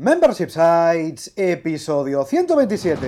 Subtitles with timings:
[0.00, 3.06] Membership Sites, episodio 127.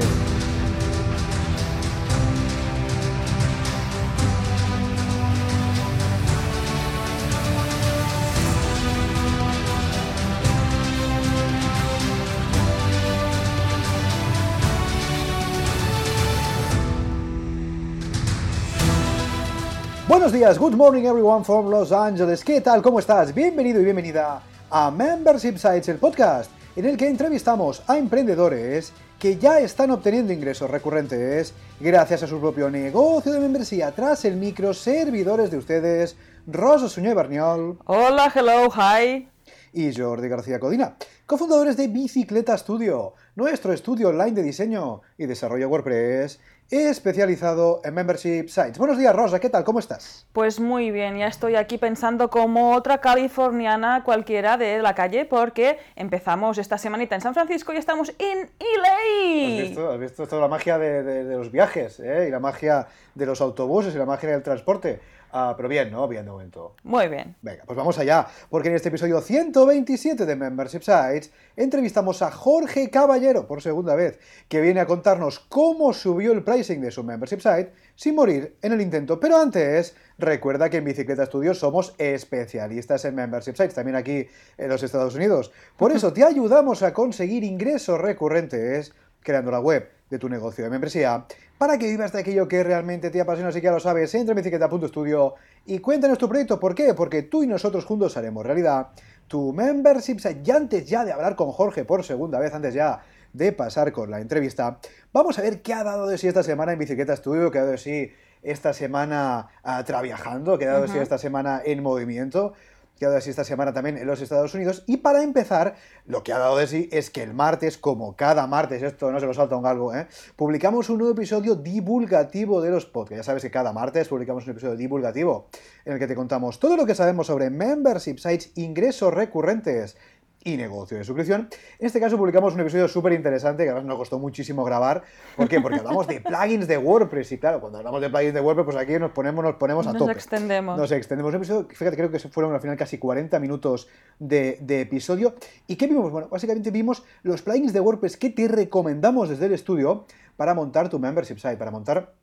[20.07, 22.45] Buenos días, good morning everyone from Los Angeles.
[22.45, 22.83] ¿Qué tal?
[22.83, 23.33] ¿Cómo estás?
[23.33, 29.37] Bienvenido y bienvenida a Membership Sites, el podcast en el que entrevistamos a emprendedores que
[29.37, 34.75] ya están obteniendo ingresos recurrentes gracias a su propio negocio de membresía tras el micro
[34.75, 36.17] servidores de ustedes,
[36.47, 37.79] Rosa Suñé Berniol.
[37.87, 39.29] Hola, hello, hi.
[39.75, 40.97] Y Jordi García Codina,
[41.27, 46.41] cofundadores de Bicicleta Studio, nuestro estudio online de diseño y desarrollo WordPress
[46.73, 48.79] especializado en membership sites.
[48.79, 49.63] Buenos días, Rosa, ¿qué tal?
[49.63, 50.27] ¿Cómo estás?
[50.33, 55.79] Pues muy bien, ya estoy aquí pensando como otra californiana cualquiera de la calle porque
[55.97, 59.59] empezamos esta semanita en San Francisco y estamos en LA.
[59.59, 59.91] ¿Has visto?
[59.91, 62.27] ¿Has visto toda la magia de, de los viajes ¿eh?
[62.29, 65.01] y la magia de los autobuses y la magia del transporte?
[65.35, 66.07] Ah, pero bien, ¿no?
[66.09, 66.77] Bien de momento.
[66.83, 67.35] Muy bien.
[67.41, 72.91] Venga, pues vamos allá, porque en este episodio 127 de Membership Sites entrevistamos a Jorge
[72.91, 77.41] Caballero por segunda vez, que viene a contarnos cómo subió el pricing de su Membership
[77.41, 79.19] Site sin morir en el intento.
[79.19, 84.69] Pero antes, recuerda que en Bicicleta Studios somos especialistas en Membership Sites, también aquí en
[84.69, 85.51] los Estados Unidos.
[85.79, 88.93] Por eso te ayudamos a conseguir ingresos recurrentes
[89.23, 91.25] creando la web de tu negocio de membresía
[91.59, 94.33] para que vivas de aquello que realmente te apasiona, así que ya lo sabes, entra
[94.33, 95.35] en bicicleta.studio
[95.65, 96.59] y cuéntanos tu proyecto.
[96.59, 96.93] ¿Por qué?
[96.93, 98.89] Porque tú y nosotros juntos haremos realidad
[99.29, 100.43] tu membership site.
[100.45, 103.01] Y antes ya de hablar con Jorge por segunda vez, antes ya
[103.33, 104.79] de pasar con la entrevista,
[105.13, 107.63] vamos a ver qué ha dado de sí esta semana en Bicicleta Studio, qué ha
[107.63, 108.13] dado de sí
[108.43, 112.55] esta semana uh, traviajando, qué ha dado de sí esta semana en movimiento
[113.03, 114.85] que ha dado de esta semana también en los Estados Unidos.
[114.87, 115.75] Y para empezar,
[116.07, 119.19] lo que ha dado de sí es que el martes, como cada martes, esto no
[119.19, 120.07] se lo salta un galgo, ¿eh?
[120.37, 123.17] publicamos un nuevo episodio divulgativo de los podcasts.
[123.17, 125.49] Ya sabes que cada martes publicamos un episodio divulgativo
[125.85, 129.97] en el que te contamos todo lo que sabemos sobre membership sites, ingresos recurrentes
[130.45, 131.49] y negocio de suscripción.
[131.79, 135.03] En este caso publicamos un episodio súper interesante que además nos costó muchísimo grabar.
[135.37, 135.61] ¿Por qué?
[135.61, 138.77] Porque hablamos de plugins de WordPress y claro, cuando hablamos de plugins de WordPress, pues
[138.77, 140.13] aquí nos ponemos, nos ponemos a Nos tope.
[140.13, 140.79] extendemos.
[140.79, 143.89] Nos extendemos el episodio, fíjate, creo que fueron al final casi 40 minutos
[144.19, 145.35] de, de episodio.
[145.67, 146.11] ¿Y qué vimos?
[146.11, 150.89] Bueno, básicamente vimos los plugins de WordPress que te recomendamos desde el estudio para montar
[150.89, 152.15] tu membership site, para montar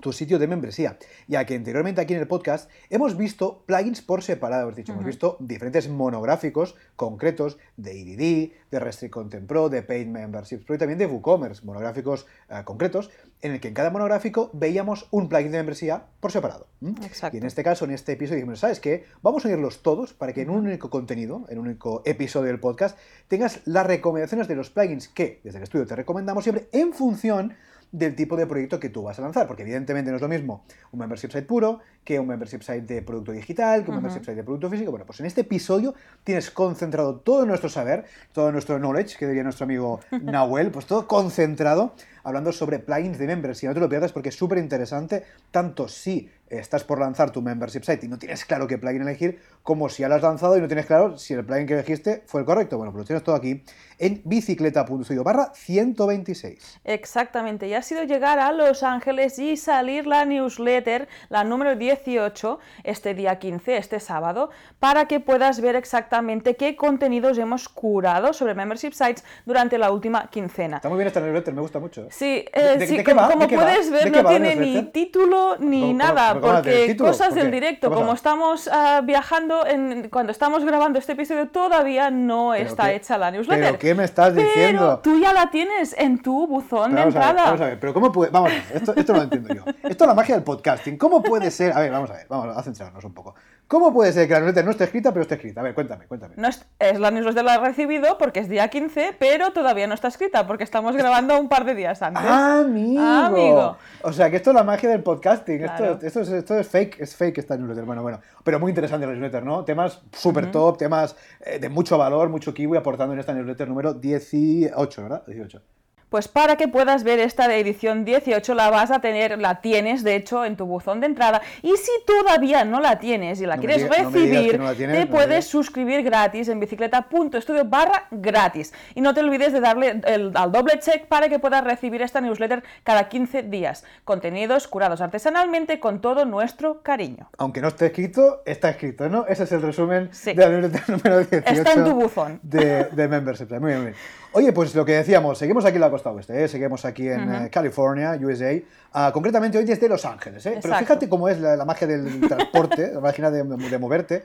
[0.00, 4.22] tu sitio de membresía, ya que anteriormente aquí en el podcast hemos visto plugins por
[4.22, 9.82] separado, hemos dicho, hemos visto diferentes monográficos concretos de EDD, de Restrict Content Pro, de
[9.82, 13.10] Paid Memberships Pro y también de WooCommerce, monográficos eh, concretos,
[13.42, 16.66] en el que en cada monográfico veíamos un plugin de membresía por separado.
[17.02, 17.36] Exacto.
[17.36, 19.04] Y en este caso, en este episodio, dijimos, ¿sabes qué?
[19.22, 22.60] Vamos a unirlos todos para que en un único contenido, en un único episodio del
[22.60, 26.92] podcast, tengas las recomendaciones de los plugins que desde el estudio te recomendamos siempre en
[26.92, 27.54] función
[27.92, 30.64] del tipo de proyecto que tú vas a lanzar, porque evidentemente no es lo mismo
[30.92, 34.36] un membership site puro que un membership site de producto digital, que un membership site
[34.36, 34.90] de producto físico.
[34.90, 39.42] Bueno, pues en este episodio tienes concentrado todo nuestro saber, todo nuestro knowledge, que diría
[39.42, 43.70] nuestro amigo Nahuel, pues todo concentrado hablando sobre plugins de membresía.
[43.70, 47.82] No te lo pierdas porque es súper interesante, tanto si estás por lanzar tu membership
[47.82, 50.60] site y no tienes claro qué plugin elegir, como si ya lo has lanzado y
[50.60, 52.76] no tienes claro si el plugin que elegiste fue el correcto.
[52.78, 53.62] Bueno, pues lo tienes todo aquí
[53.98, 56.80] en bicicleta.studio barra 126.
[56.84, 62.58] Exactamente, y ha sido llegar a Los Ángeles y salir la newsletter, la número 18,
[62.84, 68.54] este día 15, este sábado, para que puedas ver exactamente qué contenidos hemos curado sobre
[68.54, 70.76] membership sites durante la última quincena.
[70.76, 72.06] Está muy bien esta newsletter, me gusta mucho.
[72.10, 73.28] Sí, ¿De- eh, de- sí, de qué como, va?
[73.32, 73.62] como ¿De qué va?
[73.64, 77.10] puedes ¿De ver, no tiene ni título ni ¿Cómo- cómo- nada, cómo porque título?
[77.10, 82.10] cosas ¿Por del directo, como estamos ah, viajando, en, cuando estamos grabando este episodio, todavía
[82.10, 83.64] no ¿Pero está qué- hecha la newsletter.
[83.64, 85.00] ¿Pero qué me estás Pero diciendo?
[85.02, 87.44] tú ya la tienes en tu buzón Pero de vamos a ver, entrada.
[87.50, 88.30] vamos a ver, pero ¿cómo puede...?
[88.30, 89.62] Vamos a ver, esto, esto no lo entiendo yo.
[89.82, 90.96] Esto es la magia del podcasting.
[90.98, 91.72] ¿Cómo puede ser...?
[91.72, 93.34] A ver, vamos a ver, vamos a centrarnos un poco.
[93.68, 95.60] ¿Cómo puede ser que la newsletter no esté escrita, pero esté escrita?
[95.60, 96.34] A ver, cuéntame, cuéntame.
[96.36, 99.94] No es, es la newsletter la he recibido porque es día 15, pero todavía no
[99.94, 102.22] está escrita porque estamos grabando un par de días antes.
[102.24, 103.02] ¡Amigo!
[103.02, 103.76] Amigo.
[104.02, 105.58] O sea, que esto es la magia del podcasting.
[105.58, 105.94] Claro.
[105.94, 107.84] Esto, esto, es, esto es fake, es fake esta newsletter.
[107.84, 108.20] Bueno, bueno.
[108.44, 109.64] Pero muy interesante la newsletter, ¿no?
[109.64, 113.94] Temas súper top, temas eh, de mucho valor, mucho kiwi aportando en esta newsletter número
[113.94, 115.24] 18, ¿verdad?
[115.26, 115.60] 18.
[116.08, 120.04] Pues para que puedas ver esta de edición 18 la vas a tener, la tienes
[120.04, 123.56] de hecho en tu buzón de entrada y si todavía no la tienes y la
[123.56, 128.06] No quieres diga- recibir, que no la tienes, te puedes suscribir gratis en bicicleta.studio barra
[128.12, 128.72] gratis.
[128.94, 132.20] Y no te olvides de darle el, al doble check para que puedas recibir esta
[132.20, 133.84] newsletter cada 15 días.
[134.04, 137.28] Contenidos curados artesanalmente con todo nuestro cariño.
[137.38, 139.26] Aunque no esté escrito, está escrito, ¿no?
[139.26, 140.34] Ese es el resumen Sí.
[140.34, 141.50] de la newsletter número 18.
[141.50, 142.38] Está en tu buzón.
[142.42, 143.50] De, de Membership.
[143.50, 143.94] Muy bien, muy bien.
[144.32, 146.48] Oye, pues lo que decíamos, seguimos aquí la costa oeste, ¿eh?
[146.48, 148.60] seguimos aquí en eh, California, USA,
[148.92, 150.44] ah, concretamente hoy desde Los Ángeles.
[150.44, 150.58] ¿eh?
[150.60, 154.22] Pero fíjate cómo es la, la magia del transporte, la magia de, de moverte,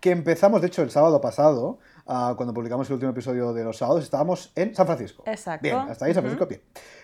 [0.00, 1.78] que empezamos, de hecho, el sábado pasado,
[2.10, 5.22] ah, cuando publicamos el último episodio de los sábados, estábamos en San Francisco.
[5.26, 5.62] Exacto.
[5.62, 6.60] Bien, hasta ahí San Francisco, bien.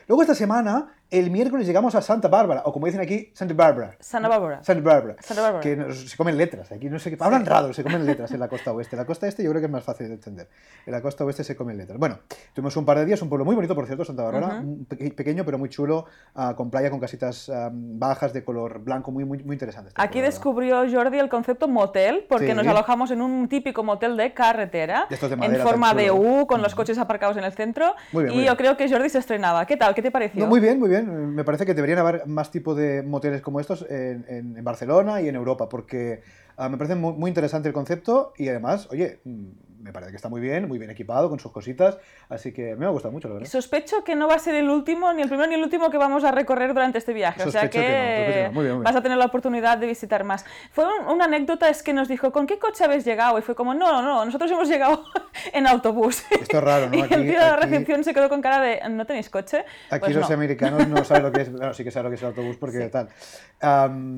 [0.08, 3.96] Luego esta semana, el miércoles llegamos a Santa Bárbara, o como dicen aquí, Santa Bárbara.
[3.98, 4.62] Santa Bárbara.
[4.62, 5.16] Santa Bárbara.
[5.20, 5.62] Santa Bárbara.
[5.62, 6.70] Que nos- se comen letras.
[6.70, 7.16] Aquí no sé qué.
[7.24, 8.94] Hablan raro, se comen letras en la costa oeste.
[8.96, 10.48] La costa este yo creo que es más fácil de entender.
[10.84, 11.98] En la costa oeste se comen letras.
[11.98, 12.20] Bueno,
[12.54, 14.60] tuvimos un par de días, un pueblo muy bonito, por cierto, Santa Bárbara.
[14.60, 16.04] un peque- pequeño, pero muy chulo,
[16.36, 19.88] ah, con playa, con casitas ah, bajas de color blanco, muy, muy, muy interesante.
[19.88, 22.54] este Aquí pueblo, descubrió Jordi el concepto motel, porque Sí.
[22.54, 26.10] nos alojamos en un típico motel de carretera, En forma de.
[26.10, 27.94] U, con los coches aparcados en el centro.
[28.12, 28.56] Muy bien, y muy yo bien.
[28.56, 29.66] creo que Jordi se estrenaba.
[29.66, 29.94] ¿Qué tal?
[29.94, 30.40] ¿Qué te pareció?
[30.44, 31.34] No, muy bien, muy bien.
[31.34, 35.20] Me parece que deberían haber más tipo de moteles como estos en, en- en Barcelona
[35.20, 36.22] y en Europa, porque
[36.56, 39.44] ah, me parece muy, muy interesante el concepto y además, oye, mm,
[39.86, 41.96] me parece que está muy bien, muy bien equipado con sus cositas,
[42.28, 43.48] así que me ha gustado mucho, la verdad.
[43.48, 45.96] Sospecho que no va a ser el último, ni el primero ni el último que
[45.98, 47.42] vamos a recorrer durante este viaje.
[47.42, 48.26] o sea Sospecho que no, sospecho que no.
[48.26, 48.82] Muy bien, muy bien.
[48.82, 50.44] vas a tener la oportunidad de visitar más.
[50.72, 53.38] Fue un- una anécdota, es que nos dijo, ¿con qué coche habéis llegado?
[53.38, 55.04] Y fue como, no, no, nosotros hemos llegado
[55.52, 56.24] en autobús.
[56.30, 56.94] Esto es raro, ¿no?
[56.98, 59.30] y Aquí- el tío de la aquí- recepción se quedó con cara de, ¿no tenéis
[59.30, 59.64] coche?
[59.90, 60.34] Aquí Pues los no.
[60.34, 62.56] americanos no saben lo que es, bueno, sí que saben lo que es el autobús
[62.56, 62.88] porque Sí.
[62.90, 63.08] tal.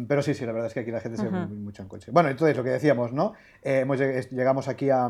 [0.09, 2.11] Pero sí, sí, la verdad es que aquí la gente se mueve mucho en coche.
[2.11, 3.35] Bueno, entonces lo que decíamos, ¿no?
[3.63, 5.09] Eh, hemos llegamos aquí a,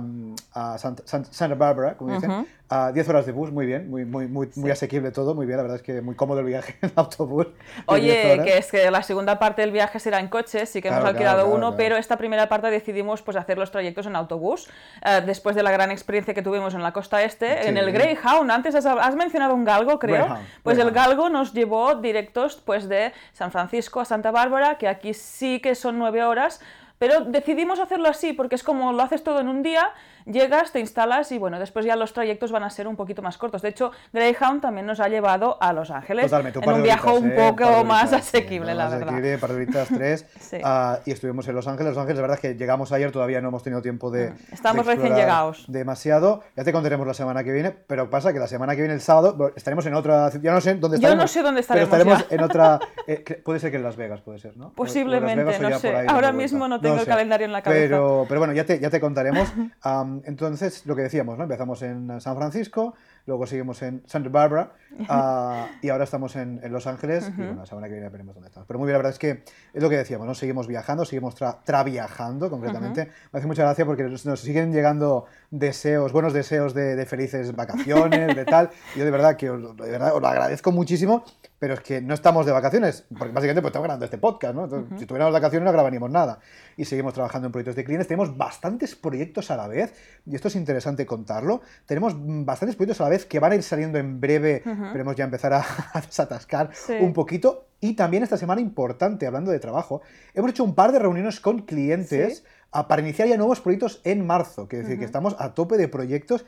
[0.52, 4.04] a Santa, San- Santa Barbara, como dicen, a 10 horas de bus, muy bien, muy,
[4.04, 6.76] muy, muy, muy asequible todo, muy bien, la verdad es que muy cómodo el viaje
[6.82, 7.46] en autobús.
[7.46, 10.80] de 10 Oye, que es que la segunda parte del viaje será en coche, sí
[10.82, 14.06] que hemos alquilado claro, uno, claro, pero esta primera parte decidimos pues hacer los trayectos
[14.06, 14.68] en autobús,
[15.04, 17.68] eh, después de la gran experiencia que tuvimos en la costa este, Sí.
[17.68, 21.52] en el Greyhound, antes has, has mencionado un galgo, creo, Greyhound, pues el galgo nos
[21.52, 26.24] llevó directos pues de San Francisco a Santa Bárbara, que aquí sí que son nueve
[26.24, 26.60] horas,
[26.98, 29.88] pero decidimos hacerlo así porque es como lo haces todo en un día,
[30.26, 33.38] llegas, te instalas y bueno, después ya los trayectos van a ser un poquito más
[33.38, 33.62] cortos.
[33.62, 37.08] De hecho, Greyhound también nos ha llevado a Los Ángeles Totalmente, en par un viaje
[37.10, 37.34] un ¿eh?
[37.38, 39.08] Un poco de más horitas, sí, asequible, la más verdad.
[39.08, 40.26] asequible, un par tres.
[40.40, 40.58] Sí.
[40.64, 41.90] Ah, y estuvimos en Los Ángeles.
[41.94, 44.30] Los Ángeles, la verdad es que llegamos ayer, todavía no hemos tenido tiempo de.
[44.30, 45.64] Mm, estamos de recién llegados.
[45.68, 46.42] Demasiado.
[46.56, 49.00] Ya te contaremos la semana que viene, pero pasa que la semana que viene, el
[49.00, 50.30] sábado, estaremos en otra.
[50.40, 51.24] Yo no sé dónde Yo estaremos.
[51.24, 52.80] no sé dónde pero estaremos estaremos en otra.
[53.06, 54.66] eh, puede ser que en Las Vegas, puede ser, ¿no?
[54.68, 55.94] En Posiblemente, no ya sé.
[56.08, 57.06] Ahora mismo no tengo el sé.
[57.06, 57.82] calendario en la cabeza.
[57.82, 59.52] Pero, pero bueno, ya te, ya te contaremos.
[59.82, 61.44] Am, entonces, lo que decíamos, ¿no?
[61.44, 62.94] Empezamos en San Francisco,
[63.28, 64.72] luego seguimos en Santa Barbara
[65.08, 68.34] ah, y ahora estamos en, en Los Ángeles y bueno, la semana que viene veremos
[68.34, 68.66] dónde estamos.
[68.66, 69.44] Pero muy bien, la verdad es que
[69.74, 70.34] es lo que decíamos, ¿no?
[70.34, 73.10] Seguimos viajando, seguimos tra- traviajando concretamente.
[73.32, 77.54] Me hace mucha gracia porque nos, nos siguen llegando deseos, buenos deseos de, de felices
[77.54, 78.70] vacaciones, de tal.
[78.96, 81.22] Yo de verdad que os, de verdad os lo agradezco muchísimo,
[81.58, 84.64] pero es que no estamos de vacaciones, porque básicamente pues estamos grabando este podcast, ¿no?
[84.64, 86.38] Entonces, Si tuviéramos vacaciones no grabaríamos nada.
[86.76, 88.06] Y seguimos trabajando en proyectos de clientes.
[88.08, 89.92] Tenemos bastantes proyectos a la vez,
[90.24, 91.60] y esto es interesante contarlo.
[91.84, 95.24] Tenemos bastantes proyectos a la vez que van a ir saliendo en breve, esperemos ya
[95.24, 95.58] empezar a,
[95.94, 96.94] a desatascar Sí.
[97.00, 97.66] un poquito.
[97.80, 100.02] Y también esta semana importante, hablando de trabajo,
[100.34, 102.42] hemos hecho un par de reuniones con clientes Sí.
[102.88, 104.66] para iniciar ya nuevos proyectos en marzo.
[104.68, 106.44] Quiere decir que estamos a tope de proyectos,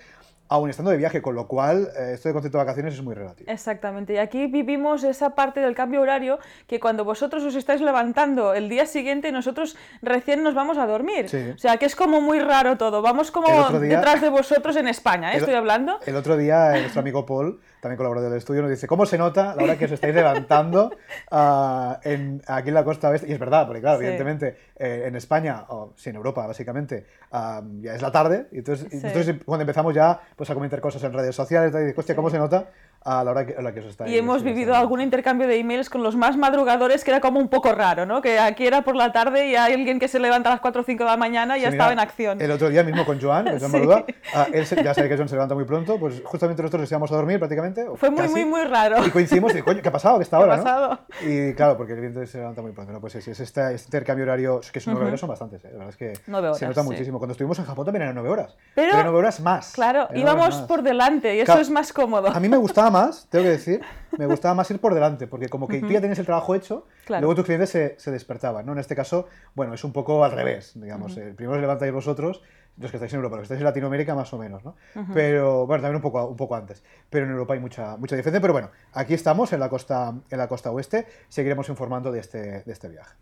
[0.53, 3.15] aún estando de viaje, con lo cual eh, esto de concepto de vacaciones es muy
[3.15, 3.51] relativo.
[3.51, 8.53] Exactamente, y aquí vivimos esa parte del cambio horario que cuando vosotros os estáis levantando
[8.53, 11.29] el día siguiente, nosotros recién nos vamos a dormir.
[11.29, 11.53] Sí.
[11.55, 13.01] O sea, que es como muy raro todo.
[13.01, 13.47] Vamos como
[13.79, 15.35] día- detrás de vosotros en España, ¿eh?
[15.37, 15.99] El- estoy hablando.
[16.05, 19.17] El otro día, eh, nuestro amigo Paul, también colaborador del estudio, nos dice, ¿cómo se
[19.19, 20.91] nota la hora que os estáis levantando
[21.31, 23.29] ah, en, aquí en la costa oeste?
[23.29, 24.05] Y es verdad, porque claro, Sí.
[24.05, 28.59] evidentemente eh, en España, o sí, en Europa básicamente, ah, ya es la tarde, y
[28.59, 29.07] entonces, y Sí.
[29.07, 32.31] entonces cuando empezamos ya pues, a comentar cosas en redes sociales, y dices, hostia, ¿cómo
[32.31, 32.71] se nota
[33.03, 34.81] a la hora que, a la que os estáis Y hemos vivido levantando?".
[34.81, 38.21] algún intercambio de emails con los más madrugadores que era como un poco raro, ¿no?
[38.21, 40.83] Que aquí era por la tarde y hay alguien que se levanta a las 4
[40.83, 42.41] o 5 de la mañana y ya estaba en acción.
[42.41, 43.71] El otro día mismo con Joan, Joan
[44.07, 44.15] Sí.
[44.35, 46.91] Ah, él se- ya sabe que Joan se levanta muy pronto, pues justamente nosotros nos
[46.91, 47.87] íbamos a dormir prácticamente.
[47.97, 49.05] Fue muy, casi, muy, muy raro.
[49.07, 50.19] Y coincidimos y, coño, ¿qué ha pasado?
[50.19, 50.63] ¿Qué está ¿Qué ha ahora, no?
[50.63, 50.99] pasado?
[51.23, 52.93] Y claro, porque evidentemente se levanta muy pronto.
[52.93, 53.01] ¿no?
[53.01, 55.65] Pues sí, sí, es este, este intercambio horario, que son nueve horas, son bastantes.
[55.65, 55.69] ¿eh?
[55.73, 57.19] La verdad es que Nueve se horas, nota muchísimo.
[57.19, 58.57] Cuando estuvimos en Japón también eran nueve horas.
[58.75, 59.73] Pero- eran nueve horas más.
[59.73, 60.67] Claro, horas íbamos más.
[60.69, 62.29] por delante y eso Claro, es más cómodo.
[62.29, 63.81] A mí me gustaba más, tengo que decir,
[64.19, 66.87] me gustaba más ir por delante, porque como que tú ya tenías el trabajo hecho,
[67.07, 67.23] Claro.
[67.23, 68.73] luego tus clientes se, se despertaban, ¿no?
[68.73, 71.17] En este caso, bueno, es un poco al revés, digamos.
[71.17, 72.43] eh, Primero os levantáis vosotros
[72.79, 74.75] los que estáis en Europa, los que estáis en Latinoamérica más o menos, ¿no?
[75.13, 76.83] Pero, bueno, también un poco, un poco antes.
[77.11, 78.41] Pero en Europa hay mucha, mucha diferencia.
[78.41, 82.63] Pero bueno, aquí estamos en la costa, en la costa oeste, seguiremos informando de este,
[82.63, 83.15] de este viaje.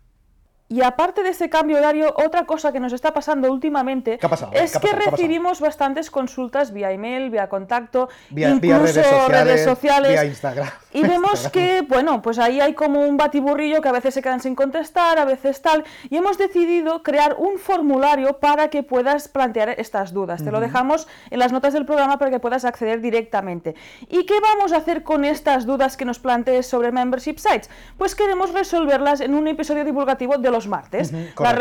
[0.71, 4.19] Y aparte de ese cambio horario, otra cosa que nos está pasando últimamente
[4.51, 10.69] es que recibimos bastantes consultas vía email, vía contacto, incluso redes sociales, vía Instagram.
[10.91, 14.39] Y vemos que, bueno, pues ahí hay como un batiburrillo que a veces se quedan
[14.39, 15.83] sin contestar, a veces tal.
[16.09, 20.43] Y hemos decidido crear un formulario para que puedas plantear estas dudas.
[20.43, 23.75] Te lo dejamos en las notas del programa para que puedas acceder directamente.
[24.07, 27.69] ¿Y qué vamos a hacer con estas dudas que nos plantees sobre membership sites?
[27.97, 31.13] Pues queremos resolverlas en un episodio divulgativo de los martes.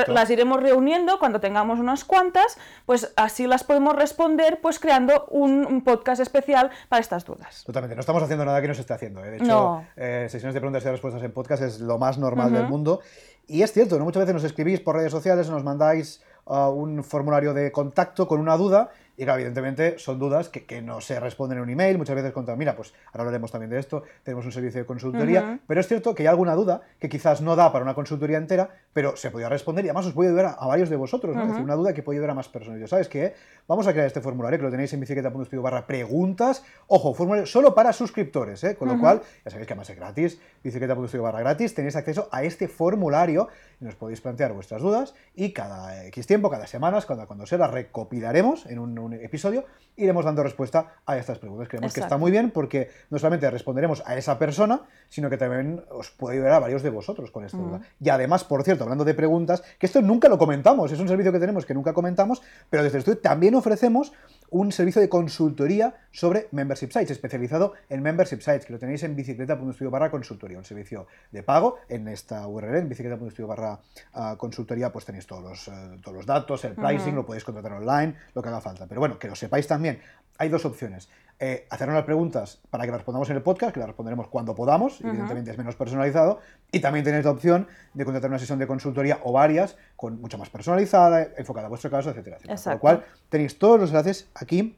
[0.09, 5.83] las, iremos reuniendo cuando tengamos unas cuantas, pues así las podemos responder, pues creando un,
[5.85, 7.63] podcast especial para estas dudas.
[7.65, 9.25] Totalmente, no estamos haciendo nada que no se esté haciendo.
[9.25, 9.31] ¿eh?
[9.31, 12.67] De hecho, eh, sesiones de preguntas y respuestas en podcast es lo más normal del
[12.67, 13.01] mundo.
[13.47, 14.05] Y es cierto, ¿no?
[14.05, 18.41] muchas veces nos escribís por redes sociales, nos mandáis uh, un formulario de contacto con
[18.41, 22.15] una duda y claro, evidentemente son dudas que, no se responden en un email, muchas
[22.15, 25.81] veces contan, mira, pues ahora hablaremos también de esto, tenemos un servicio de consultoría, pero
[25.81, 29.17] es cierto que hay alguna duda que quizás no da para una consultoría entera, pero
[29.17, 31.43] se podría responder y además os puede ayudar a, varios de vosotros, ¿no?
[31.43, 32.79] Es decir, una duda que puede ayudar a más personas.
[32.79, 33.35] Yo, ¿sabes qué?
[33.67, 36.63] Vamos a crear este formulario que lo tenéis en bicicleta.studio barra preguntas.
[36.87, 38.77] Ojo, formulario solo para suscriptores, ¿eh?
[38.77, 42.45] Con lo cual, ya sabéis que además es gratis, bicicleta.studio barra gratis, tenéis acceso a
[42.45, 43.49] este formulario
[43.81, 47.59] y nos podéis plantear vuestras dudas y cada X tiempo, cada semana, cuando, cuando se
[47.59, 49.65] las recopilaremos en un episodio
[49.97, 51.69] iremos dando respuesta a estas preguntas.
[51.69, 55.85] Creemos que está muy bien porque no solamente responderemos a esa persona, sino que también
[55.91, 57.81] os puede ayudar a varios de vosotros con esta duda.
[58.01, 61.33] Y además, por cierto, hablando de preguntas, que esto nunca lo comentamos, es un servicio
[61.33, 64.13] que tenemos que nunca comentamos, pero desde el estudio también ofrecemos
[64.51, 69.15] un servicio de consultoría sobre membership sites, especializado en membership sites, que lo tenéis en
[69.15, 73.81] bicicleta.studio barra consultoría, un servicio de pago en esta URL, en bicicleta.studio barra
[74.15, 77.73] ah, consultoría, pues tenéis todos los, eh, todos los datos, el pricing, lo podéis contratar
[77.73, 78.87] online, lo que haga falta.
[78.87, 80.01] Pero bueno, que lo sepáis también,
[80.39, 81.09] hay dos opciones.
[81.41, 84.57] Eh, hacernos las preguntas para que las respondamos en el podcast, que las responderemos cuando
[84.57, 86.41] podamos, evidentemente es menos personalizado,
[86.73, 90.37] y también tenéis la opción de contratar una sesión de consultoría o varias, con mucho
[90.37, 92.61] más personalizada, enfocada a vuestro caso, etcétera, etcétera.
[92.61, 94.77] Con lo cual, tenéis todos los enlaces aquí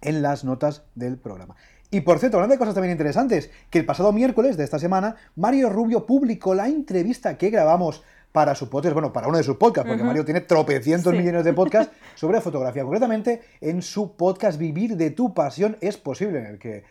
[0.00, 1.54] en las notas del programa.
[1.90, 5.16] Y por cierto, hablando de cosas también interesantes, que el pasado miércoles de esta semana,
[5.36, 8.02] Mario Rubio publicó la entrevista que grabamos
[8.34, 11.52] para su podcast, bueno, para uno de sus podcasts, porque Mario tiene tropecientos millones de
[11.52, 12.82] podcasts sobre fotografía.
[12.82, 16.82] Concretamente, en su podcast Vivir de tu pasión es posible, en el que eh,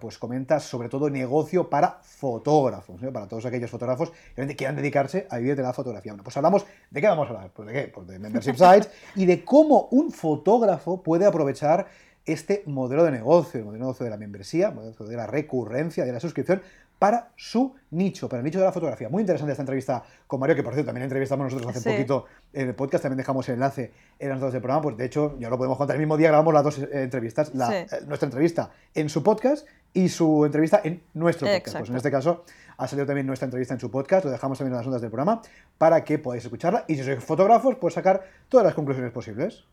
[0.00, 3.10] pues comentas sobre todo negocio para fotógrafos, ¿eh?
[3.10, 6.12] para todos aquellos fotógrafos que quieran dedicarse a vivir de la fotografía.
[6.12, 7.50] Bueno, pues hablamos, ¿de qué vamos a hablar?
[7.52, 7.88] Pues de qué?
[7.88, 11.88] Pues de membership sites y de cómo un fotógrafo puede aprovechar
[12.24, 15.26] este modelo de negocio, el modelo de negocio de la membresía, el modelo de la
[15.26, 16.62] recurrencia, de la suscripción,
[17.02, 19.08] para su nicho, para el nicho de la fotografía.
[19.08, 22.68] Muy interesante esta entrevista con Mario, que por cierto también entrevistamos nosotros hace poquito en
[22.68, 25.50] el podcast, también dejamos el enlace en las notas del programa, pues de hecho ya
[25.50, 29.08] lo podemos contar, el mismo día grabamos las dos eh, entrevistas, eh, nuestra entrevista en
[29.08, 31.76] su podcast y su entrevista en nuestro podcast.
[31.76, 32.44] Pues en este caso
[32.76, 35.10] ha salido también nuestra entrevista en su podcast, lo dejamos también en las notas del
[35.10, 35.42] programa
[35.78, 39.64] para que podáis escucharla y si sois fotógrafos, pues sacar todas las conclusiones posibles.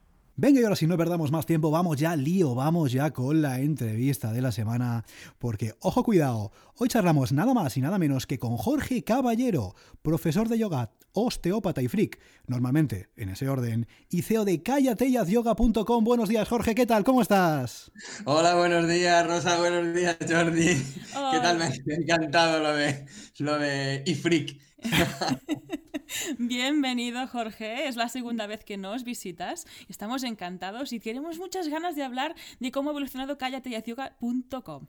[0.41, 3.60] Venga, y ahora si no perdamos más tiempo, vamos ya, lío, vamos ya con la
[3.60, 5.03] entrevista de la semana,
[5.38, 10.48] porque, ojo, cuidado, hoy charlamos nada más y nada menos que con Jorge Caballero, profesor
[10.48, 16.05] de yoga, osteópata y freak, normalmente en ese orden, y CEO de callateyazyoga.com.
[16.05, 17.03] Buenos días, Jorge, ¿qué tal?
[17.03, 17.91] ¿Cómo estás?
[18.24, 20.67] Hola, buenos días, Rosa, buenos días, Jordi.
[20.67, 21.58] ¿Qué tal?
[21.58, 23.05] Me ha encantado lo de,
[23.39, 24.58] lo de y freak.
[26.38, 27.88] Bienvenido, Jorge.
[27.88, 29.66] Es la segunda vez que nos visitas.
[29.88, 34.88] Estamos encantados y tenemos muchas ganas de hablar de cómo ha evolucionado callateyaciuga.com.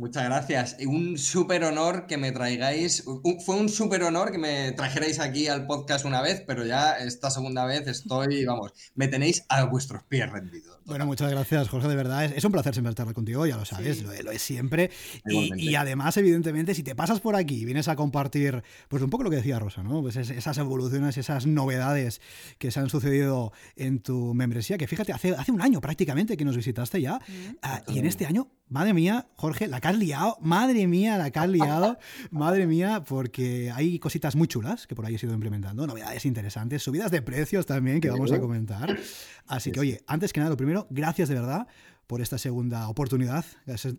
[0.00, 0.76] Muchas gracias.
[0.86, 3.04] Un súper honor que me traigáis.
[3.44, 7.30] Fue un súper honor que me trajerais aquí al podcast una vez, pero ya esta
[7.30, 10.78] segunda vez estoy, vamos, me tenéis a vuestros pies rendidos.
[10.86, 12.24] Bueno, muchas gracias, Jorge, de verdad.
[12.24, 14.90] Es, un placer siempre estar contigo, ya lo sabes, lo, es siempre.
[15.26, 19.24] Y, además, evidentemente, si te pasas por aquí y vienes a compartir, pues un poco
[19.24, 20.00] lo que decía Rosa, ¿no?
[20.00, 22.22] Pues esas evoluciones, esas novedades
[22.56, 26.44] que se han sucedido en tu membresía, que fíjate, hace, hace un año prácticamente que
[26.46, 27.56] nos visitaste ya, mm.
[27.62, 31.38] ah, y en este año, madre mía, Jorge, la has liado, madre mía, la que
[31.38, 31.98] has liado,
[32.30, 36.82] madre mía, porque hay cositas muy chulas que por ahí he ido implementando, novedades interesantes,
[36.82, 38.98] subidas de precios también que vamos a comentar.
[39.46, 41.66] Así que, oye, antes que nada, lo primero, gracias de verdad
[42.06, 43.44] por esta segunda oportunidad,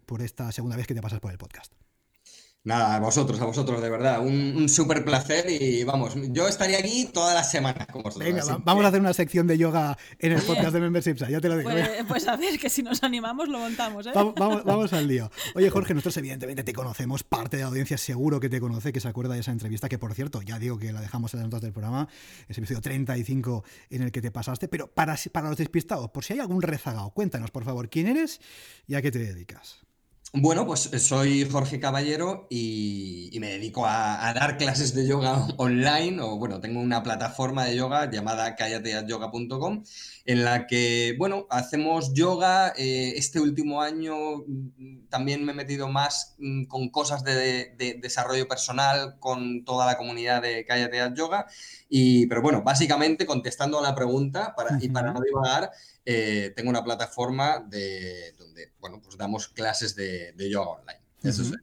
[0.06, 1.81] por esta segunda vez que te pasas por el podcast.
[2.64, 4.20] Nada, a vosotros, a vosotros, de verdad.
[4.20, 8.32] Un, un súper placer y vamos, yo estaría aquí todas las semanas con vosotros.
[8.32, 11.50] Venga, vamos a hacer una sección de yoga en el podcast de Membership, ya te
[11.50, 11.72] lo digo.
[11.72, 14.12] Pues, pues, a ver, que si nos animamos lo montamos, ¿eh?
[14.14, 15.32] Vamos, vamos, al lío.
[15.56, 19.00] Oye, Jorge, nosotros evidentemente te conocemos, parte de la audiencia seguro que te conoce, que
[19.00, 21.48] se acuerda de esa entrevista, que por cierto, ya digo que la dejamos en las
[21.48, 22.10] notas del programa,
[22.48, 26.34] ese episodio 35 en el que te pasaste, pero para, para los despistados, por si
[26.34, 28.40] hay algún rezagado, cuéntanos, por favor, quién eres
[28.86, 29.82] y a qué te dedicas.
[30.34, 36.22] Bueno, pues eh, soy Jorge Caballero y, me dedico a, dar clases de yoga online,
[36.22, 39.84] o bueno, tengo una plataforma de yoga llamada callateatyoga.com,
[40.24, 42.72] en la que, bueno, hacemos yoga.
[42.78, 48.48] Eh, este último año mm, también me he metido más mm, con cosas de, desarrollo
[48.48, 51.46] personal con toda la comunidad de Callateat Yoga.
[51.90, 55.72] Y, pero bueno, básicamente contestando a la pregunta, para, y para no divagar,
[56.06, 58.34] eh, tengo una plataforma de,
[58.80, 61.00] bueno, pues damos clases de, yoga online.
[61.24, 61.54] Eso es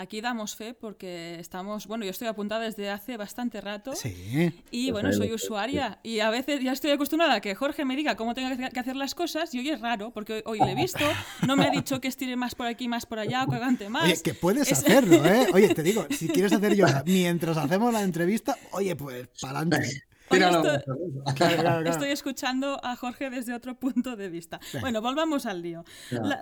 [0.00, 4.50] Aquí damos fe porque estamos, bueno, yo estoy apuntada desde hace bastante rato sí.
[4.70, 8.16] y bueno, soy usuaria y a veces ya estoy acostumbrada a que Jorge me diga
[8.16, 11.04] cómo tengo que hacer las cosas y hoy es raro porque hoy, le he visto,
[11.46, 13.90] no me ha dicho que estire más por aquí, más por allá, o que cagante
[13.90, 14.04] más.
[14.04, 15.48] Oye, que puedes hacerlo, ¿eh?
[15.52, 20.02] Oye, te digo, si quieres hacer yoga mientras hacemos la entrevista, oye, pues para adelante
[21.86, 24.60] estoy, escuchando a Jorge desde otro punto de vista.
[24.80, 25.84] Bueno, volvamos al lío.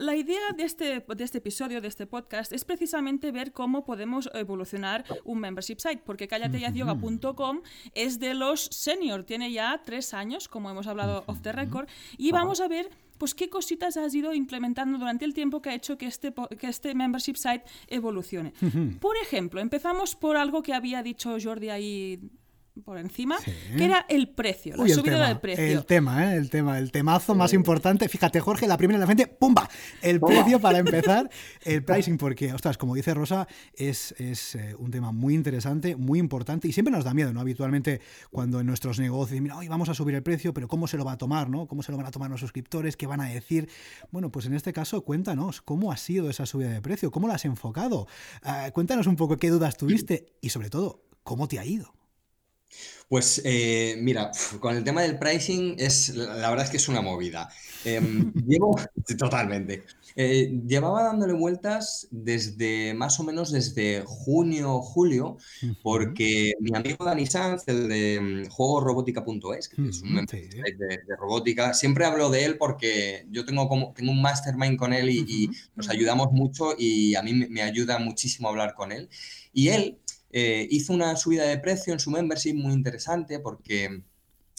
[0.01, 4.29] La, idea de este, de este episodio, de este podcast, es precisamente ver cómo podemos
[4.35, 7.63] evolucionar un membership site, porque callateyazyoga.com
[7.95, 12.31] es de los senior, tiene ya tres años, como hemos hablado off the record, y
[12.33, 15.99] vamos a ver pues qué cositas has ido implementando durante el tiempo que ha hecho
[15.99, 18.53] que este, que este membership site evolucione.
[19.01, 22.21] Por ejemplo, empezamos por algo que había dicho Jordi ahí
[22.85, 23.37] por encima,
[23.77, 25.65] que era el precio, la subida del precio.
[25.65, 26.37] El tema, ¿eh?
[26.37, 28.09] el tema, el temazo más importante.
[28.09, 29.69] Fíjate, Jorge, la primera en la frente, ¡pumba!
[30.03, 31.31] El precio para empezar,
[31.65, 36.19] el pricing, porque, ostras, como dice Rosa, es, es eh, un tema muy interesante, muy
[36.19, 37.41] importante y siempre nos da miedo, ¿no?
[37.41, 40.97] Habitualmente, cuando en nuestros negocios, mira, hoy vamos a subir el precio, pero ¿cómo se
[40.97, 41.67] lo va a tomar, ¿no?
[41.67, 42.97] ¿Cómo se lo van a tomar los suscriptores?
[42.97, 43.69] ¿Qué van a decir?
[44.11, 47.11] Bueno, pues en este caso, cuéntanos, ¿cómo ha sido esa subida de precio?
[47.11, 48.07] ¿Cómo la has enfocado?
[48.43, 51.98] Ah, cuéntanos un poco qué dudas tuviste y, sobre todo, ¿cómo te ha ido?
[53.09, 57.01] Pues eh, mira, con el tema del pricing es la verdad es que es una
[57.01, 57.49] movida.
[57.85, 58.79] Em, llevo
[59.19, 59.85] totalmente.
[60.15, 65.39] Eh, llevaba dándole vueltas desde más o menos desde junio, julio,
[65.83, 71.73] porque mi amigo Dani Sanz, el de mm, juegosrobótica.es, que es un de, de, robótica,
[71.73, 75.89] siempre hablo de él porque yo tengo como tengo un mastermind con él y, nos
[75.89, 79.09] ayudamos mucho y a mí me ayuda muchísimo hablar con él.
[79.53, 79.99] Y él
[80.31, 84.03] eh, hizo una subida de precio en su membership muy interesante porque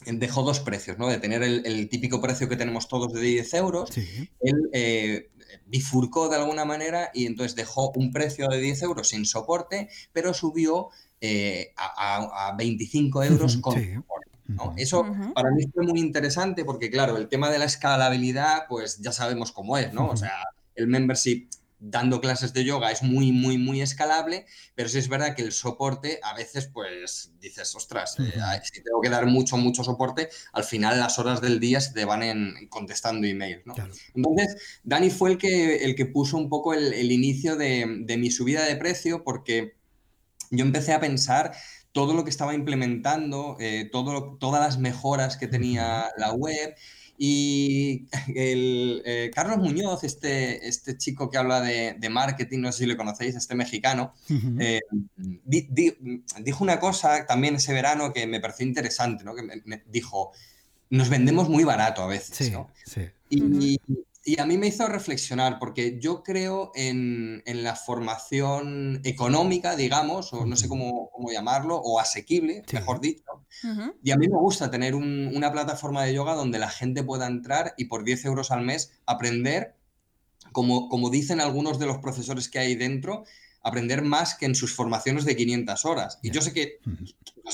[0.05, 1.07] dejó dos precios, ¿no?
[1.07, 5.29] De tener el, típico precio que tenemos todos de 10 euros, él eh,
[5.65, 10.33] bifurcó de alguna manera y entonces dejó un precio de 10 euros sin soporte, pero
[10.33, 10.89] subió
[11.22, 14.29] eh, a, 25 euros con soporte.
[14.77, 19.11] Eso para mí fue muy interesante porque, claro, el tema de la escalabilidad, pues ya
[19.11, 20.07] sabemos cómo es, ¿no?
[20.07, 20.44] O sea,
[20.75, 21.48] el membership
[21.79, 25.53] dando clases de yoga es muy, muy, muy escalable, pero sí es verdad que el
[25.53, 30.65] soporte a veces, pues dices, ostras, eh, si tengo que dar mucho, mucho soporte, al
[30.65, 33.61] final las horas del día se te van en, contestando email.
[33.65, 33.75] ¿no?
[34.13, 37.85] Entonces, Dani fue el que, el que puso un poco el, inicio de,
[38.18, 39.77] mi subida de precio porque
[40.51, 41.53] yo empecé a pensar
[41.92, 46.75] todo lo que estaba implementando, eh, todo todas las mejoras que tenía la web
[47.22, 52.86] y el, eh, Carlos Muñoz, este, este chico que habla de, marketing, no sé si
[52.86, 54.14] le conocéis, este mexicano,
[54.58, 54.79] eh,
[55.46, 59.36] dijo una cosa también ese verano que me pareció interesante, ¿no?
[59.36, 60.32] que me, dijo,
[60.90, 62.53] nos vendemos muy barato a veces.
[62.53, 62.72] ¿no?
[63.29, 63.82] y,
[64.29, 70.46] y a mí me hizo reflexionar, porque yo creo en, la formación económica, digamos, o
[70.46, 73.24] no sé cómo, llamarlo, o asequible, mejor dicho.
[74.03, 77.74] Y a mí me gusta tener una plataforma de yoga donde la gente pueda entrar
[77.75, 79.74] y por 10 euros al mes aprender,
[80.51, 83.24] como, como dicen algunos de los profesores que hay dentro,
[83.63, 86.20] aprender más que en sus formaciones de 500 horas.
[86.22, 86.77] Y yo sé que,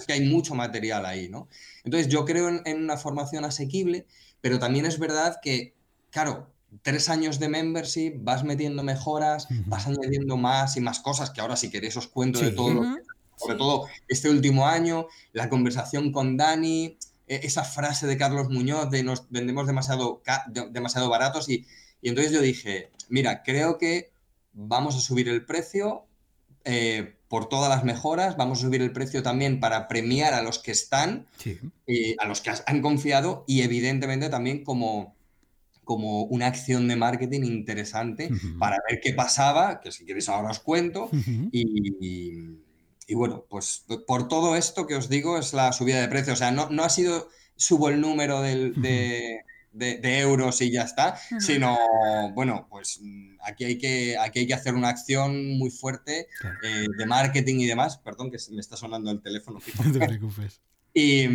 [0.06, 1.48] que hay mucho material ahí, ¿no?
[1.86, 4.08] Entonces yo creo en, en una formación asequible,
[4.42, 5.74] pero también es verdad que,
[6.10, 11.42] claro, tres años de membership, vas metiendo mejoras, vas añadiendo más y más cosas que
[11.42, 12.84] ahora si queréis os cuento de todo,
[13.38, 18.90] sobre todo este último año, la conversación con Dani, e, esa frase de Carlos Muñoz
[18.90, 20.22] de nos vendemos demasiado,
[20.72, 21.66] demasiado baratos y,
[22.02, 24.12] entonces yo dije, mira, creo que
[24.54, 26.06] vamos a subir el precio
[26.64, 30.60] eh, por todas las mejoras, vamos a subir el precio también para premiar a los
[30.60, 31.26] que están,
[31.88, 35.15] y a los que han confiado y evidentemente también como
[35.86, 40.60] como una acción de marketing interesante para ver qué pasaba, que si queréis ahora os
[40.60, 41.10] cuento,
[41.52, 46.36] y, bueno, pues por todo esto que os digo es la subida de precio, o
[46.36, 49.44] sea, no, no ha sido subo el número de,
[50.04, 51.78] euros y ya está, sino,
[52.34, 53.00] bueno, pues
[53.42, 56.28] aquí hay que, aquí hay que hacer una acción muy fuerte
[56.64, 57.98] eh, de marketing y demás.
[57.98, 59.60] Perdón, que me está sonando el teléfono.
[59.86, 60.62] No te preocupes.
[60.94, 61.28] Y,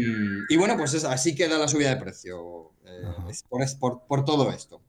[0.48, 2.72] y, bueno, pues así queda la subida de precio.
[2.90, 3.34] Eh,
[3.78, 4.80] por, por, todo esto.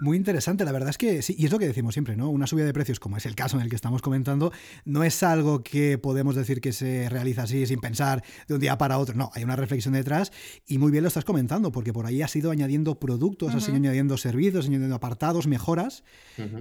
[0.00, 2.30] Muy interesante, la verdad es que sí, y es lo que decimos siempre, ¿no?
[2.30, 4.52] Una subida de precios, como es el caso en el que estamos comentando,
[4.84, 8.78] no es algo que podemos decir que se realiza así sin pensar de un día
[8.78, 9.14] para otro.
[9.14, 10.32] No, hay una reflexión detrás
[10.66, 13.76] y muy bien lo estás comentando, porque por ahí has ido añadiendo productos, has ido
[13.76, 16.04] añadiendo servicios, añadiendo apartados, mejoras,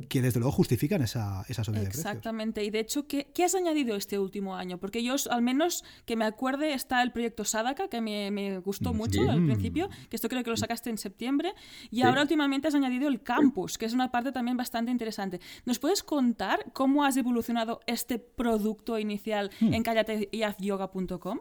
[0.10, 2.06] que desde luego justifican esa, esa subida de precios.
[2.06, 4.78] Exactamente, y de hecho, ¿qué, has añadido este último año?
[4.78, 8.98] Porque yo, al menos que me acuerde, está el proyecto Sadaka, que me, gustó mm,
[8.98, 11.54] mucho al principio, que esto creo que lo sacaste en septiembre,
[11.90, 15.40] y ahora últimamente has añadido el campus, que es una parte también bastante interesante.
[15.66, 19.74] ¿Nos puedes contar cómo has evolucionado este producto inicial hmm.
[19.74, 21.40] en callateyazyoga.com?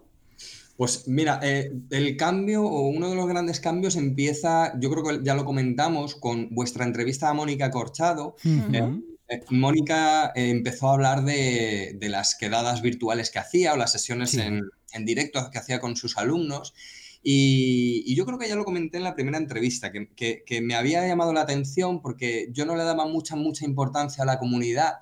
[0.76, 5.24] Pues mira, eh, el cambio o uno de los grandes cambios empieza, yo creo que
[5.24, 8.36] ya lo comentamos con vuestra entrevista a Mónica Corchado.
[8.44, 14.34] Eh, eh, Mónica empezó a hablar de, las quedadas virtuales que hacía o las sesiones
[14.34, 16.74] en, en, directo que hacía con sus alumnos.
[17.30, 21.34] Y, yo creo que ya lo comenté en la primera entrevista, que, me había llamado
[21.34, 24.94] la atención porque yo no le daba mucha, mucha importancia a la comunidad.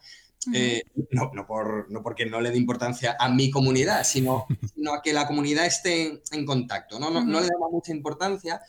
[0.52, 4.92] Eh, no, no, por, no, porque no le dé importancia a mi comunidad, sino, sino
[4.92, 6.98] a que la comunidad esté en, contacto.
[6.98, 7.10] ¿no?
[7.10, 8.60] No, no, le daba mucha importancia,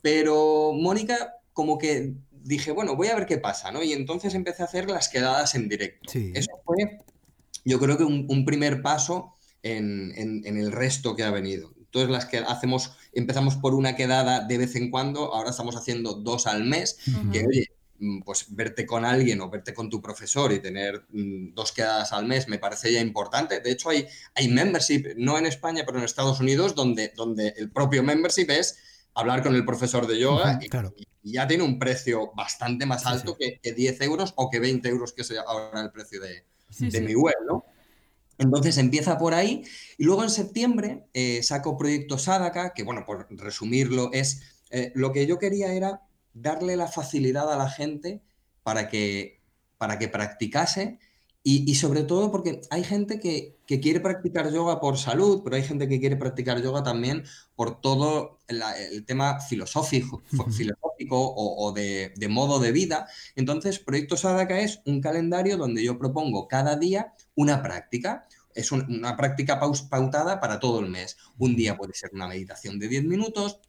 [0.00, 3.82] pero Mónica como que dije, bueno, voy a ver qué pasa, ¿no?
[3.82, 6.08] Y entonces empecé a hacer las quedadas en directo.
[6.12, 7.00] Eso fue,
[7.64, 9.34] yo creo que un, primer paso
[9.64, 11.72] en, en, el resto que ha venido.
[11.92, 16.14] Entonces las que hacemos, empezamos por una quedada de vez en cuando, ahora estamos haciendo
[16.14, 16.96] dos al mes,
[17.30, 17.66] que oye,
[17.98, 22.14] mm, pues verte con alguien o verte con tu profesor y tener mm, dos quedadas
[22.14, 23.60] al mes me parece ya importante.
[23.60, 27.70] De hecho, hay, hay membership, no en España, pero en Estados Unidos, donde, donde el
[27.70, 28.78] propio membership es
[29.12, 30.70] hablar con el profesor de yoga y,
[31.24, 35.20] ya tiene un precio bastante más alto Que, 10 euros o que 20 euros, que
[35.20, 36.46] es ahora el precio de,
[36.78, 37.66] de mi web, ¿no?
[38.42, 39.62] Entonces empieza por ahí
[39.98, 45.12] y luego en septiembre eh, saco Proyecto Sadaka, que bueno, por resumirlo, es eh, lo
[45.12, 46.02] que yo quería era
[46.34, 48.22] darle la facilidad a la gente
[48.62, 49.40] para que,
[49.78, 50.98] para que practicase
[51.44, 55.88] y, sobre todo porque hay gente que, quiere practicar yoga por salud, pero hay gente
[55.88, 57.24] que quiere practicar yoga también
[57.56, 60.22] por todo el tema filosófico,
[60.56, 63.08] filosófico o, de, de, modo de vida.
[63.34, 68.26] Entonces, Proyecto Sadaka es un calendario donde yo propongo cada día una práctica.
[68.54, 71.16] Es una práctica pautada para todo el mes.
[71.38, 73.60] Un día puede ser una meditación de 10 minutos,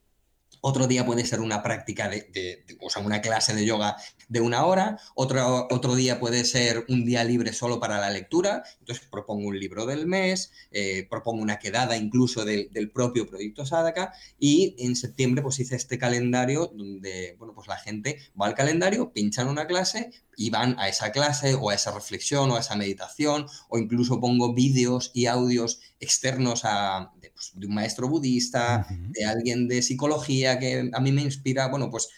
[0.65, 3.97] otro día puede ser una práctica de, o sea, una clase de yoga
[4.30, 8.63] de una hora, otro, otro día puede ser un día libre solo para la lectura,
[8.80, 14.13] entonces propongo un libro del mes, eh, propongo una quedada incluso del propio proyecto Sadaka
[14.39, 19.12] y en septiembre pues hice este calendario donde, bueno, pues la gente va al calendario,
[19.12, 22.76] pinchan una clase y van a esa clase o a esa reflexión o a esa
[22.76, 27.12] meditación o incluso pongo vídeos y audios externos a,
[27.54, 32.10] de un maestro budista, de alguien de psicología que a mí me inspira, bueno, pues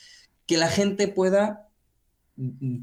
[0.45, 1.69] que la gente pueda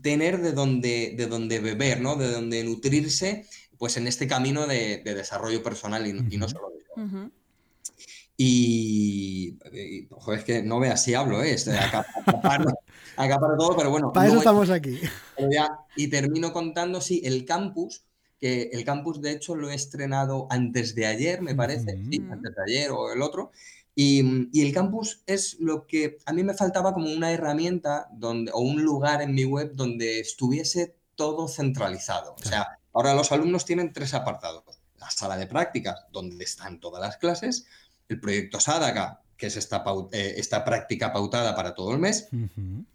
[0.02, 2.16] tener de donde, de donde beber, ¿no?
[2.16, 3.46] De donde nutrirse,
[3.78, 7.30] pues en este camino de, desarrollo personal y, no solo de yo.
[8.36, 9.58] Y,
[10.10, 11.56] ojo, es que no veas si hablo, ¿eh?
[11.78, 12.06] Acá,
[12.42, 14.12] para todo, pero bueno.
[14.12, 14.98] Para eso estamos aquí.
[15.96, 18.04] y termino contando, sí, el campus,
[18.42, 22.62] que el campus de hecho lo he estrenado antes de ayer, me parece, antes de
[22.66, 23.52] ayer o el otro.
[23.94, 28.58] Y, el campus es lo que a mí me faltaba como una herramienta donde, o
[28.58, 32.34] un lugar en mi web donde estuviese todo centralizado.
[32.34, 34.64] O sea, ahora los alumnos tienen tres apartados.
[34.98, 37.66] La sala de prácticas, donde están todas las clases,
[38.08, 42.28] el proyecto Sadaka, que es esta, eh, esta práctica pautada para todo el mes,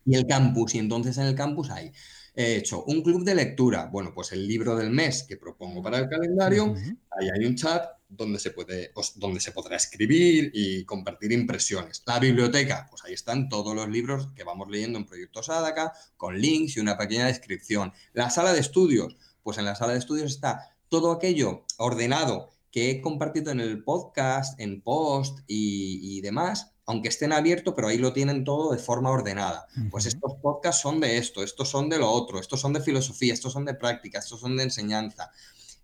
[0.05, 0.75] y el campus.
[0.75, 1.93] Y entonces en el campus hay
[2.37, 3.89] he hecho un club de lectura.
[3.91, 6.75] Bueno, pues el libro del mes que propongo para el calendario,
[7.09, 12.03] ahí hay un chat donde se, puede, donde se podrá escribir y compartir impresiones.
[12.05, 16.39] La biblioteca, pues ahí están todos los libros que vamos leyendo en Proyecto Sadaka, con
[16.39, 17.91] links y una pequeña descripción.
[18.13, 22.91] La sala de estudios, pues en la sala de estudios está todo aquello ordenado que
[22.91, 27.97] he compartido en el podcast, en post y, y demás, aunque estén abiertos, pero ahí
[27.97, 29.67] lo tienen todo de forma ordenada.
[29.91, 33.33] Pues estos podcasts son de esto, estos son de lo otro, estos son de filosofía,
[33.33, 35.31] estos son de práctica, estos son de enseñanza.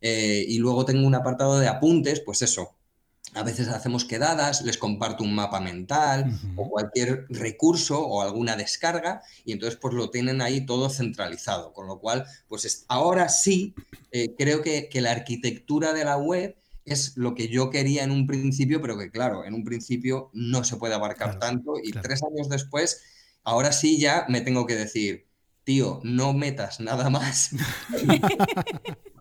[0.02, 2.76] Eh, y luego tengo un apartado de apuntes, pues eso,
[3.36, 9.22] a veces hacemos quedadas, les comparto un mapa mental o cualquier recurso o alguna descarga
[9.44, 11.74] y entonces pues lo tienen ahí todo centralizado.
[11.74, 13.74] Con lo cual, pues ahora sí
[14.12, 18.28] eh, creo que, la arquitectura de la web es lo que yo quería en un
[18.28, 22.50] principio, pero que claro, en un principio no se puede abarcar tanto y tres años
[22.50, 23.04] después,
[23.44, 25.28] ahora sí ya me tengo que decir,
[25.64, 27.52] tío, no metas nada más.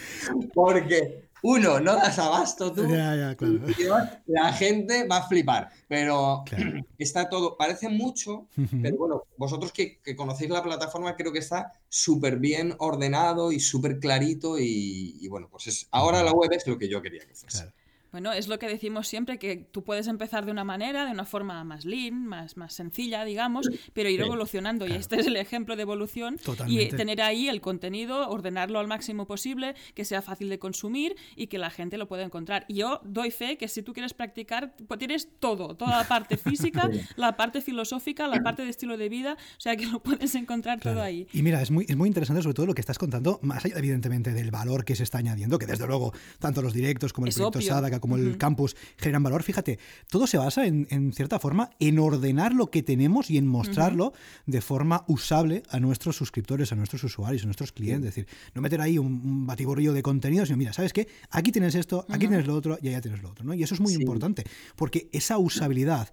[0.54, 2.86] Porque uno, no das abasto tú.
[4.26, 5.70] la gente va a flipar.
[5.88, 6.44] Pero
[6.98, 8.46] está todo, parece mucho,
[8.82, 13.98] pero bueno, vosotros que, conocéis la plataforma, creo que está súper bien ordenado y súper
[13.98, 14.58] clarito.
[14.58, 17.72] Y, bueno, pues es, ahora la web es lo que yo quería que fuese.
[18.12, 21.24] Bueno, es lo que decimos siempre, que tú puedes empezar de una manera, de una
[21.24, 24.86] forma más lean, más, más sencilla, digamos, pero ir evolucionando.
[24.86, 26.36] Y este es el ejemplo de evolución.
[26.66, 31.46] Y tener ahí el contenido, ordenarlo al máximo posible, que sea fácil de consumir y
[31.46, 32.64] que la gente lo pueda encontrar.
[32.68, 36.36] Y yo doy fe que si tú quieres practicar, pues tienes todo, toda la parte
[36.36, 40.34] física, la parte filosófica, la parte de estilo de vida, o sea que lo puedes
[40.34, 41.28] encontrar todo ahí.
[41.32, 43.78] Y mira, es muy, es muy interesante sobre todo lo que estás contando, más allá
[43.78, 47.32] evidentemente del valor que se está añadiendo, que desde luego tanto los directos como el
[47.32, 47.60] proyecto
[48.00, 49.42] Como el campus generan valor.
[49.42, 54.12] Fíjate, todo se basa en, cierta forma en ordenar lo que tenemos y en mostrarlo
[54.46, 58.10] de forma usable a nuestros suscriptores, a nuestros usuarios, a nuestros clientes.
[58.10, 61.08] Es decir, no meter ahí un, batiburrillo de contenido, sino mira, ¿sabes qué?
[61.30, 63.44] Aquí tienes esto, aquí tienes lo otro y allá tienes lo otro.
[63.44, 63.54] ¿no?
[63.54, 64.44] Y eso es muy importante,
[64.76, 66.10] porque esa usabilidad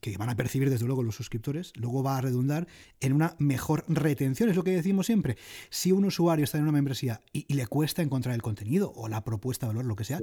[0.00, 2.66] que van a percibir desde luego los suscriptores, luego va a redundar
[3.00, 4.48] en una mejor retención.
[4.48, 5.36] Es lo que decimos siempre.
[5.70, 9.22] Si un usuario está en una membresía y, le cuesta encontrar el contenido o la
[9.22, 10.20] propuesta de valor, lo que sea,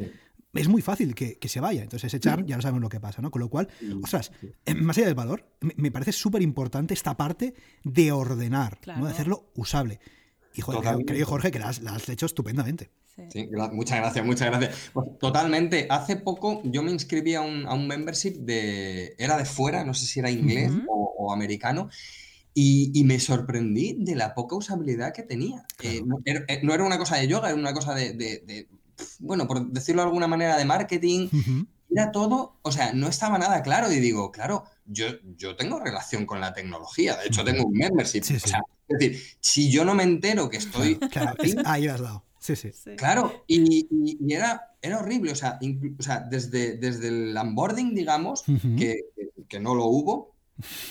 [0.54, 1.84] es muy fácil que, se vaya.
[1.84, 3.32] Entonces, echar ya no sabemos lo que pasa, ¿no?
[3.32, 3.68] Con lo cual,
[4.02, 4.32] ostras,
[4.66, 9.06] eh, más allá del valor, me, parece súper importante esta parte de ordenar, ¿no?
[9.06, 10.00] De hacerlo usable.
[10.58, 12.90] Y joder, creo, Jorge, que la has, hecho estupendamente.
[13.30, 13.48] Sí.
[13.72, 14.90] muchas gracias, muchas gracias.
[14.94, 15.88] Pues, totalmente.
[15.90, 19.16] Hace poco yo me inscribí a un, membership de.
[19.18, 21.90] Era de fuera, no sé si era inglés o, americano.
[22.54, 25.66] Y, me sorprendí de la poca usabilidad que tenía.
[25.84, 28.68] Eh, eh, no, era, una cosa de yoga, era una cosa de
[29.20, 31.30] bueno, por decirlo de alguna manera, de marketing.
[31.90, 33.92] Era todo, o sea, no estaba nada claro.
[33.92, 37.16] Y digo, claro, yo, yo tengo relación con la tecnología.
[37.18, 38.22] De hecho, tengo un membership.
[38.22, 40.98] O sea, es decir, si yo no me entero que estoy.
[41.12, 42.24] Claro, ahí has dado.
[42.40, 42.72] Sí, sí.
[42.96, 43.88] Claro, y,
[44.34, 45.32] era, era horrible.
[45.32, 48.44] O sea, o sea desde, desde el onboarding, digamos,
[48.78, 49.02] que,
[49.50, 50.36] que, no lo hubo,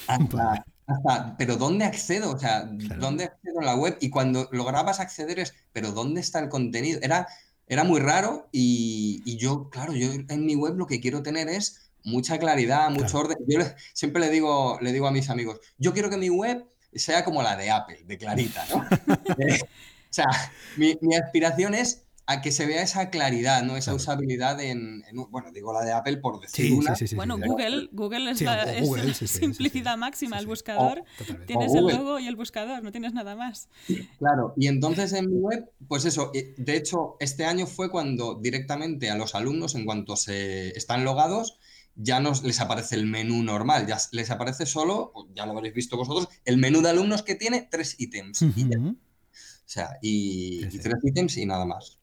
[0.07, 2.33] hasta, hasta, pero ¿dónde accedo?
[2.33, 3.97] O sea, ¿dónde accedo a la web?
[4.01, 7.01] Y cuando lograbas acceder es, pero ¿dónde está el contenido?
[7.03, 7.27] Era,
[7.67, 11.91] era muy raro y, yo, claro, yo en mi web lo que quiero tener es
[12.05, 13.39] mucha claridad, mucho orden.
[13.49, 13.61] Yo
[13.95, 16.67] siempre le digo, le digo a mis amigos, yo quiero que mi web
[16.99, 18.87] sea como la de Apple, de clarita, ¿no?
[19.39, 20.27] Eh, o sea,
[20.77, 23.77] mi, mi aspiración es a que se vea esa claridad, ¿no?
[23.77, 26.95] Esa usabilidad en, bueno, digo la de Apple por decir una.
[27.15, 28.67] bueno, Google, Google es la
[29.15, 31.05] simplicidad máxima, el buscador,
[31.47, 33.69] tienes el logo y el buscador, no tienes nada más.
[34.19, 38.35] Claro, y entonces en mi web, pues eso, eh, de hecho, este año fue cuando
[38.35, 41.59] directamente a los alumnos, en cuanto se están logados,
[41.97, 45.97] ya no les aparece el menú normal, ya les aparece solo, ya lo habréis visto
[45.97, 48.43] vosotros, el menú de alumnos que tiene tres ítems.
[48.43, 51.99] O sea, y, tres ítems y nada más.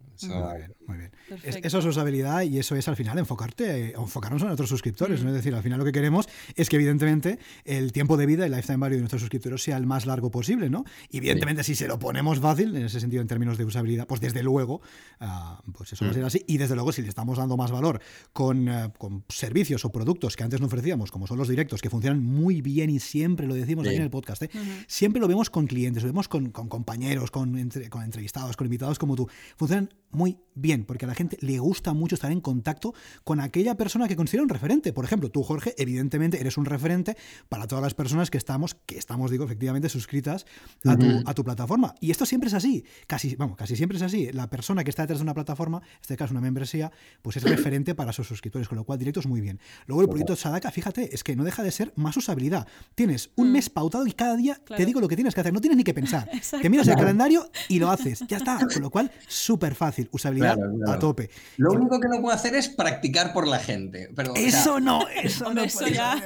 [0.88, 1.12] Muy bien.
[1.44, 5.22] eso es usabilidad y eso es al final enfocarte, eh, enfocarnos en nuestros suscriptores.
[5.22, 8.52] Es decir, al final lo que queremos es que evidentemente el tiempo de vida, el
[8.52, 10.84] lifetime value de nuestros suscriptores sea el más largo posible, ¿no?
[11.10, 14.20] Y evidentemente si se lo ponemos fácil, en ese sentido en términos de usabilidad, pues
[14.20, 14.82] desde luego,
[15.20, 16.44] ah, pues eso va a ser así.
[16.48, 18.02] Y desde luego si le estamos dando más valor
[18.34, 21.90] con, eh, con, servicios o productos que antes no ofrecíamos, como son los directos, que
[21.90, 24.50] funcionan muy bien y siempre lo decimos aquí en el podcast, ¿eh?
[24.88, 27.44] siempre lo vemos con clientes, lo vemos con, con compañeros, con
[27.90, 31.94] con, entrevistados, con invitados como tú, funcionan muy bien, porque a la gente le gusta
[31.94, 34.94] mucho estar en contacto con aquella persona que considera un referente.
[34.94, 37.16] Por ejemplo, tú, Jorge, evidentemente eres un referente
[37.50, 40.46] para todas las personas que estamos, que estamos, digo, efectivamente, suscritas
[40.86, 41.94] a tu, a tu plataforma.
[42.00, 42.84] Y esto siempre es así.
[43.08, 44.32] Casi, vamos, casi siempre es así.
[44.32, 47.44] La persona que está detrás de una plataforma, en este caso una membresía, pues es
[47.54, 49.60] referente para sus suscriptores, con lo cual directo es muy bien.
[49.86, 52.68] Luego el proyecto Sadaka, fíjate, es que no deja de ser más usabilidad.
[52.96, 53.52] Tienes un mm.
[53.52, 55.54] mes pautado y cada día te digo lo que tienes que hacer.
[55.54, 56.30] No tienes ni que pensar.
[56.62, 58.24] Te miras el calendario y lo haces.
[58.28, 58.60] Ya está.
[58.72, 60.10] Con lo cual, súper fácil.
[60.12, 60.58] Usabilidad
[60.88, 61.30] a tope.
[61.58, 64.10] Lo único que no puedo hacer es practicar por la gente.
[64.16, 65.64] Pero, eso no, eso no.
[65.64, 66.22] Eso ya.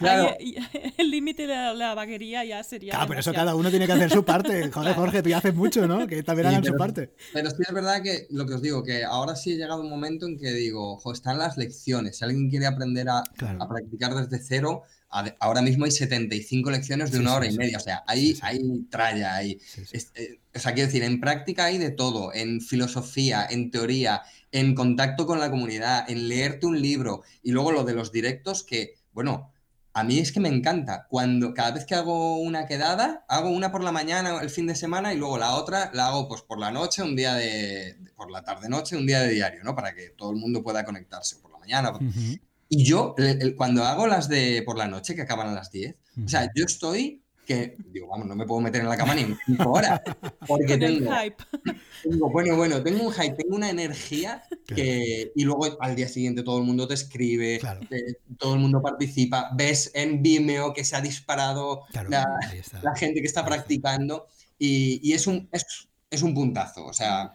[0.98, 2.92] el límite de la, vaquería ya sería.
[2.92, 4.70] Claro, pero eso cada uno tiene que hacer su parte.
[4.70, 6.06] Joder, Jorge, tú ya haces mucho, ¿no?
[6.06, 7.14] Que también hagan su parte.
[7.32, 9.90] Pero sí es verdad que lo que os digo, que ahora sí he llegado un
[9.90, 12.18] momento en que digo, están las lecciones.
[12.18, 13.18] Si alguien quiere aprender a,
[13.58, 17.80] a practicar desde cero, ahora mismo hay 75 lecciones de una hora y media, o
[17.80, 19.60] sea, hay, hay tralla, hay...
[19.92, 24.74] Eh, o sea, quiero decir, en práctica hay de todo, en filosofía, en teoría, en
[24.74, 28.94] contacto con la comunidad, en leerte un libro y luego lo de los directos que,
[29.12, 29.52] bueno,
[29.92, 31.06] a mí es que me encanta.
[31.08, 34.76] Cuando cada vez que hago una quedada, hago una por la mañana, el fin de
[34.76, 37.96] semana, y luego la otra la hago pues por la noche, un día de.
[38.16, 39.74] por la tarde noche, un día de diario, ¿no?
[39.74, 41.92] Para que todo el mundo pueda conectarse por la mañana.
[42.70, 43.14] Y yo,
[43.56, 46.64] cuando hago las de por la noche, que acaban a las 10, o sea, yo
[46.64, 50.00] estoy que digo, vamos, no me puedo meter en la cama ni en 5 horas.
[50.46, 51.10] Porque tengo,
[52.04, 55.32] tengo, bueno, bueno, tengo un hype, tengo una energía que.
[55.34, 59.50] Y luego al día siguiente todo el mundo te escribe, eh, todo el mundo participa,
[59.52, 62.24] ves en Vimeo que se ha disparado la,
[62.94, 66.86] gente que está practicando y, y es, un, es, es, un puntazo.
[66.86, 67.34] O sea,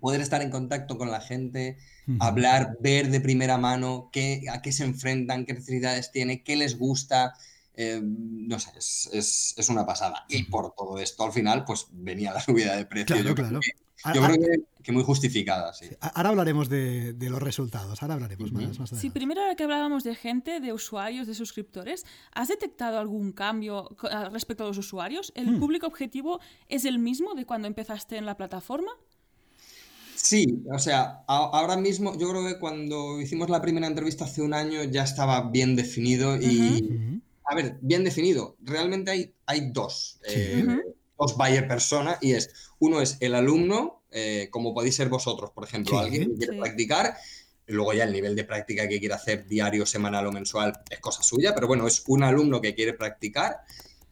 [0.00, 1.76] poder estar en contacto con la gente,
[2.18, 6.78] hablar, ver de primera mano qué, a qué se enfrentan, qué necesidades tiene, qué les
[6.78, 7.34] gusta.
[7.74, 10.24] Eh, no sé, es, una pasada.
[10.28, 13.16] Y por todo esto, al final, pues venía la subida de precio.
[13.16, 13.60] yo Creo
[14.82, 15.86] que, muy justificada, sí.
[16.00, 20.60] Ahora hablaremos de, los resultados, ahora hablaremos más, más Sí, primero que hablábamos de gente,
[20.60, 23.88] de usuarios, de suscriptores, ¿has detectado algún cambio
[24.32, 25.32] respecto a los usuarios?
[25.34, 25.60] ¿El hmm.
[25.60, 28.92] público objetivo es el mismo de cuando empezaste en la plataforma?
[30.22, 34.52] Sí, o sea, ahora mismo yo creo que cuando hicimos la primera entrevista hace un
[34.52, 38.56] año ya estaba bien definido y, a ver, bien definido.
[38.60, 40.64] Realmente hay, hay dos, eh,
[41.18, 45.64] dos buyer persona y es, uno es el alumno, eh, como podéis ser vosotros, por
[45.64, 47.16] ejemplo, alguien que quiere practicar,
[47.66, 51.22] luego ya el nivel de práctica que quiere hacer diario, semanal o mensual es cosa
[51.22, 53.60] suya, pero bueno, es un alumno que quiere practicar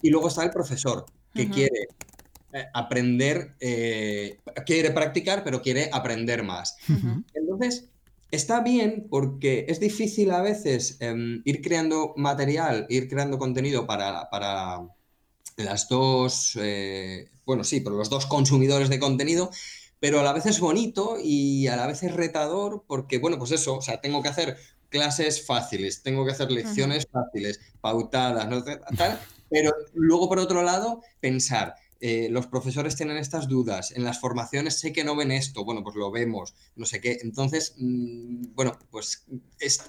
[0.00, 1.88] y luego está el profesor que quiere
[2.52, 3.56] eh, aprender,
[4.66, 6.76] quiere practicar, pero quiere aprender más.
[7.34, 7.90] Entonces,
[8.30, 14.28] Está bien porque es difícil a veces em, ir creando material, ir creando contenido para,
[14.28, 14.86] para
[15.56, 19.50] las dos, eh, bueno, sí, pero los dos consumidores de contenido,
[19.98, 23.52] pero a la vez es bonito y a la vez es retador porque, bueno, pues
[23.52, 24.58] eso, o sea, tengo que hacer
[24.90, 28.62] clases fáciles, tengo que hacer lecciones fáciles, pautadas, ¿no?
[29.48, 34.78] pero luego por otro lado, pensar, eh, los profesores tienen estas dudas, en las formaciones
[34.78, 37.18] sé que no ven esto, bueno, pues lo vemos, no sé qué.
[37.22, 39.26] Entonces, mm, bueno, pues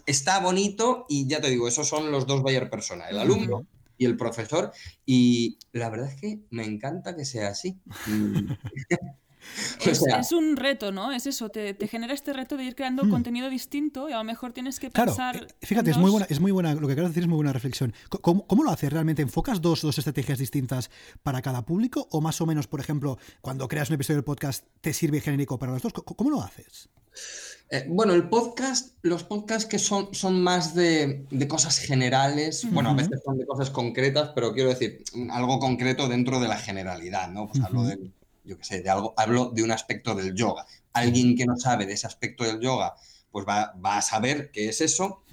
[0.05, 3.67] está bonito y ya te digo, esos son los dos Bayer persona, el alumno
[3.97, 4.71] y el profesor.
[5.05, 7.79] Y la verdad es que me encanta que sea así.
[10.19, 11.11] Es, un reto, ¿no?
[11.11, 13.09] Es eso, te, genera este reto de ir creando hmm.
[13.09, 15.37] contenido distinto y a lo mejor tienes que pensar.
[15.37, 17.29] Claro, eh, fíjate, es, muy buena, es muy buena, lo que acabas de decir es
[17.29, 17.93] muy buena reflexión.
[18.21, 19.21] ¿Cómo, cómo lo haces realmente?
[19.21, 20.89] ¿Enfocas dos, dos, estrategias distintas
[21.23, 22.07] para cada público?
[22.11, 25.57] ¿O más o menos, por ejemplo, cuando creas un episodio del podcast, te sirve genérico
[25.57, 25.93] para los dos?
[25.93, 26.89] ¿Cómo, lo haces?
[27.71, 32.89] Eh, bueno, el podcast, los podcasts que son, son más de, de cosas generales, bueno,
[32.89, 37.29] a veces son de cosas concretas, pero quiero decir, algo concreto dentro de la generalidad,
[37.29, 37.47] ¿no?
[37.47, 38.11] Pues hablo de
[38.49, 40.65] yo qué sé, de algo, hablo de un aspecto del yoga.
[40.93, 42.95] Alguien que no sabe de ese aspecto del yoga,
[43.31, 45.23] pues va, a saber qué es eso.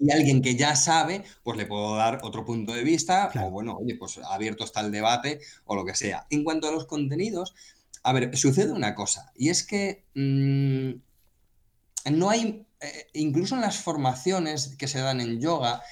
[0.00, 3.76] Y alguien que ya sabe, pues le puedo dar otro punto de vista, o bueno,
[3.76, 6.26] oye, pues abierto está el debate o lo que sea.
[6.30, 7.54] En cuanto a los contenidos,
[8.02, 13.78] a ver, sucede una cosa, y es que mm, no hay, eh, incluso en las
[13.78, 15.82] formaciones que se dan en yoga,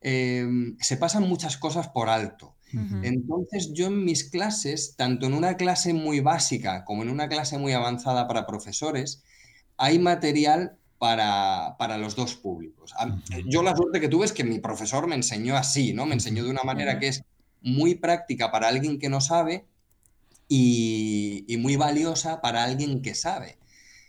[0.00, 0.46] eh,
[0.80, 2.55] se pasan muchas cosas por alto.
[2.72, 7.58] Entonces yo en mis clases, tanto en una clase muy básica como en una clase
[7.58, 9.22] muy avanzada para profesores,
[9.76, 12.92] hay material para, los dos públicos.
[13.46, 16.06] Yo la suerte que tuve es que mi profesor me enseñó así, ¿no?
[16.06, 17.22] Me enseñó de una manera que es
[17.62, 19.64] muy práctica para alguien que no sabe
[20.48, 23.58] y, y muy valiosa para alguien que sabe.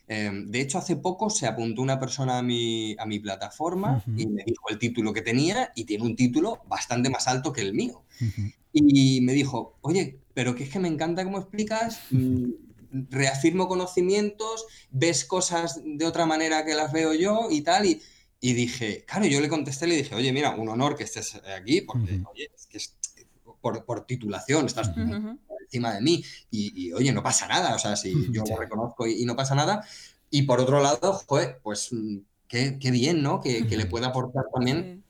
[0.10, 4.26] Em, de hecho, hace poco se apuntó una persona a mi, a mi plataforma y
[4.28, 7.74] me dijo el título que tenía y tiene un título bastante más alto que el
[7.74, 8.04] mío.
[8.72, 12.46] Y me dijo, oye, pero que es que me encanta cómo explicas, mm,
[13.10, 17.86] reafirmo conocimientos, ves cosas de otra manera que las veo yo y tal.
[17.86, 18.02] Y,
[18.40, 21.82] y dije, claro, yo le contesté, le dije, oye, mira, un honor que estés aquí,
[21.82, 22.80] porque, oye, es que
[23.60, 24.92] por, por, titulación estás
[25.68, 29.26] encima de mí y, oye, no pasa nada, o sea, si yo lo reconozco y,
[29.26, 29.86] no pasa nada.
[30.30, 33.42] Y por otro lado, joder, pues mm, qué, qué bien, ¿no?
[33.42, 35.04] Que, le pueda aportar también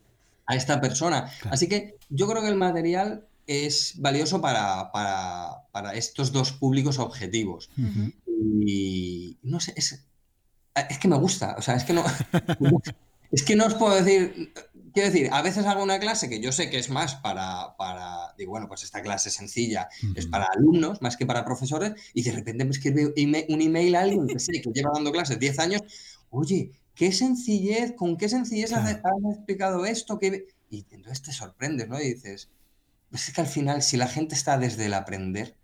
[0.46, 1.30] a esta persona.
[1.50, 7.70] Así que yo creo que el material es valioso para, para, estos dos públicos objetivos.
[8.26, 10.04] Y no sé, es,
[10.74, 12.04] es que me gusta, o sea, es que no...
[13.30, 14.52] es que no os puedo decir,
[14.92, 18.34] Quiero decir, a veces hago una clase que yo sé que es más para, para
[18.36, 22.32] digo, bueno, pues esta clase sencilla es para alumnos más que para profesores, y de
[22.32, 23.12] repente me escribe
[23.48, 25.82] un email a alguien que sé que lleva dando clases 10 años,
[26.30, 32.00] oye, qué sencillez, con qué sencillez has, explicado esto, que Y entonces te sorprendes, ¿no?
[32.00, 32.48] Y dices,
[33.10, 35.56] pues es que al final, si la gente está desde el aprender,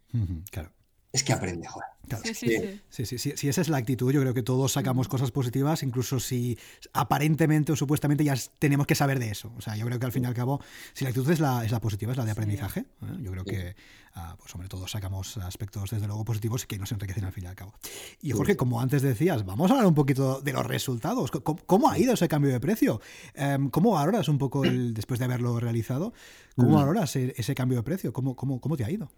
[0.51, 0.74] claro
[1.15, 1.87] es que aprende, joder.
[2.25, 2.49] Sí, sí,
[2.91, 3.07] sí.
[3.07, 6.19] Sí, sí, Si esa es la actitud, yo creo que todos sacamos cosas positivas, incluso
[6.19, 6.59] si
[6.93, 9.53] aparentemente o supuestamente ya tenemos que saber de eso.
[9.57, 10.61] O sea, yo creo que al fin y al cabo,
[10.93, 13.17] si la actitud es la, es la positiva, es la de aprendizaje, ¿eh?
[13.21, 13.77] yo creo que,
[14.17, 17.47] ah, pues sobre todo sacamos aspectos desde luego positivos que nos enriquecen al fin y
[17.47, 17.75] al cabo.
[18.21, 21.31] Y Jorge, como antes decías, vamos a hablar un poquito de los resultados.
[21.31, 23.01] ¿Cómo, ha ido ese cambio de precio?
[23.35, 26.13] Em, ¿Cómo valoras un poco el, después de haberlo realizado?
[26.57, 28.13] ¿Cómo valoras e, ese cambio de precio?
[28.13, 29.13] ¿Cómo, cómo, cómo te ha ido?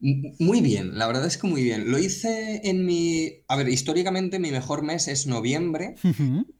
[0.00, 1.90] Muy bien, la verdad es que muy bien.
[1.90, 3.42] Lo hice en mi...
[3.48, 5.94] A ver, históricamente mi mejor mes es noviembre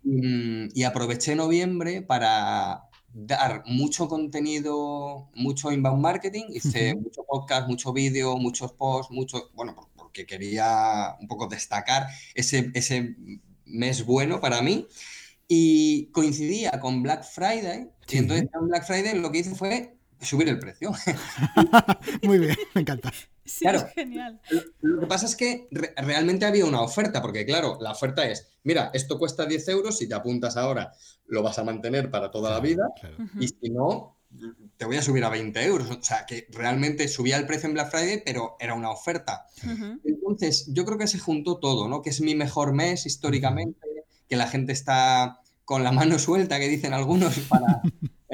[0.02, 7.92] mm, y aproveché noviembre para dar mucho contenido, mucho inbound marketing, hice mucho podcast, mucho
[7.92, 13.16] vídeo, muchos posts, mucho, bueno, porque quería un poco destacar ese, ese
[13.66, 14.86] mes bueno para mí.
[15.46, 19.94] Y coincidía con Black Friday y entonces en Black Friday lo que hice fue
[20.24, 20.92] subir el precio.
[22.22, 23.12] Muy bien, me encanta.
[23.44, 24.40] Sí, es genial.
[24.80, 28.90] Lo, que pasa es que realmente había una oferta, porque claro, la oferta es, mira,
[28.94, 30.92] esto cuesta 10 euros, si te apuntas ahora
[31.26, 32.88] lo vas a mantener para toda la vida,
[33.40, 34.16] y si no,
[34.76, 35.90] te voy a subir a 20 euros.
[35.90, 39.46] O sea, que realmente subía el precio en Black Friday, pero era una oferta.
[40.04, 42.02] Entonces, yo creo que se juntó todo, ¿no?
[42.02, 43.86] Que es mi mejor mes históricamente,
[44.28, 47.80] que la gente está con la mano suelta, que dicen algunos, para,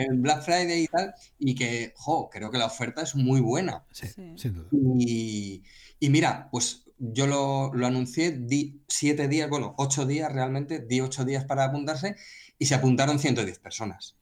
[0.02, 3.84] en Black Friday y tal, y que, jo, creo que la oferta es muy buena.
[3.90, 4.68] Sí, sin duda.
[4.72, 5.62] Y,
[6.00, 11.44] mira, pues yo lo, anuncié, di siete días, bueno, ocho días realmente, di ocho días
[11.44, 12.16] para apuntarse
[12.58, 14.16] y se apuntaron 110 personas.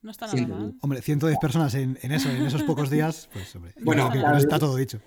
[0.00, 0.74] No está nada mal.
[0.80, 5.00] Hombre, 110 personas en, eso, en esos pocos días, pues hombre, bueno, está todo dicho.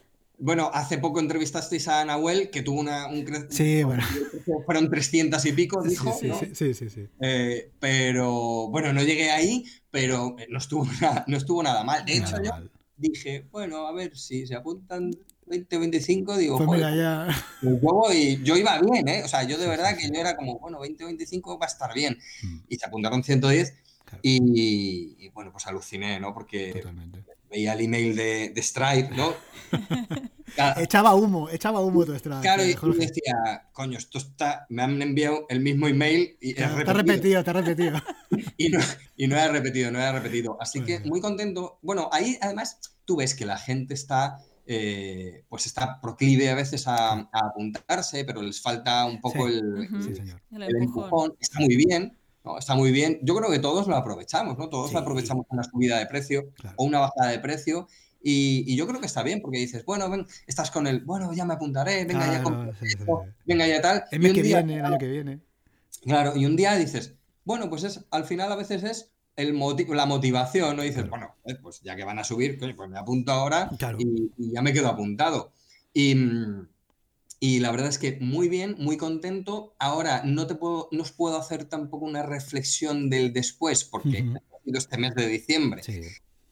[0.43, 3.55] Bueno, hace poco entrevistasteis a Nahuel, que tuvo una, un crecimiento.
[3.55, 4.03] Sí, bueno.
[4.65, 6.17] Fueron 300 y pico, dijo.
[6.19, 6.89] Sí, sí, sí.
[6.89, 12.03] sí, eh, pero bueno, no llegué ahí, pero no estuvo, nada, no estuvo nada mal.
[12.05, 12.51] De hecho, yo
[12.97, 15.11] dije, bueno, a ver si se apuntan
[15.45, 17.27] 20 o 25, digo, pues mira, ya...
[17.61, 18.11] yo,
[18.43, 19.21] yo iba bien, ¿eh?
[19.23, 21.69] O sea, yo de verdad que yo era como, bueno, 20 o 25 va a
[21.69, 22.17] estar bien.
[22.41, 22.57] Mm.
[22.67, 23.75] Y se apuntaron 110
[24.23, 26.33] y, bueno, pues aluciné, ¿no?
[26.33, 26.83] Porque
[27.51, 29.33] veía el email de, Stripe, ¿no?
[30.77, 32.41] echaba humo, echaba humo tu Stripe.
[32.41, 36.93] Claro, y decía, coño, esto está, me han enviado el mismo email y te ha
[36.93, 38.01] repetido, te ha repetido.
[38.57, 38.79] y, no,
[39.17, 40.57] y no he repetido, no he repetido.
[40.59, 41.79] Así que muy contento.
[41.81, 44.37] Bueno, ahí además tú ves que la gente está...
[44.73, 49.89] Eh, pues está proclive a veces a, apuntarse, pero les falta un poco el,
[50.51, 51.35] empujón.
[51.39, 52.15] Está muy bien,
[52.57, 53.19] Está muy bien.
[53.21, 54.69] Yo creo que todos lo aprovechamos, ¿no?
[54.69, 57.87] Todos lo aprovechamos una subida de precio o una bajada de precio.
[58.23, 61.45] Y, yo creo que está bien, porque dices, bueno, ven, estás con el, bueno, ya
[61.45, 62.71] me apuntaré, venga ya con
[63.45, 64.03] venga ya tal.
[64.11, 65.39] El mes que viene, el año que viene.
[66.03, 67.15] Claro, y un día dices,
[67.45, 69.57] bueno, pues es, al final a veces es el
[69.89, 70.83] la motivación, ¿no?
[70.83, 74.51] dices, bueno, eh, pues ya que van a subir, pues me apunto ahora y, y,
[74.51, 75.51] ya me quedo apuntado.
[75.93, 76.67] Y, mm,
[77.43, 79.73] y la verdad es que muy bien, muy contento.
[79.79, 84.63] Ahora no te puedo, no os puedo hacer tampoco una reflexión del después, porque ha
[84.63, 85.81] sido este mes de diciembre.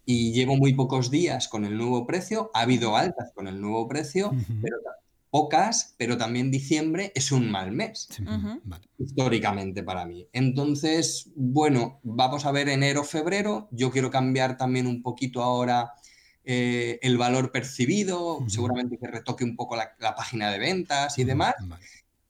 [0.04, 2.50] Y llevo muy pocos días con el nuevo precio.
[2.56, 4.32] Ha habido altas con el nuevo precio,
[4.64, 4.78] pero
[5.30, 8.10] pocas, pero también diciembre es un mal mes,
[8.98, 10.28] históricamente para mí.
[10.34, 13.68] Entonces, bueno, vamos a ver enero, febrero.
[13.70, 15.94] Yo quiero cambiar también un poquito ahora
[16.52, 21.54] eh, el valor percibido, seguramente que retoque un poco la, página de ventas y demás.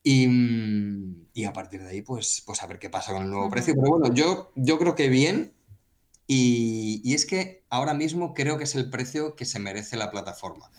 [0.04, 3.74] Y, a partir de ahí, pues, pues a ver qué pasa con el nuevo precio.
[3.76, 5.54] Pero bueno, yo, yo creo que bien.
[6.28, 10.70] Y, es que ahora mismo creo que es el precio que se merece la plataforma.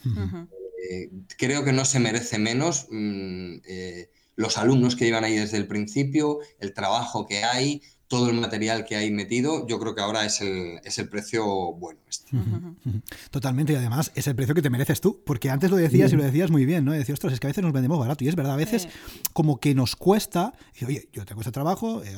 [0.91, 2.88] Eh, creo que no se merece menos.
[2.91, 7.80] Mm, eh, los alumnos que llevan ahí desde el principio, el trabajo que hay,
[8.11, 11.44] todo el material que hay metido, yo creo que ahora es el, es el precio
[11.74, 12.00] bueno.
[12.08, 12.36] Este.
[13.30, 16.16] Totalmente, y además es el precio que te mereces tú, porque antes lo decías y
[16.16, 16.90] lo decías muy bien, ¿no?
[16.90, 18.88] decías, ostras, es que a veces nos vendemos barato, y es verdad, a veces
[19.32, 22.11] como que nos cuesta, y, oye, yo tengo este trabajo, eh,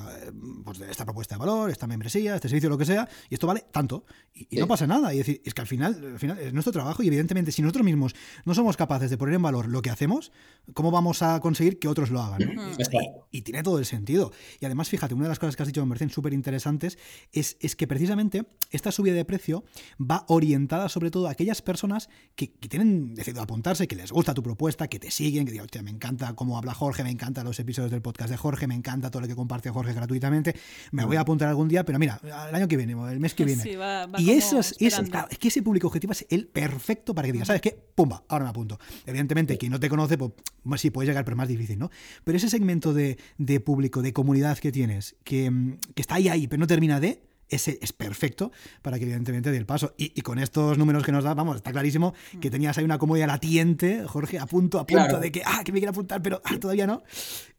[0.65, 3.67] pues esta propuesta de valor, esta membresía, este servicio, lo que sea, y esto vale
[3.71, 6.73] tanto, y, no pasa nada, y decir, es que al final, al final es nuestro
[6.73, 8.15] trabajo, y evidentemente si nosotros mismos
[8.47, 10.33] no somos capaces de poner en valor lo que hacemos,
[10.73, 12.41] ¿cómo vamos a conseguir que otros lo hagan?
[13.31, 14.33] Y, y tiene todo el sentido.
[14.59, 16.99] Y además, fíjate, una de las cosas que has dicho me parecen súper interesantes
[17.33, 19.65] es, es, que precisamente esta subida de precio
[19.99, 24.43] va orientada sobre todo a aquellas personas que, tienen decidido apuntarse, que les gusta tu
[24.43, 27.91] propuesta, que te siguen, que digan, me encanta cómo habla Jorge, me encantan los episodios
[27.91, 30.55] del podcast de Jorge, me encanta todo lo que comparte Jorge gratuitamente,
[30.91, 33.45] me voy a apuntar algún día, pero mira, el año que viene, el mes que
[33.45, 33.63] viene.
[34.19, 35.01] y eso es, es,
[35.39, 37.79] que ese público objetivo es el perfecto para que digas, ¿sabes qué?
[37.95, 38.79] Pumba, ahora me apunto.
[39.07, 40.33] Evidentemente, quien no te conoce, pues
[40.81, 41.91] sí puede llegar, pero es más difícil, ¿no?
[42.25, 46.47] Pero ese segmento de, de público, de comunidad que tienes, que, que está ahí, ahí,
[46.47, 47.23] pero no termina de,
[47.55, 48.51] ese es perfecto
[48.83, 49.95] para que evidentemente dé el paso.
[49.97, 52.53] Y, con estos números que nos da, vamos, está clarísimo que mm.
[52.53, 55.79] tenías ahí una comodidad latiente, Jorge, a punto, a punto de que, ah, que me
[55.79, 57.03] quiere apuntar, pero ah, todavía no.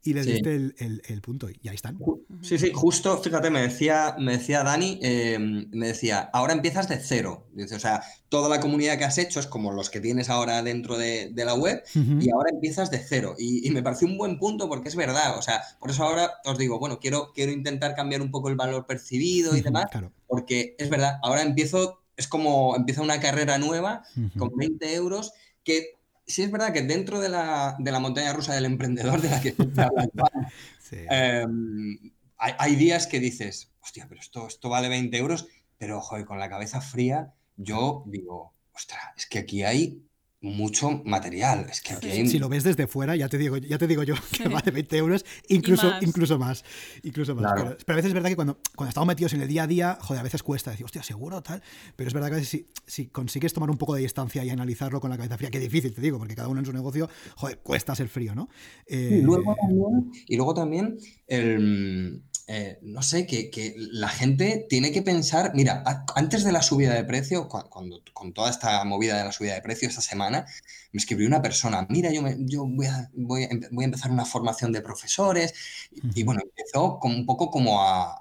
[0.05, 1.97] Y les diste el, punto y ahí están.
[2.41, 6.97] Sí, sí, justo, fíjate, me decía, me decía Dani, eh, me decía, ahora empiezas de
[6.97, 7.47] cero.
[7.53, 10.61] Dice, o sea, toda la comunidad que has hecho es como los que tienes ahora
[10.61, 13.35] dentro de, la web y ahora empiezas de cero.
[13.37, 15.37] Y, me pareció un buen punto porque es verdad.
[15.37, 18.55] O sea, por eso ahora os digo, bueno, quiero, quiero intentar cambiar un poco el
[18.55, 19.82] valor percibido y demás,
[20.27, 24.03] porque es verdad, ahora empiezo, es como empieza una carrera nueva
[24.37, 29.21] con 20 euros que sí es verdad que dentro de la, montaña rusa del emprendedor
[29.21, 29.55] de la que
[31.09, 31.99] em,
[32.37, 36.49] hay, días que dices, hostia, pero esto, esto vale 20 euros, pero joder, con la
[36.49, 40.03] cabeza fría, yo digo, ostras, es que aquí hay
[40.43, 41.67] mucho material.
[41.71, 44.47] Es que Si lo ves desde fuera, ya te digo, ya te digo yo que
[44.49, 46.03] vale 20 euros, incluso más.
[46.03, 46.65] Incluso más,
[47.01, 47.53] incluso más.
[47.55, 49.97] Pero, a veces es verdad que cuando, cuando estamos metidos en el día a día,
[50.01, 51.63] joder, a veces cuesta decir, hostia, seguro, tal.
[51.95, 55.09] Pero es verdad que si, si consigues tomar un poco de distancia y analizarlo con
[55.09, 57.95] la cabeza fría, que difícil, te digo, porque cada uno en su negocio, joder, cuesta
[57.95, 58.49] ser frío, ¿no?
[58.87, 65.01] y, luego también, y luego también el eh, no sé, que, la gente tiene que
[65.01, 65.83] pensar, mira,
[66.15, 69.61] antes de la subida de precio, cuando, con toda esta movida de la subida de
[69.61, 70.45] precio esta semana,
[70.91, 73.49] me escribió una persona, mira, yo, yo voy, a, voy, a,
[73.85, 75.53] empezar una formación de profesores,
[75.91, 78.19] y, bueno, empezó como, un poco como a,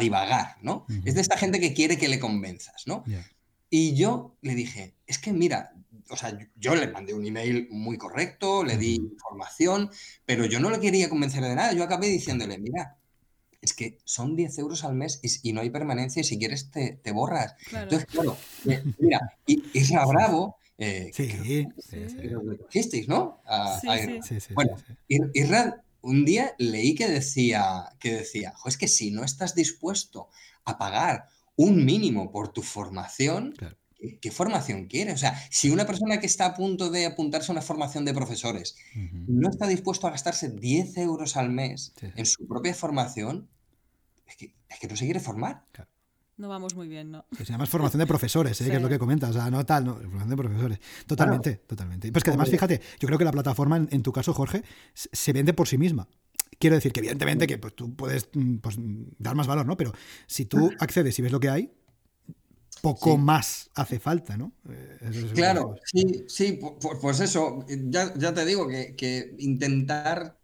[0.00, 0.86] divagar, ¿no?
[1.04, 3.04] Es de esta gente que quiere que le convenzas, ¿no?
[3.68, 5.74] Y yo le dije, es que mira,
[6.08, 9.90] o sea, yo le mandé un email muy correcto, le di información,
[10.24, 11.72] pero yo no le quería convencer de nada.
[11.72, 12.96] Yo acabé diciéndole, mira,
[13.66, 17.12] es que son 10 euros al mes y, no hay permanencia y si quieres te,
[17.12, 17.54] borras.
[17.72, 18.36] Entonces, claro,
[18.66, 21.68] eh, mira, y, Isra Bravo, eh, sí, que,
[22.82, 23.42] sí, ¿no?
[24.22, 24.76] sí, sí, bueno,
[25.08, 30.28] Isra, un día leí que decía, que decía, es que si no estás dispuesto
[30.64, 33.54] a pagar un mínimo por tu formación,
[34.20, 35.14] ¿qué, formación quieres?
[35.14, 38.14] O sea, si una persona que está a punto de apuntarse a una formación de
[38.14, 38.76] profesores
[39.26, 43.48] no está dispuesto a gastarse 10 euros al mes en su propia formación,
[44.26, 45.64] es que, es que no se quiere formar.
[46.36, 47.24] No vamos muy bien, ¿no?
[47.36, 48.70] se llama formación de profesores, ¿eh?
[48.70, 49.30] que es lo que comentas.
[49.30, 50.78] O sea, no tal, no, formación de profesores.
[51.06, 52.12] Totalmente, totalmente.
[52.12, 54.62] Pues que además, fíjate, yo creo que la plataforma, en, tu caso, Jorge,
[54.94, 56.08] se vende por sí misma.
[56.58, 58.76] Quiero decir que, evidentemente, que pues, tú puedes mm, pues,
[59.18, 59.76] dar más valor, ¿no?
[59.76, 59.92] Pero
[60.26, 61.72] si tú accedes y ves lo que hay,
[62.82, 64.52] poco más hace falta, ¿no?
[64.68, 66.60] Eh, claro, sí, sí,
[67.00, 70.38] pues eso, ya, ya te digo que, que, intentar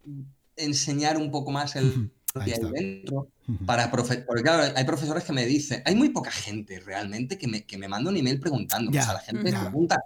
[0.55, 3.29] enseñar un poco más el dentro,
[3.65, 7.63] para porque claro, hay profesores que me dicen, hay muy poca gente realmente que me,
[7.63, 10.03] que me manda un email preguntando, o sea, la gente pregunta,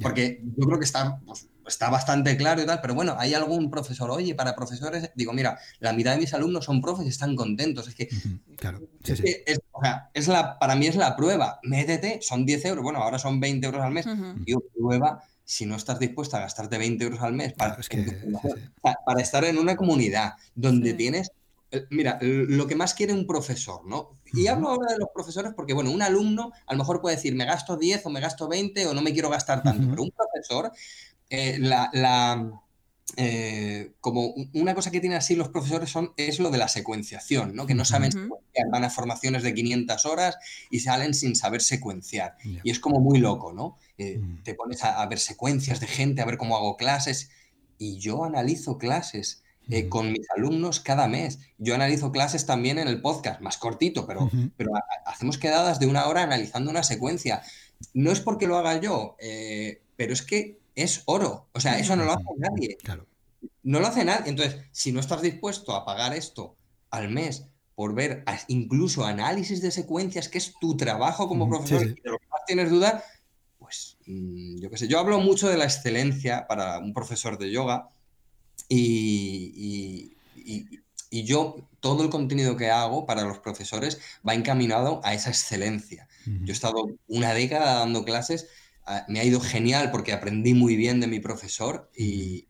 [0.00, 3.70] porque yo creo que está, pues, está bastante claro y tal, pero bueno, hay algún
[3.70, 7.34] profesor, oye, para profesores, digo, mira, la mitad de mis alumnos son profes y están
[7.34, 8.08] contentos, es que,
[8.56, 12.84] claro, es, o sea, es la, para mí es la prueba, métete, son 10 euros,
[12.84, 14.06] bueno, ahora son 20 euros al mes,
[14.44, 17.76] y prueba si no estás dispuesta a gastarte 20 euros al mes para,
[19.04, 21.32] para estar en una comunidad donde tienes
[21.90, 24.18] mira, lo que más quiere un profesor, ¿no?
[24.32, 27.34] Y hablo ahora de los profesores porque, bueno, un alumno a lo mejor puede decir,
[27.34, 30.10] me gasto 10 o me gasto 20 o no me quiero gastar tanto, pero un
[30.10, 30.72] profesor,
[31.28, 32.50] eh, la,
[33.16, 37.54] eh, como una cosa que tienen así los profesores son, es lo de la secuenciación,
[37.54, 37.66] ¿no?
[37.66, 40.38] Que no saben secuenciar, van a formaciones de 500 horas
[40.70, 42.36] y salen sin saber secuenciar.
[42.44, 43.78] Y es como muy loco, ¿no?
[43.98, 44.42] Mm.
[44.42, 47.30] Te pones a ver secuencias de gente, a ver cómo hago clases
[47.78, 51.38] y yo analizo clases eh, con mis alumnos cada mes.
[51.58, 54.72] Yo analizo clases también en el podcast, más cortito, pero, pero
[55.06, 57.42] hacemos quedadas de una hora analizando una secuencia.
[57.94, 61.48] No es porque lo haga yo, eh, pero es que es oro.
[61.52, 62.78] O sea, eso no lo hace nadie.
[63.62, 64.28] No lo hace nadie.
[64.30, 66.56] Entonces, si no estás dispuesto a pagar esto
[66.90, 72.00] al mes por ver incluso análisis de secuencias, que es tu trabajo como profesor, y
[72.00, 73.02] de lo que más tienes duda,
[73.58, 74.88] pues mm, yo qué sé.
[74.88, 77.88] Yo hablo mucho de la excelencia para un profesor de yoga
[78.70, 80.16] y,
[81.10, 86.08] yo, todo el contenido que hago para los profesores va encaminado a esa excelencia.
[86.24, 88.48] Yo he estado una década dando clases,
[88.86, 92.46] ah, me ha ido genial porque aprendí muy bien de mi profesor y,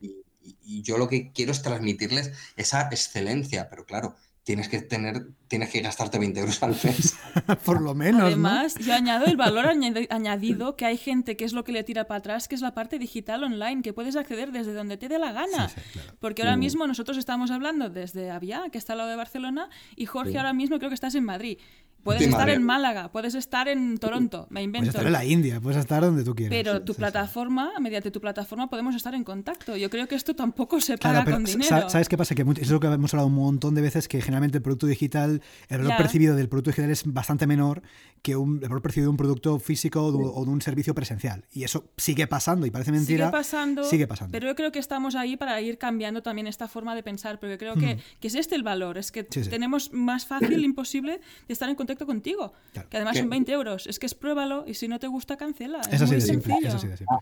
[0.63, 4.15] y yo lo que quiero es transmitirles esa excelencia, pero claro,
[4.51, 7.15] tienes que tener, tienes que gastarte 20 euros al mes.
[7.63, 8.23] Por lo menos.
[8.23, 12.05] Además, yo añado el valor añadido que hay gente que es lo que le tira
[12.05, 15.19] para atrás, que es la parte digital online, que puedes acceder desde donde te dé
[15.19, 15.71] la gana.
[16.19, 20.05] Porque ahora mismo nosotros estamos hablando desde Avia, que está al lado de Barcelona, y
[20.05, 21.57] Jorge ahora mismo creo que estás en Madrid.
[22.03, 24.85] Puedes estar en Málaga, puedes estar en Toronto, me invento.
[24.85, 26.57] Puedes estar en la India, puedes estar donde tú quieras.
[26.57, 29.77] Pero tu plataforma, mediante tu plataforma, podemos estar en contacto.
[29.77, 31.89] Yo creo que esto tampoco se paga con dinero.
[31.89, 32.33] ¿Sabes qué pasa?
[32.33, 35.41] Que es lo que hemos hablado un montón de veces, que generalmente el producto digital,
[35.69, 37.83] el valor percibido del producto digital es bastante menor
[38.21, 41.45] que un, el valor percibido de un producto físico o de, un servicio presencial.
[41.51, 43.25] Y eso sigue pasando, y parece mentira.
[43.25, 44.31] Sigue pasando, sigue pasando.
[44.31, 47.57] Pero yo creo que estamos ahí para ir cambiando también esta forma de pensar, porque
[47.57, 51.69] creo que, que es este el valor, es que tenemos más fácil, imposible, de estar
[51.69, 52.53] en contacto contigo.
[52.89, 53.87] Que además son 20 euros.
[53.87, 55.81] Es que es pruébalo y si no te gusta, cancela.
[55.91, 56.69] Es, muy sencillo.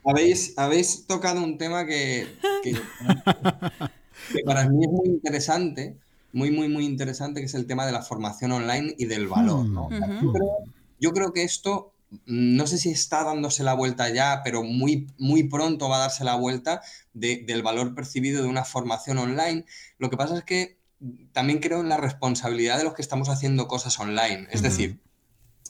[0.05, 2.27] ¿Habéis, habéis tocado un tema que,
[2.63, 5.97] que, para mí es muy interesante,
[6.33, 9.65] muy, muy, muy interesante, que es el tema de la formación online y del valor.
[9.65, 9.89] ¿no?
[10.99, 11.93] yo, creo, que esto
[12.25, 16.23] no sé si está dándose la vuelta ya, pero muy, muy pronto va a darse
[16.23, 16.81] la vuelta
[17.13, 19.65] del valor percibido de una formación online.
[19.97, 20.78] Lo que pasa es que
[21.31, 24.47] también creo en la responsabilidad de los que estamos haciendo cosas online.
[24.51, 24.99] Es decir,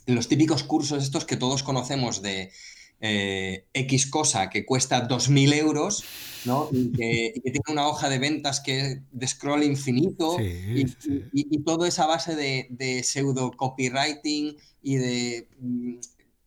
[0.05, 2.51] los típicos cursos estos que todos conocemos de
[3.01, 6.03] eh, X cosa que cuesta 2.000 euros,
[6.43, 6.67] ¿no?
[6.71, 12.35] Y que, tiene una hoja de ventas que de scroll infinito y, todo esa base
[12.35, 15.93] de, pseudo copywriting y de, mm,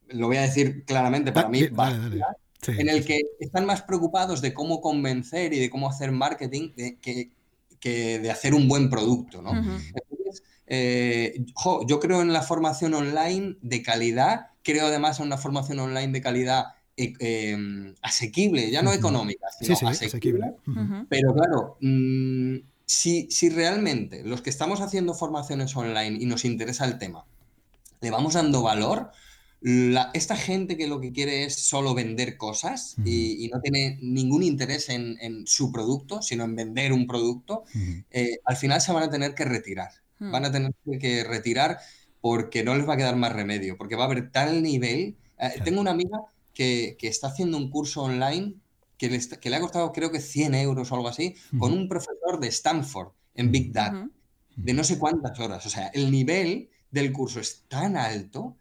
[0.09, 4.81] lo voy a decir claramente para mí, en el que están más preocupados de cómo
[4.83, 7.31] convencer y de cómo hacer marketing que,
[7.83, 9.51] que de hacer un buen producto, ¿no?
[9.51, 11.45] Entonces, eh,
[11.89, 16.21] yo creo en la formación online de calidad, creo además en una formación online de
[16.21, 16.67] calidad
[16.97, 20.55] eh, em, asequible, ya no económica, sino asequible.
[21.09, 26.85] Pero claro, mm, si, si realmente los que estamos haciendo formaciones online y nos interesa
[26.85, 27.25] el tema,
[28.01, 29.11] le vamos dando valor,
[30.13, 34.89] esta gente que lo que quiere es solo vender cosas y, no tiene ningún interés
[34.89, 37.65] en, su producto, sino en vender un producto,
[38.11, 39.91] eh, al final se van a tener que retirar.
[40.19, 41.79] Van a tener que retirar
[42.21, 45.17] porque no les va a quedar más remedio, porque va a haber tal nivel.
[45.39, 46.19] Eh, tengo una amiga
[46.55, 48.55] que, está haciendo un curso online
[48.97, 51.89] que le, que le, ha costado creo que 100 euros o algo así, con un
[51.89, 54.09] profesor de Stanford en Big Data,
[54.55, 55.67] de no sé cuántas horas.
[55.67, 58.57] O sea, el nivel del curso es tan alto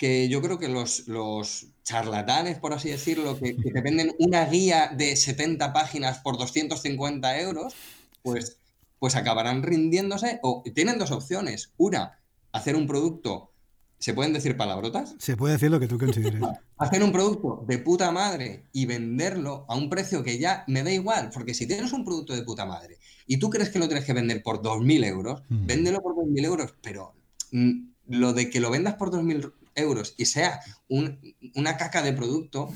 [0.00, 4.90] que yo creo que los, los charlatanes, por así decirlo, que, te venden una guía
[4.96, 7.74] de 70 páginas por 250 euros,
[8.22, 8.56] pues,
[8.98, 11.74] pues acabarán rindiéndose o tienen dos opciones.
[11.76, 12.18] Una,
[12.50, 13.52] hacer un producto,
[13.98, 15.16] ¿se pueden decir palabrotas?
[15.18, 16.40] Se puede decir lo que tú consideres.
[16.78, 20.90] hacer un producto de puta madre y venderlo a un precio que ya me da
[20.90, 22.96] igual, porque si tienes un producto de puta madre
[23.26, 25.66] y tú crees que lo tienes que vender por 2.000 euros, mm.
[25.66, 27.12] véndelo por 2.000 euros, pero
[27.52, 32.70] mm, lo de que lo vendas por 2.000 euros y sea una caca de producto,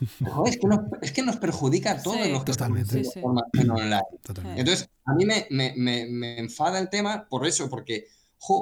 [0.46, 3.00] es, que nos, es, que nos, perjudica a todos los que totalmente.
[3.00, 4.02] estamos en online.
[4.56, 8.06] Entonces, a mí me, me, me, enfada el tema por eso, porque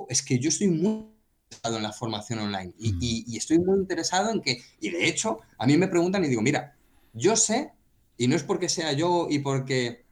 [0.09, 1.07] es que yo estoy muy
[1.51, 2.99] interesado en la formación online y, mm.
[3.01, 6.29] y, y, estoy muy interesado en que, y de hecho, a mí me preguntan y
[6.29, 6.77] digo, mira,
[7.13, 7.73] yo sé,
[8.17, 10.05] y no es porque sea yo y porque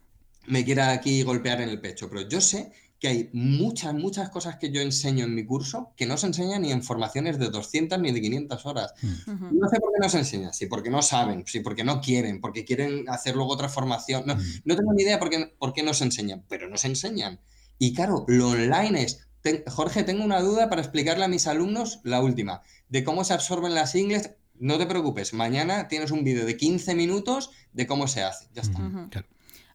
[0.47, 4.57] me quiera aquí golpear en el pecho, pero yo sé que hay muchas, muchas cosas
[4.57, 7.99] que yo enseño en mi curso que no se enseñan ni en formaciones de 200
[8.01, 8.95] ni de 500 horas.
[9.03, 9.59] Mm.
[9.59, 12.41] No sé por qué no se enseñan, sí, porque no saben, sí, porque no quieren,
[12.41, 14.25] porque quieren hacer luego otra formación.
[14.27, 14.43] No, mm.
[14.65, 17.41] no tengo ni idea por qué, por qué no se enseñan, pero no se enseñan.
[17.79, 19.25] Y claro, lo online es...
[19.69, 23.75] Jorge, tengo una duda para explicarle a mis alumnos, la última, de cómo se absorben
[23.75, 24.33] las ingles.
[24.59, 28.49] No te preocupes, mañana tienes un vídeo de 15 minutos de cómo se hace.
[28.53, 28.79] Ya está.
[29.11, 29.29] claro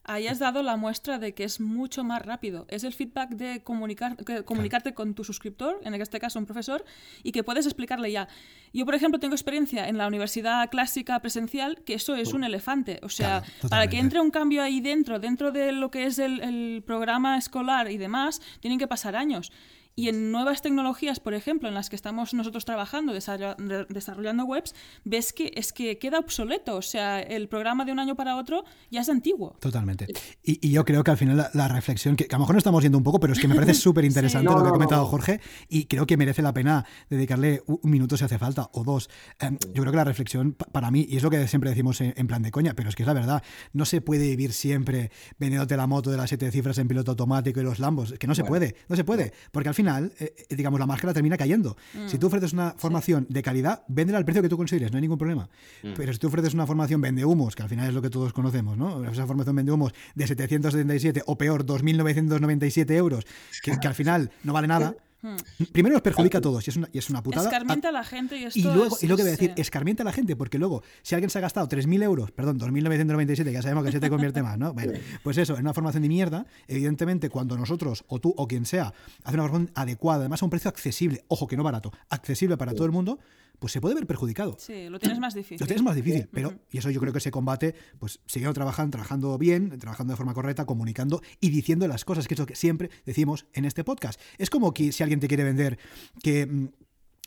[0.03, 2.65] ahí has dado la muestra de que es mucho más rápido.
[2.69, 6.83] Es el feedback de comunicar, comunicarte con tu suscriptor, en este caso un profesor,
[7.23, 8.27] y que puedes explicarle ya.
[8.73, 12.99] Yo, por ejemplo, tengo experiencia en la universidad clásica presencial, que eso es un elefante.
[13.03, 16.83] O sea, para que entre un cambio ahí dentro, dentro de lo que es el
[16.85, 19.51] programa escolar y demás, tienen que pasar años.
[19.95, 24.73] Y en nuevas tecnologías, por ejemplo, en las que estamos nosotros trabajando, desarrollando webs,
[25.03, 26.75] ves que es que queda obsoleto.
[26.75, 29.55] O sea, el programa de un año para otro ya es antiguo.
[29.59, 30.07] Totalmente.
[30.43, 32.97] Y, yo creo que al final la, reflexión, que, a lo mejor no estamos yendo
[32.97, 35.39] un poco, pero es que me parece súper interesante lo que ha comentado Jorge
[35.69, 39.09] y creo que merece la pena dedicarle un minuto si hace falta o dos.
[39.39, 42.27] Em, yo creo que la reflexión para mí, y es lo que siempre decimos en,
[42.27, 45.77] plan de coña, pero es que es la verdad, no se puede vivir siempre vendiéndote
[45.77, 48.13] la moto de las siete cifras en piloto automático y los lambos.
[48.19, 49.33] Que no se puede, no se puede.
[49.51, 51.75] Porque al final final, eh, eh, digamos, la máscara termina cayendo.
[51.93, 52.07] Mm.
[52.07, 55.01] Si tú ofreces una formación de calidad, véndela al precio que tú consideres, no hay
[55.01, 55.49] ningún problema.
[55.83, 55.93] Mm.
[55.95, 58.31] Pero si tú ofreces una formación vende humos, que al final es lo que todos
[58.31, 59.03] conocemos, ¿no?
[59.05, 63.25] Esa formación vende humos de 777 o peor, 2.997 euros,
[63.61, 65.37] que, que al final no vale nada Hmm.
[65.71, 67.45] Primero nos perjudica a todos y es una, y es una putada.
[67.45, 69.53] Escarmienta a la gente y esto Y luego, es, y lo que voy a decir,
[69.55, 73.45] escarmienta a la gente, porque luego, si alguien se ha gastado 3.000 euros, perdón, 2.997,
[73.45, 74.73] que ya sabemos que se te convierte más, ¿no?
[74.73, 78.65] Bueno, pues eso, en una formación de mierda, evidentemente, cuando nosotros, o tú, o quien
[78.65, 78.93] sea,
[79.23, 82.73] hace una formación adecuada, además a un precio accesible, ojo que no barato, accesible para
[82.73, 83.19] todo el mundo,
[83.59, 84.57] pues se puede ver perjudicado.
[84.59, 85.59] Sí, lo tienes más difícil.
[85.59, 88.91] Lo tienes más difícil, pero, y eso yo creo que se combate, pues siguiendo trabajando,
[88.91, 92.55] trabajando bien, trabajando de forma correcta, comunicando y diciendo las cosas, que es lo que
[92.55, 94.19] siempre decimos en este podcast.
[94.37, 95.79] Es como que si alguien te quiere vender
[96.21, 96.67] que mm,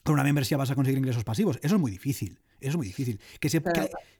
[0.05, 2.39] con una membresía vas a conseguir ingresos pasivos, eso es muy difícil.
[2.61, 3.20] Eso es muy difícil.
[3.40, 3.62] Que se,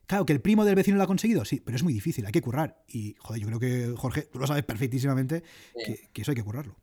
[0.07, 2.32] claro, que el primo del vecino lo ha conseguido, sí, pero es muy difícil, hay
[2.32, 2.82] que currar.
[2.89, 5.43] Y, joder, yo creo que, Jorge, tú lo sabes perfectísimamente,
[6.12, 6.76] que, eso hay que currarlo.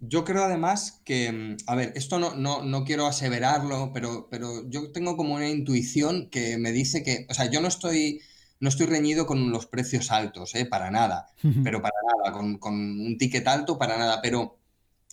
[0.00, 4.92] Yo creo además que, a ver, esto no, no, no, quiero aseverarlo, pero, pero yo
[4.92, 8.20] tengo como una intuición que me dice que, o sea, yo no estoy,
[8.60, 10.66] no estoy reñido con los precios altos, ¿eh?
[10.66, 11.26] para nada,
[11.62, 14.58] pero para nada, con, con un ticket alto, para nada, pero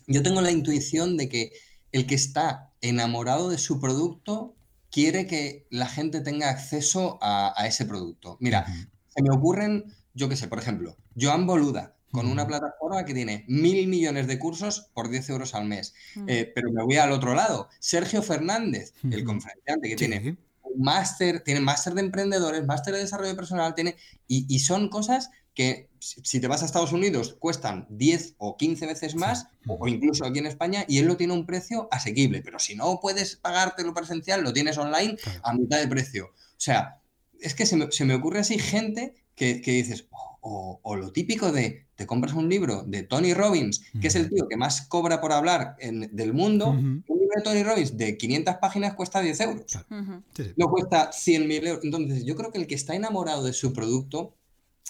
[0.07, 1.51] yo tengo la intuición de que
[1.91, 4.57] el que está enamorado de su producto
[4.97, 8.35] quiere que la gente tenga acceso a, ese producto.
[8.39, 8.65] Mira,
[9.09, 13.45] se me ocurren, yo qué sé, por ejemplo, Joan Boluda, con una plataforma que tiene
[13.47, 15.93] mil millones de cursos por 10 euros al mes.
[16.25, 17.69] Eh, pero me voy al otro lado.
[17.77, 23.35] Sergio Fernández, el conferenciante, que tiene un máster, tiene máster de emprendedores, máster de desarrollo
[23.35, 28.57] personal, tiene, y son cosas que si te vas a Estados Unidos cuestan 10 o
[28.57, 31.87] 15 veces más, o incluso aquí en España, y él lo tiene a un precio
[31.91, 32.41] asequible.
[32.41, 36.27] Pero si no puedes pagártelo presencial, lo tienes online a mitad de precio.
[36.27, 37.01] O sea,
[37.39, 40.07] es que se me, ocurre así gente que, dices,
[40.41, 44.47] o, lo típico de, te compras un libro de Tony Robbins, que es el tío
[44.47, 48.95] que más cobra por hablar del mundo, un libro de Tony Robbins de 500 páginas
[48.95, 49.77] cuesta 10 euros.
[50.55, 51.83] No cuesta 100.000 euros.
[51.83, 54.33] Entonces, yo creo que el que está enamorado de su producto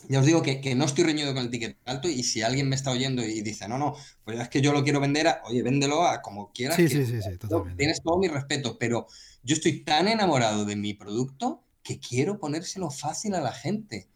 [0.09, 2.75] ya os digo que, no estoy reñido con el ticket alto y si alguien me
[2.75, 5.63] está oyendo y dice, no, no, pues es que yo lo quiero vender, a, oye,
[5.63, 6.75] véndelo a como quieras.
[6.75, 7.77] Sí, sí, sí, sí, totalmente.
[7.77, 9.07] Tienes todo mi respeto, pero
[9.43, 14.07] yo estoy tan enamorado de mi producto que quiero ponérselo fácil a la gente.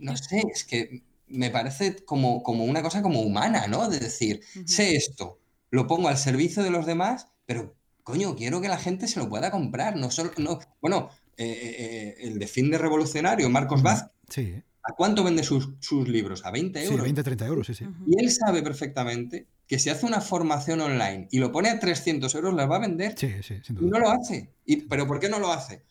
[0.00, 3.88] No sé, es que me parece como, como una cosa como humana, ¿no?
[3.88, 5.38] De decir, sé esto,
[5.70, 9.28] lo pongo al servicio de los demás, pero coño, quiero que la gente se lo
[9.28, 13.82] pueda comprar, no solo, no, bueno, eh, eh, eh, el de fin de revolucionario, Marcos
[13.82, 14.62] Vázquez, Sí.
[14.88, 15.68] ¿A cuánto vende sus,
[16.06, 16.46] libros?
[16.46, 16.96] ¿A 20 euros?
[16.96, 17.84] Sí, 20, 30 euros, sí, sí.
[18.06, 22.34] Y él sabe perfectamente que si hace una formación online y lo pone a 300
[22.34, 23.14] euros, la va a vender.
[23.18, 23.86] Sí, sí, sin duda.
[23.86, 24.50] Y no lo hace.
[24.64, 25.82] Y, ¿Pero por qué no lo hace?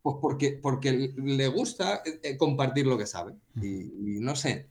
[0.00, 3.34] Pues porque, porque le gusta eh, compartir lo que sabe.
[3.60, 4.68] Y, no sé.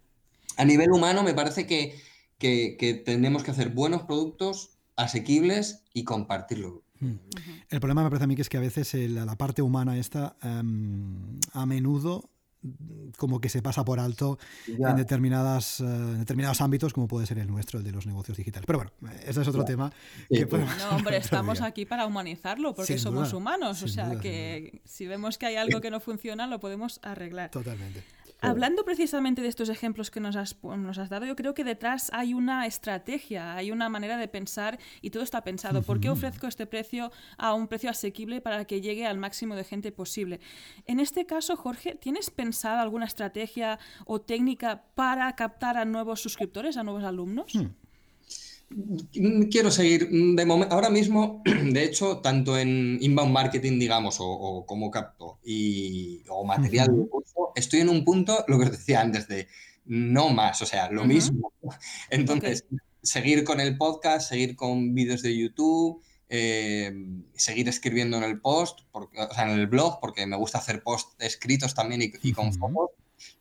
[0.55, 1.99] A nivel humano me parece que,
[2.39, 6.83] que, tenemos que hacer buenos productos asequibles y compartirlo.
[7.69, 10.37] El problema me parece a mí que es que a veces la parte humana esta
[10.41, 12.29] em, a menudo
[13.17, 14.37] como que se pasa por alto
[14.67, 18.65] en, determinadas, eh, determinados ámbitos, como puede ser el nuestro, el de los negocios digitales.
[18.65, 18.91] Pero bueno,
[19.25, 19.91] ese es otro tema.
[20.29, 20.65] Que pues.
[20.77, 23.83] no, hombre, estamos aquí para humanizarlo, porque somos humanos.
[23.83, 27.51] O sea, que si vemos que hay algo que no funciona, lo podemos arreglar.
[27.51, 28.03] Totalmente.
[28.49, 32.09] Hablando precisamente de estos ejemplos que nos has, nos has, dado, yo creo que detrás
[32.13, 35.81] hay una estrategia, hay una manera de pensar y todo está pensado.
[35.81, 39.63] ¿Por qué ofrezco este precio a un precio asequible para que llegue al máximo de
[39.63, 40.39] gente posible?
[40.85, 46.77] En este caso, Jorge, ¿tienes pensado alguna estrategia o técnica para captar a nuevos suscriptores,
[46.77, 47.53] a nuevos alumnos?
[47.55, 47.84] Hmm.
[49.51, 50.09] Quiero seguir.
[50.09, 56.43] De ahora mismo, de hecho, tanto en inbound marketing, digamos, o, como capto y, o
[56.43, 59.47] material de curso, estoy en un punto, lo que os decía antes, de
[59.85, 61.53] no más, o sea, lo mismo.
[62.09, 62.65] Entonces,
[63.01, 66.91] seguir con el podcast, seguir con vídeos de YouTube, eh,
[67.35, 71.15] seguir escribiendo en el post, o sea, en el blog, porque me gusta hacer posts
[71.19, 72.89] escritos también y, con fotos.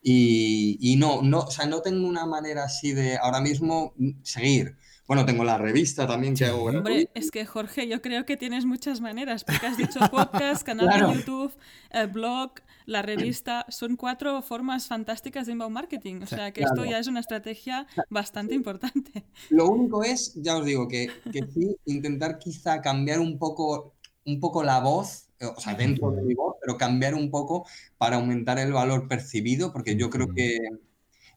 [0.01, 4.77] Y, y, no, no, o sea, no tengo una manera así de ahora mismo seguir.
[5.07, 6.63] Bueno, tengo la revista también que hago.
[6.63, 10.87] Hombre, es que Jorge, yo creo que tienes muchas maneras, porque has dicho podcast, canal
[10.89, 11.53] de YouTube,
[11.91, 12.53] eh, blog,
[12.87, 16.21] la revista, son cuatro formas fantásticas de inbound marketing.
[16.23, 19.25] O sea, que esto ya es una estrategia bastante importante.
[19.51, 23.93] Lo único es, ya os digo, que, que sí, intentar quizá cambiar un poco,
[24.25, 27.67] un poco la voz, eh, o sea, dentro de mi voz, pero cambiar un poco
[27.99, 30.57] para aumentar el valor percibido, porque yo creo que...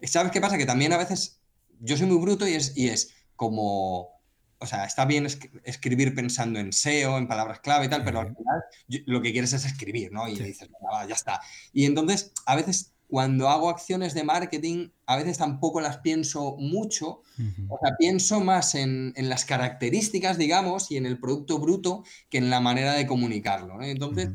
[0.04, 0.56] ¿Sabes qué pasa?
[0.56, 1.40] Que también a veces
[1.80, 4.20] yo soy muy bruto y es, y es como,
[4.58, 5.26] o sea, está bien
[5.64, 8.62] escribir pensando en SEO, en palabras clave y tal, pero al final
[9.06, 10.28] lo que quieres es escribir, ¿no?
[10.28, 10.68] Y dices,
[11.08, 11.40] ya está.
[11.72, 17.22] Y entonces, a veces cuando hago acciones de marketing, a veces tampoco las pienso mucho,
[17.68, 22.50] o sea, pienso más en, las características, digamos, y en el producto bruto que en
[22.50, 23.80] la manera de comunicarlo.
[23.82, 24.30] Entonces,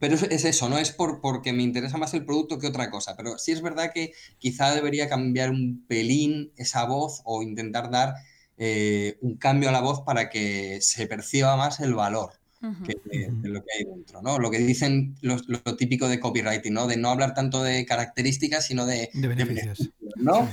[0.00, 3.16] pero es, eso, no es por, porque me interesa más el producto que otra cosa,
[3.16, 8.14] pero sí es verdad que quizá debería cambiar un pelín esa voz o intentar dar
[8.56, 13.62] eh, un cambio a la voz para que se perciba más el valor de, lo
[13.62, 14.38] que hay dentro, ¿no?
[14.38, 15.36] Lo que dicen lo,
[15.76, 16.86] típico de copywriting, ¿no?
[16.86, 20.48] De no hablar tanto de características, sino de, beneficios, ¿no?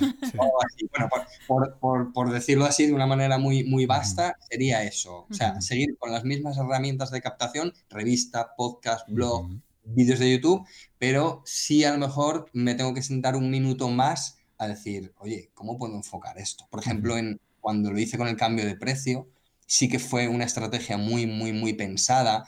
[1.50, 5.28] Bueno, por, decirlo así de una manera muy, muy vasta, sería eso.
[5.30, 9.50] O sea, seguir con las mismas herramientas de captación, revista, podcast, blog,
[9.84, 10.66] vídeos de YouTube,
[10.98, 15.50] pero sí a lo mejor me tengo que sentar un minuto más a decir, oye,
[15.54, 16.68] ¿cómo puedo enfocar esto?
[16.70, 19.28] Por ejemplo, en, cuando lo hice con el cambio de precio,
[19.72, 22.46] sí que fue una estrategia muy, muy, muy pensada.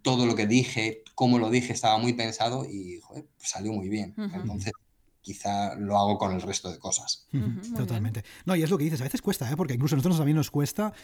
[0.00, 3.02] Todo lo que dije, cómo lo dije, estaba muy pensado y
[3.36, 4.14] salió muy bien.
[4.16, 4.72] Entonces,
[5.20, 7.26] quizá lo hago con el resto de cosas.
[7.76, 8.24] Totalmente.
[8.46, 9.56] No, y es lo que dices, a veces cuesta, ¿eh?
[9.58, 10.94] porque incluso a nosotros también nos cuesta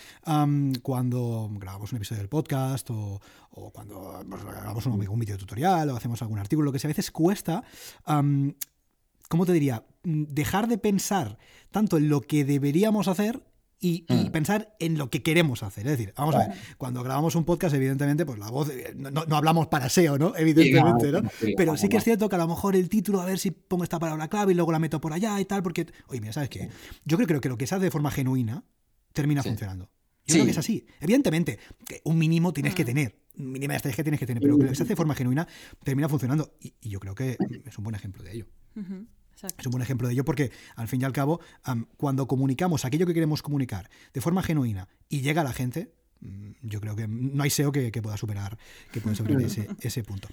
[0.81, 3.21] cuando grabamos un episodio del podcast o,
[3.71, 6.97] cuando pues, grabamos un, un video tutorial o hacemos algún artículo, lo que sea, a
[6.97, 7.63] veces cuesta,
[9.29, 9.85] ¿cómo te diría?
[10.05, 11.37] Dejar de pensar
[11.71, 13.43] tanto en lo que deberíamos hacer
[13.85, 14.31] y, mm.
[14.31, 15.87] pensar en lo que queremos hacer.
[15.87, 19.21] Es decir, vamos a ver, cuando grabamos un podcast, evidentemente, pues la voz, eh, no,
[19.37, 20.35] hablamos para SEO, ¿no?
[20.37, 21.21] Evidentemente, ¿no?
[21.55, 23.85] Pero sí que es cierto que a lo mejor el título, a ver si pongo
[23.85, 26.49] esta palabra clave y luego la meto por allá y tal, porque, oye, mira, ¿sabes
[26.49, 26.71] qué?
[27.05, 28.65] Yo creo, que lo que se hace de forma genuina
[29.13, 29.91] termina funcionando.
[30.27, 30.87] Yo creo que es así.
[31.03, 31.59] Evidentemente,
[32.05, 32.87] un mínimo tienes que mm.
[32.87, 35.47] tener, mínima estrategia tienes que tener, pero lo que se hace de forma genuina
[35.83, 36.55] termina funcionando.
[36.59, 38.47] Y, yo creo que es un buen ejemplo de ello.
[39.59, 41.41] Es un buen ejemplo de ello porque, al fin y al cabo,
[41.97, 45.93] cuando comunicamos aquello que queremos comunicar de forma genuina y llega a la gente,
[46.63, 48.57] yo creo que no hay SEO que, pueda superar,
[48.91, 50.29] que pueda superar ese, punto.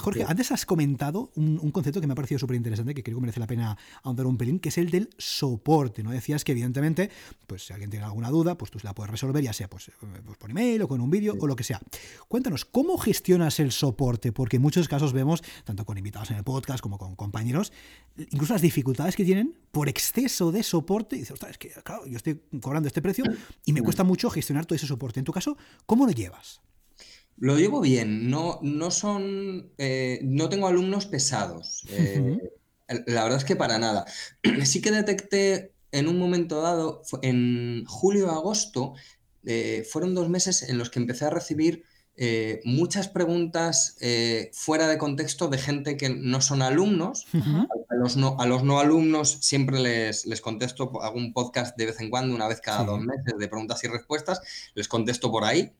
[0.00, 3.22] Jorge, antes has comentado un, concepto que me ha parecido súper interesante, que creo que
[3.22, 6.02] merece la pena ahondar un pelín, que es el del soporte.
[6.02, 6.10] ¿no?
[6.10, 7.10] Decías que, evidentemente,
[7.46, 9.92] pues si alguien tiene alguna duda, pues tú la puedes resolver, ya sea pues, eh,
[10.24, 11.80] pues por email o con un vídeo o lo que sea.
[12.28, 14.32] Cuéntanos, ¿cómo gestionas el soporte?
[14.32, 17.72] Porque en muchos casos vemos, tanto con invitados en el podcast como con compañeros,
[18.16, 21.16] incluso las dificultades que tienen por exceso de soporte.
[21.16, 23.24] Y dices, ostras, es que, claro, yo estoy cobrando este precio
[23.66, 25.18] y me cuesta mucho gestionar todo ese soporte.
[25.18, 25.56] En tu caso,
[25.86, 26.60] ¿cómo lo llevas?
[27.38, 31.84] Lo llevo bien, no, no son, eh, no tengo alumnos pesados.
[31.90, 32.38] Eh,
[33.06, 34.04] la verdad es que para nada.
[34.64, 38.94] Sí que detecté en un momento dado, en julio-agosto,
[39.44, 41.84] eh, fueron dos meses en los que empecé a recibir
[42.16, 47.26] eh, muchas preguntas eh, fuera de contexto de gente que no son alumnos.
[47.32, 51.86] a, los no, a los no alumnos siempre les, les, contesto, hago un podcast de
[51.86, 54.40] vez en cuando, una vez cada dos meses, de preguntas y respuestas,
[54.74, 55.72] les contesto por ahí.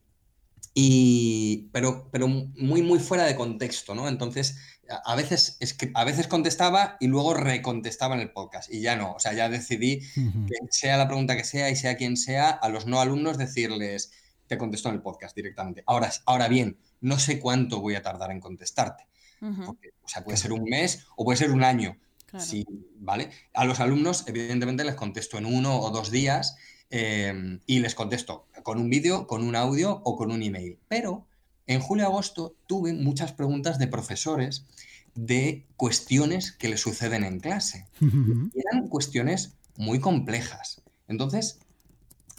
[0.74, 4.08] Y, pero, pero muy, muy fuera de contexto, ¿no?
[4.08, 4.56] Entonces,
[5.04, 5.58] a veces,
[5.94, 8.72] a veces contestaba y luego recontestaba en el podcast.
[8.72, 11.96] Y ya no, o sea, ya decidí que sea la pregunta que sea y sea
[11.96, 14.12] quien sea, a los no alumnos decirles,
[14.52, 15.82] te contesto en el podcast directamente.
[15.86, 19.06] Ahora, ahora bien, no sé cuánto voy a tardar en contestarte.
[19.40, 21.96] o sea, puede ser un mes o puede ser un año.
[22.38, 22.66] Sí,
[22.98, 23.30] ¿vale?
[23.54, 26.56] A los alumnos, evidentemente, les contesto en uno o dos días
[26.90, 30.78] em, y les contesto con un vídeo, con un audio o con un email.
[30.88, 31.26] Pero
[31.66, 34.66] en julio-agosto tuve muchas preguntas de profesores
[35.14, 37.86] de cuestiones que les suceden en clase.
[38.00, 40.82] Y eran cuestiones muy complejas.
[41.08, 41.58] Entonces,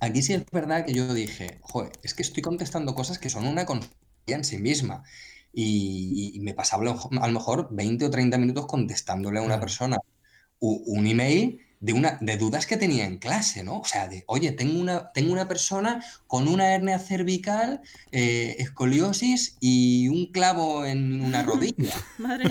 [0.03, 3.47] Aquí sí es verdad que yo dije, joder, es que estoy contestando cosas que son
[3.47, 3.95] una consulta
[4.27, 5.03] en sí misma.
[5.53, 9.97] Y, me pasaba a lo mejor 20 o 30 minutos contestándole a una persona
[10.59, 13.79] un email de, una, de dudas que tenía en clase, ¿no?
[13.79, 17.81] O sea, de, oye, tengo una, tengo una persona con una hernia cervical,
[18.11, 21.93] eh, escoliosis y un clavo en una rodilla.
[22.17, 22.45] Madre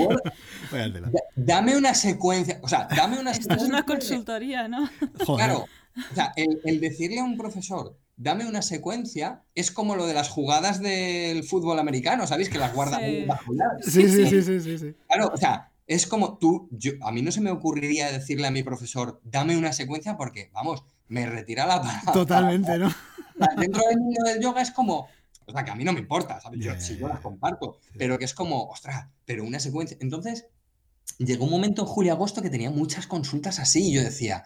[1.36, 4.88] dame una secuencia, o sea, dame una Esto es una consultoría, ¿no?
[5.24, 5.66] Claro,
[6.10, 10.28] o sea, el, decirle a un profesor, dame una secuencia, es como lo de las
[10.28, 12.48] jugadas del fútbol americano, ¿sabéis?
[12.48, 13.26] Que las guarda sí.
[13.82, 17.32] Sí, sí, sí, sí, sí, Claro, o sea, es como tú, yo, a mí no
[17.32, 21.80] se me ocurriría decirle a mi profesor, dame una secuencia porque, vamos, me retira la
[21.82, 22.12] palabra.
[22.12, 22.92] Totalmente, ¿no?
[23.58, 25.08] Dentro del mundo del yoga es como,
[25.46, 26.60] o sea, que a mí no me importa, ¿sabes?
[26.60, 29.96] Yo, si yo las comparto, pero que es como, ostras, pero una secuencia.
[30.00, 30.46] Entonces,
[31.18, 34.44] llegó un momento en julio-agosto que tenía muchas consultas así y yo decía,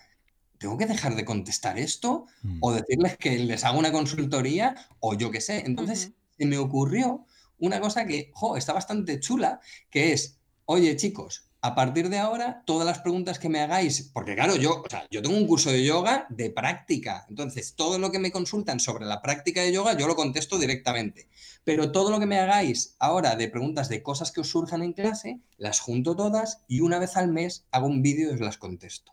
[0.58, 2.26] ¿tengo que dejar de contestar esto?
[2.42, 2.58] Mm.
[2.60, 5.64] O decirles que les hago una consultoría o yo qué sé.
[5.66, 7.26] Entonces se me ocurrió
[7.58, 12.62] una cosa que, jo, está bastante chula, que es, oye chicos, a partir de ahora,
[12.64, 15.72] todas las preguntas que me hagáis, porque claro, yo, o sea, yo tengo un curso
[15.72, 19.96] de yoga de práctica, entonces todo lo que me consultan sobre la práctica de yoga,
[19.96, 21.28] yo lo contesto directamente.
[21.64, 24.92] Pero todo lo que me hagáis ahora de preguntas de cosas que os surjan en
[24.92, 28.58] clase, las junto todas y una vez al mes hago un vídeo y os las
[28.58, 29.12] contesto.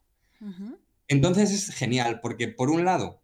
[1.14, 3.22] Entonces es genial porque por un lado,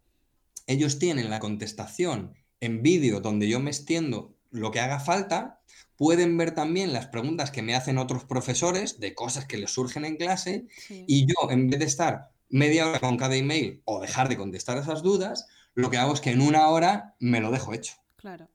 [0.68, 5.60] ellos tienen la contestación en vídeo donde yo me extiendo lo que haga falta,
[5.96, 10.04] pueden ver también las preguntas que me hacen otros profesores de cosas que les surgen
[10.04, 14.28] en clase y yo en vez de estar media hora con cada email o dejar
[14.28, 17.74] de contestar esas dudas, lo que hago es que en una hora me lo dejo
[17.74, 17.94] hecho.
[18.14, 18.48] Claro.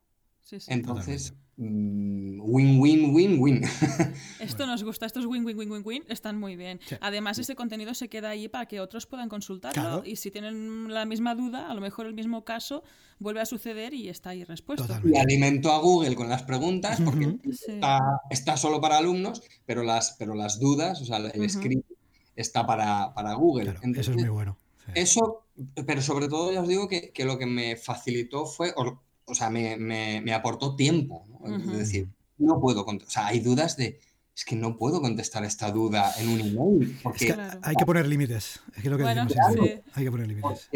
[0.43, 0.71] Sí, sí.
[0.71, 3.63] Entonces, win, win, win, win.
[4.39, 6.79] Esto nos gusta, estos win, win, win, win, win están muy bien.
[7.01, 11.05] Además, ese contenido se queda ahí para que otros puedan consultarlo y si tienen la
[11.05, 12.83] misma duda, a lo mejor el mismo caso
[13.19, 14.87] vuelve a suceder y está ahí respuesto.
[15.05, 17.37] Y alimento a Google con las preguntas porque
[18.29, 21.89] está, solo para alumnos, pero las, pero las dudas, o sea, el script
[22.35, 23.75] está para, Google.
[23.95, 24.57] eso es muy bueno.
[24.93, 25.47] Eso,
[25.87, 29.01] pero sobre todo ya os digo que, que, lo que me facilitó fue, o
[29.33, 31.25] sea, me, aportó tiempo.
[31.45, 33.07] Es decir, no puedo contestar.
[33.07, 33.99] O sea, hay dudas de.
[34.35, 36.99] Es que no puedo contestar esta duda en un email.
[37.01, 38.59] Porque, hay que poner límites.
[38.75, 39.33] Es que lo que decimos,
[39.93, 40.69] Hay que poner límites.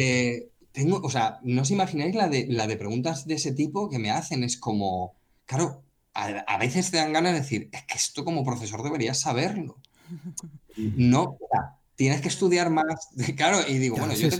[0.72, 4.00] tengo, o sea, no os imagináis la de, la de preguntas de ese tipo que
[4.00, 4.44] me hacen.
[4.44, 5.14] Es como.
[5.46, 5.84] Claro,
[6.14, 9.78] a, veces te dan ganas de decir, es que esto como profesor deberías saberlo.
[10.78, 13.10] No, o sea, tienes que estudiar más.
[13.36, 14.38] Claro, y digo, bueno, yo te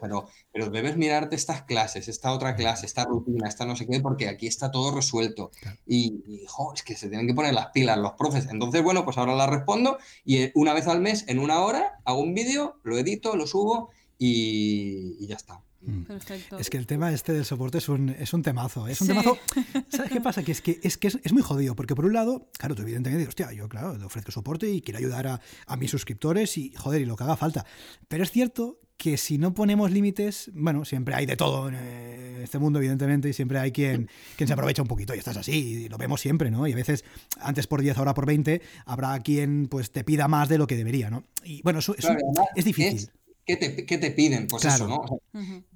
[0.00, 4.00] pero, pero debes mirarte estas clases, esta otra clase, esta rutina, esta no sé qué,
[4.00, 5.50] porque aquí está todo resuelto.
[5.86, 6.44] Y,
[6.74, 8.48] es que se tienen que poner las pilas los profes.
[8.50, 12.00] Entonces, bueno, pues ahora la respondo y eh, una vez al mes, en una hora,
[12.04, 15.60] hago un vídeo, lo edito, lo subo y, ya está.
[15.82, 16.02] Mm.
[16.04, 16.58] Perfecto.
[16.58, 18.88] Es que el tema este del soporte es un, es un temazo.
[18.88, 19.38] Es un temazo.
[19.90, 20.42] ¿Sabes qué pasa?
[20.42, 23.18] Que es que, es, que es, muy jodido, porque por un lado, claro, tú evidentemente
[23.18, 26.72] dices, hostia, yo claro, le ofrezco soporte y quiero ayudar a, a, mis suscriptores y
[26.74, 27.66] joder, y lo que haga falta.
[28.08, 32.40] Pero es cierto que si no ponemos límites, bueno, siempre hay de todo en eh,
[32.42, 35.52] este mundo, evidentemente, y siempre hay quien, quien se aprovecha un poquito, y estás así,
[35.52, 36.66] y lo vemos siempre, ¿no?
[36.66, 37.04] Y a veces,
[37.40, 40.76] antes por 10, ahora por 20, habrá quien pues te pida más de lo que
[40.76, 41.24] debería, ¿no?
[41.44, 41.94] Y bueno, eso,
[42.54, 43.10] es difícil.
[43.44, 44.46] ¿qué, te, piden?
[44.48, 45.04] Pues eso, ¿no?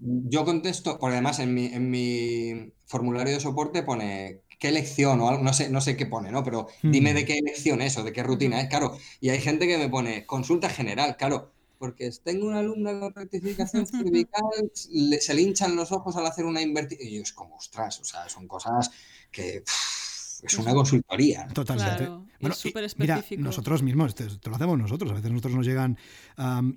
[0.01, 5.29] Yo contesto, porque además en mi, en mi formulario de soporte pone qué lección o
[5.29, 6.43] algo, no sé, no sé qué pone, ¿no?
[6.43, 8.97] Pero dime de qué lección es o de qué rutina es, claro.
[9.21, 13.87] Y hay gente que me pone consulta general, claro porque tengo una alumna con rectificación
[13.87, 17.03] cervical, se le hinchan los ojos al hacer una invertida.
[17.03, 18.91] Y es como, ostras, o sea, son cosas
[19.33, 19.65] que
[20.43, 21.47] es una consultoría.
[21.49, 22.09] Totalmente.
[22.41, 22.55] bueno,
[22.97, 25.11] mira, nosotros mismos, esto, lo hacemos nosotros.
[25.11, 25.99] A veces nosotros nos llegan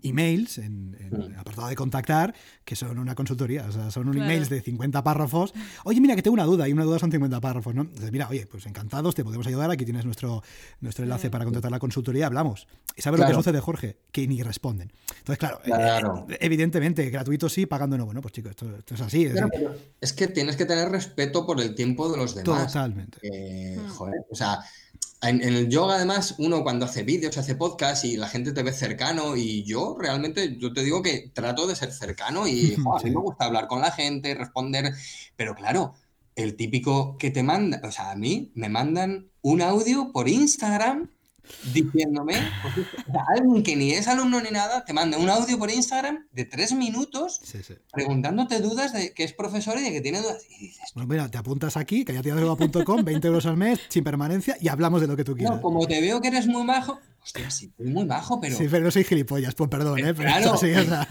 [0.04, 2.34] emails en, el apartado de contactar
[2.66, 3.66] que son una consultoría.
[3.68, 5.54] O sea, son un emails de 50 párrafos.
[5.84, 7.82] Oye, mira, que tengo una duda y una duda son 50 párrafos, ¿no?
[7.82, 9.72] Entonces, mira, oye, pues encantados, te podemos ayudar.
[9.72, 10.44] Aquí tienes nuestro,
[10.82, 12.28] nuestro enlace para contactar la consultoría.
[12.28, 12.68] Hablamos.
[12.96, 13.98] ¿Y sabes lo que sucede, Jorge?
[14.12, 14.92] Que ni responden.
[15.26, 18.06] Entonces, claro, eh, evidentemente, gratuito sí, pagando no.
[18.06, 19.32] Bueno, pues chicos, esto, es así.
[20.02, 22.74] Es, que tienes que tener respeto por el tiempo de los demás.
[22.74, 23.20] Totalmente.
[23.22, 23.88] Hmm.
[23.88, 24.60] joder, o sea,
[25.22, 28.74] en, el yoga además uno cuando hace vídeos, hace podcast y la gente te ve
[28.74, 33.10] cercano y yo realmente, yo te digo que trato de ser cercano y a mí
[33.10, 34.94] me gusta hablar con la gente, responder,
[35.38, 35.94] pero claro,
[36.36, 41.10] el típico que te manda, o sea, a mí me mandan un audio por Instagram
[41.74, 42.88] diciéndome, pues,
[43.36, 46.74] alguien que ni es alumno ni nada, te manda un audio por Instagram de tres
[46.74, 47.42] minutos
[47.92, 50.46] preguntándote dudas de que es profesor y de que tiene dudas.
[50.50, 54.68] Y dices, bueno, mira, te apuntas aquí, callatiadoyoga.com, 20 euros al mes, sin permanencia, y
[54.68, 55.56] hablamos de lo que tú quieras.
[55.56, 58.58] No, como te veo que eres muy majo, Hostia, sí, estoy muy bajo, pero.
[58.58, 60.14] Sí, pero no soy gilipollas, pues perdón, ¿eh?
[60.14, 60.58] Pero claro.
[60.58, 61.08] Sí, o sea,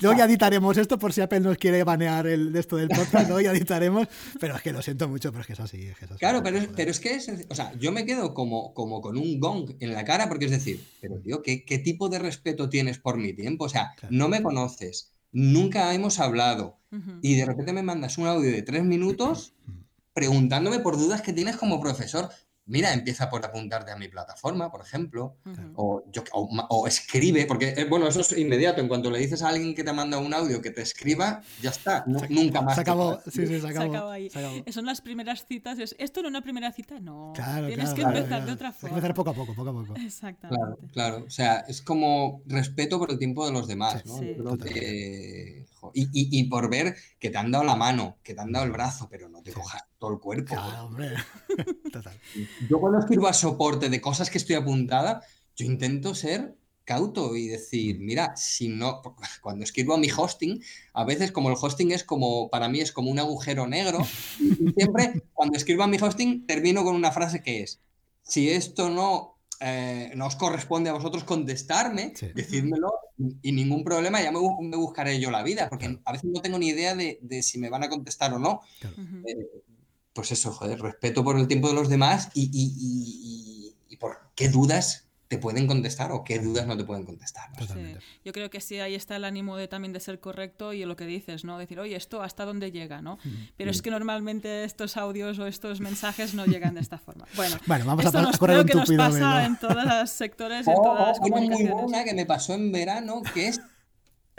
[0.00, 3.28] luego ya editaremos esto por si Apple nos quiere banear el, de esto del podcast,
[3.28, 4.08] luego ya editaremos,
[4.40, 5.86] pero es que lo siento mucho, pero es que es así.
[5.86, 7.30] Es que es así claro, pero es, pero es que es.
[7.48, 10.50] O sea, yo me quedo como, como con un gong en la cara, porque es
[10.50, 13.66] decir, pero tío, ¿qué, qué tipo de respeto tienes por mi tiempo?
[13.66, 16.78] O sea, no me conoces, nunca hemos hablado,
[17.22, 19.52] y de repente me mandas un audio de tres minutos
[20.14, 22.30] preguntándome por dudas que tienes como profesor
[22.68, 25.36] mira, empieza por apuntarte a mi plataforma, por ejemplo,
[25.74, 26.04] o,
[26.68, 29.82] o, escribe, porque, eh, bueno, eso es inmediato, en cuanto le dices a alguien que
[29.82, 32.76] te manda un audio que te escriba, ya está, nunca más.
[32.76, 34.10] Se acabó, sí, sí, se acabó.
[34.10, 34.30] ahí.
[34.70, 37.00] Son las primeras citas, es, ¿esto no es una primera cita?
[37.00, 37.32] No,
[37.66, 38.96] tienes que empezar de otra forma.
[38.96, 39.94] Empezar poco a poco, poco a poco.
[39.96, 40.58] Exactamente.
[40.58, 44.56] Claro, claro, o sea, es como respeto por el tiempo de los demás, ¿no?
[45.94, 49.08] Y, por ver que te han dado la mano, que te han dado el brazo,
[49.10, 50.54] pero no te cojas todo el cuerpo.
[50.80, 51.10] hombre.
[51.92, 52.18] Total.
[52.68, 55.22] Yo cuando escribo a soporte de cosas que estoy apuntada,
[55.56, 59.02] yo intento ser cauto y decir, mira, si no,
[59.42, 60.62] cuando escribo a mi hosting,
[60.94, 64.06] a veces como el hosting es como, para mí es como un agujero negro,
[64.40, 67.82] y siempre cuando escribo a mi hosting termino con una frase que es,
[68.22, 72.92] si esto no eh, no os corresponde a vosotros contestarme, decídmelo
[73.42, 74.38] y ningún problema, ya me,
[74.76, 77.82] buscaré yo la vida, porque a veces no tengo ni idea de, si me van
[77.82, 78.60] a contestar o no.
[78.82, 79.46] Eh,
[80.12, 85.36] pues eso, joder, respeto por el tiempo de los demás y, por qué dudas te
[85.36, 87.50] pueden contestar o qué dudas no te pueden contestar.
[88.24, 90.96] Yo creo que sí, ahí está el ánimo de también de ser correcto y lo
[90.96, 91.58] que dices, ¿no?
[91.58, 93.18] Decir, oye, esto hasta dónde llega, ¿no?
[93.58, 97.26] Pero es que normalmente estos audios o estos mensajes no llegan de esta forma.
[97.36, 101.08] Bueno, vamos esto a, nos, creo que nos pasa en todos los sectores, en todas
[101.08, 101.74] las comunicaciones.
[101.76, 103.60] Hay una que me pasó en verano que es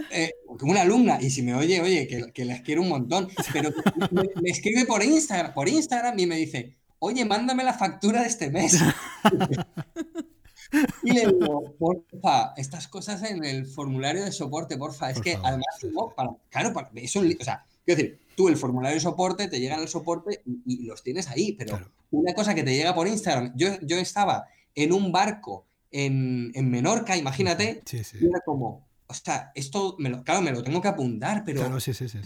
[0.09, 0.31] eh,
[0.61, 3.69] una alumna, y si me oye, oye, que, que les quiero un montón, pero
[4.09, 8.27] me, me, escribe por Instagram, por Instagram y me dice, oye, mándame la factura de
[8.27, 8.79] este mes.
[11.03, 15.09] Y le digo, porfa, estas cosas en el formulario de soporte, porfa.
[15.09, 15.65] Es que además,
[16.49, 19.87] claro, es un, o sea, quiero decir, tú el formulario de soporte te llegan al
[19.87, 21.79] soporte y, los tienes ahí, pero
[22.11, 26.69] una cosa que te llega por Instagram, yo, yo estaba en un barco en, en
[26.69, 30.87] Menorca, imagínate, y era como, o sea, esto, me lo, claro, me lo tengo que
[30.87, 32.19] apuntar, pero claro, sí, sí, sí,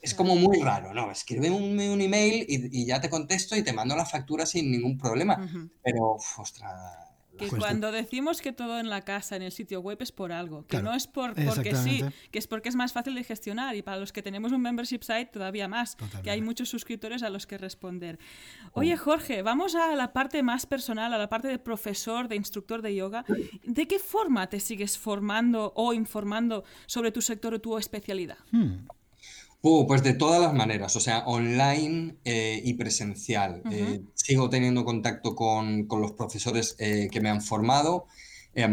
[0.00, 1.10] es como muy raro, ¿no?
[1.10, 4.70] Escribe un, un email y, y, ya te contesto y te mando la factura sin
[4.70, 5.46] ningún problema,
[5.82, 7.09] pero, ostras
[7.40, 10.66] que cuando decimos que todo en la casa, en el sitio web, es por algo,
[10.66, 13.82] que no es por, porque sí, que es porque es más fácil de gestionar y
[13.82, 17.46] para los que tenemos un membership site todavía más, que hay muchos suscriptores a los
[17.46, 18.18] que responder.
[18.72, 22.82] Oye Jorge, vamos a la parte más personal, a la parte de profesor, de instructor
[22.82, 23.24] de yoga.
[23.64, 28.38] ¿De qué forma te sigues formando o informando sobre tu sector o tu especialidad?
[28.50, 28.86] Hmm.
[29.62, 33.62] Uh, pues de todas las maneras, o sea, online eh, y presencial.
[33.70, 38.06] Eh, sigo teniendo contacto con, los profesores eh, que me han formado
[38.54, 38.66] e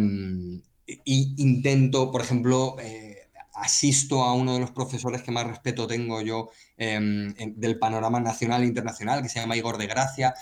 [1.06, 2.78] intento, por ejemplo,
[3.54, 8.64] asisto a uno de los profesores que más respeto tengo yo em, del panorama nacional
[8.64, 10.34] e internacional, que se llama Igor de Gracia.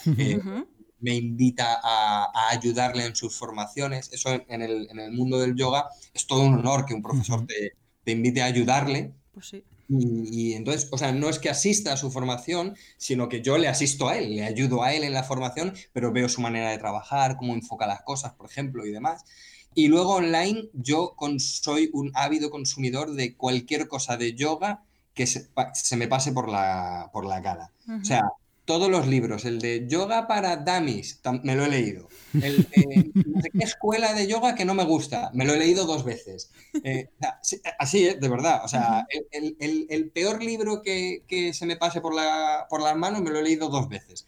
[0.99, 4.11] Me invita a, ayudarle en sus formaciones.
[4.13, 7.73] Eso en, el, mundo del yoga es todo un honor que un profesor te,
[8.03, 9.11] te invite a ayudarle.
[9.33, 9.63] Pues sí.
[9.87, 13.67] Y, entonces, o sea, no es que asista a su formación, sino que yo le
[13.67, 16.77] asisto a él, le ayudo a él en la formación, pero veo su manera de
[16.77, 19.25] trabajar, cómo enfoca las cosas, por ejemplo, y demás.
[19.75, 24.83] Y luego online, yo soy un ávido consumidor de cualquier cosa de yoga
[25.13, 25.49] que se,
[25.95, 27.71] me pase por la, por la cara.
[28.01, 28.23] O sea,
[28.65, 29.45] todos los libros.
[29.45, 32.09] El de Yoga para Dummies, me lo he leído.
[32.33, 35.59] El de no sé qué escuela de yoga que no me gusta, me lo he
[35.59, 36.51] leído dos veces.
[36.83, 37.09] Eh,
[37.79, 38.61] así, es, de verdad.
[38.65, 43.29] O sea, el, peor libro que, se me pase por, la, por las manos me
[43.29, 44.25] lo he leído dos veces.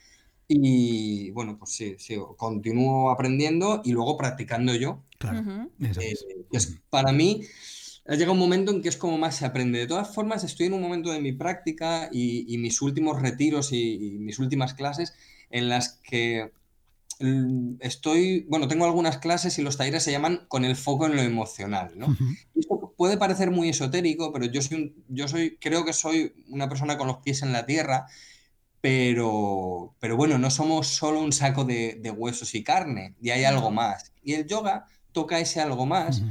[0.47, 5.03] Y bueno, pues sí, sí, continúo aprendiendo y luego practicando yo.
[5.17, 5.69] Claro.
[5.81, 6.15] Eh,
[6.89, 7.41] para mí
[8.07, 9.79] ha llegado un momento en que es como más se aprende.
[9.79, 14.17] De todas formas, estoy en un momento de mi práctica y, mis últimos retiros y,
[14.19, 15.13] mis últimas clases
[15.49, 16.51] en las que
[17.19, 21.15] mm, estoy, bueno, tengo algunas clases y los talleres se llaman con el foco en
[21.15, 22.15] lo emocional, ¿no?
[22.55, 26.97] Esto puede parecer muy esotérico, pero yo soy, yo soy, creo que soy una persona
[26.97, 28.07] con los pies en la tierra,
[28.79, 33.69] pero, pero bueno, no somos solo un saco de, huesos y carne, y hay algo
[33.69, 34.13] más.
[34.23, 36.21] Y el yoga toca ese algo más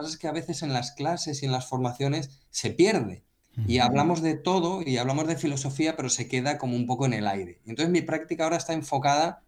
[0.00, 3.22] pasa es que a veces en las clases y en las formaciones se pierde.
[3.66, 7.12] Y hablamos de todo y hablamos de filosofía, pero se queda como un poco en
[7.12, 7.60] el aire.
[7.66, 9.42] Entonces mi práctica ahora está enfocada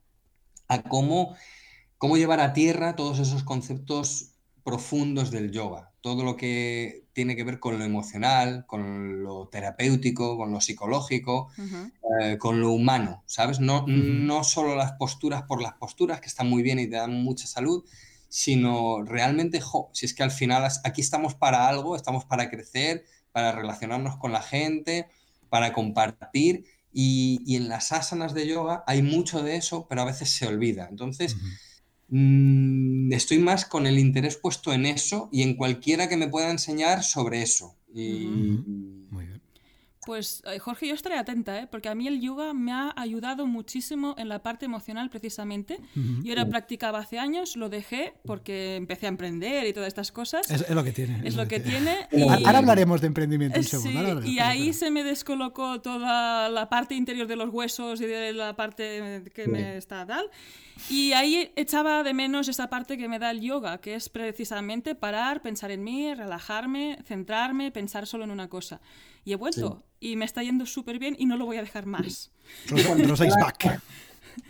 [0.68, 1.34] a cómo,
[1.96, 4.32] cómo llevar a tierra todos esos conceptos
[4.64, 10.36] profundos del yoga, todo lo que tiene que ver con lo emocional, con lo terapéutico,
[10.36, 11.48] con lo psicológico,
[12.20, 13.61] eh, con lo humano, ¿sabes?
[13.61, 17.22] No, no solo las posturas por las posturas, que están muy bien y te dan
[17.22, 17.84] mucha salud,
[18.33, 19.61] sino realmente,
[19.93, 24.33] si es que al final aquí estamos para algo, estamos para crecer, para relacionarnos con
[24.33, 25.07] la gente,
[25.51, 26.64] para compartir,
[26.95, 30.89] y, en las asanas de yoga hay mucho de eso, pero a veces se olvida.
[30.91, 31.37] Entonces,
[32.09, 36.51] mm, estoy más con el interés puesto en eso y en cualquiera que me pueda
[36.51, 37.76] enseñar sobre eso.
[37.95, 38.30] Y,
[40.05, 41.68] pues eh, Jorge, yo estaré atenta, ¿eh?
[41.70, 45.78] porque a mí el yoga me ha ayudado muchísimo en la parte emocional precisamente.
[45.94, 50.50] Yo era practicaba hace años, lo dejé porque empecé a emprender y todas estas cosas.
[50.50, 51.20] Es, lo que tiene.
[51.24, 52.09] Es, lo que, tiene.
[52.44, 54.24] Ahora hablaremos de emprendimiento un segundo.
[54.24, 58.57] y ahí se me descolocó toda la parte interior de los huesos y de la
[58.57, 60.28] parte que me está tal.
[60.90, 64.96] Y ahí echaba de menos esa parte que me da el yoga, que es precisamente
[64.96, 68.80] parar, pensar en mí, relajarme, centrarme, pensar solo en una cosa.
[69.24, 71.86] Y he vuelto y me está yendo súper bien y no lo voy a dejar
[71.86, 72.32] más.
[72.68, 73.80] Rosa back.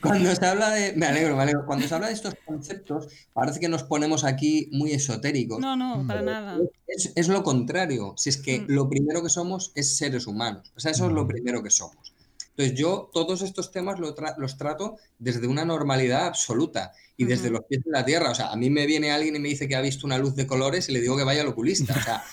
[0.01, 0.95] Cuando se habla de.
[0.95, 1.67] Me alegro, me alegro.
[1.67, 5.59] Cuando se habla de estos conceptos, parece que nos ponemos aquí muy esotéricos.
[5.59, 6.59] No, no, para nada.
[6.87, 8.15] Es, lo contrario.
[8.17, 8.67] Si es que mm.
[8.69, 10.73] lo primero que somos es seres humanos.
[10.77, 11.29] O sea, eso es lo mm.
[11.29, 12.15] primero que somos.
[12.51, 17.83] Entonces, yo todos estos temas los trato desde una normalidad absoluta y desde los pies
[17.85, 18.31] de la tierra.
[18.31, 20.35] O sea, a mí me viene alguien y me dice que ha visto una luz
[20.37, 21.95] de colores y le digo que vaya al oculista.
[21.95, 22.25] O sea,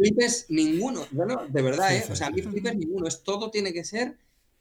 [0.00, 1.06] flipes ninguno.
[1.10, 2.04] Bueno, de verdad, ¿eh?
[2.10, 3.06] o sea, a mí flipes ninguno.
[3.06, 4.16] Es todo tiene que ser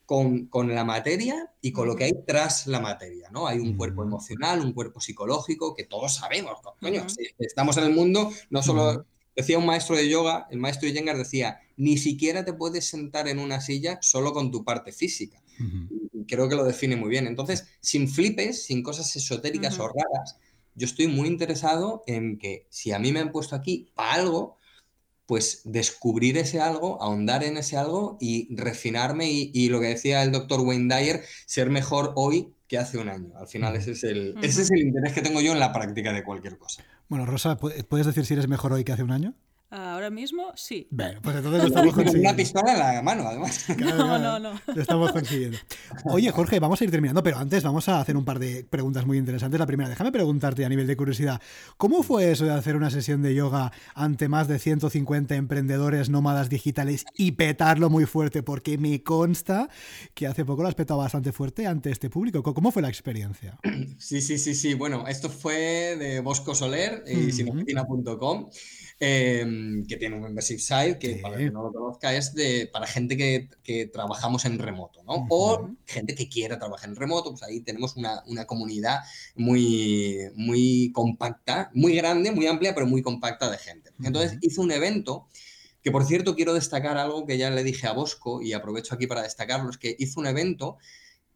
[0.06, 3.48] con, con, la materia y con lo que hay tras la materia, ¿no?
[3.48, 7.94] Hay un cuerpo emocional, un cuerpo psicológico, que todos sabemos, coño, si estamos en el
[7.94, 9.06] mundo, no solo...
[9.36, 13.40] Decía un maestro de yoga, el maestro Iyengar decía, ni siquiera te puedes sentar en
[13.40, 15.42] una silla solo con tu parte física.
[16.28, 17.26] Creo que lo define muy bien.
[17.26, 20.40] Entonces, sin flipes, sin cosas esotéricas o raras,
[20.76, 24.58] yo estoy muy interesado en que si a mí me han puesto aquí para algo,
[25.30, 30.32] pues descubrir ese algo, ahondar en ese algo y refinarme y, lo que decía el
[30.32, 33.34] doctor Wayne Dyer, ser mejor hoy que hace un año.
[33.38, 36.14] Al final ese es, el, ese es el interés que tengo yo en la práctica
[36.14, 36.84] de cualquier cosa.
[37.10, 39.36] Bueno, Rosa, ¿puedes decir si eres mejor hoy que hace un año?
[39.72, 40.88] Ahora mismo sí.
[40.90, 42.30] Bueno, pues entonces lo estamos consiguiendo.
[42.30, 43.66] Una pistola en la mano, además.
[43.78, 44.60] no, no, no.
[44.66, 45.60] Lo estamos consiguiendo.
[46.06, 49.06] Oye, Jorge, vamos a ir terminando, pero antes vamos a hacer un par de preguntas
[49.06, 49.60] muy interesantes.
[49.60, 51.40] La primera, déjame preguntarte a nivel de curiosidad,
[51.78, 56.50] ¿cómo fue eso de hacer una sesión de yoga ante más de 150 emprendedores nómadas
[56.50, 58.42] digitales y petarlo muy fuerte?
[58.42, 59.70] Porque me consta
[60.16, 62.42] que hace poco lo has petado bastante fuerte ante este público.
[62.42, 63.60] ¿Cómo fue la experiencia?
[64.00, 64.74] Sí, sí, sí, sí.
[64.74, 68.50] Bueno, esto fue de Bosco Soler y sinoficina.com.
[69.02, 72.86] Em, que tiene un membership site que, para que no lo conozca, es de, para
[72.86, 75.26] gente que, que trabajamos en remoto, ¿no?
[75.30, 79.00] O gente que quiera trabajar en remoto, pues ahí tenemos una, una, comunidad
[79.36, 83.92] muy, muy compacta, muy grande, muy amplia, pero muy compacta de gente.
[84.04, 85.30] Entonces hizo un evento
[85.82, 89.08] que, por cierto, quiero destacar algo que ya le dije a Bosco y aprovecho aquí
[89.08, 90.78] para destacarlo, es que hizo un evento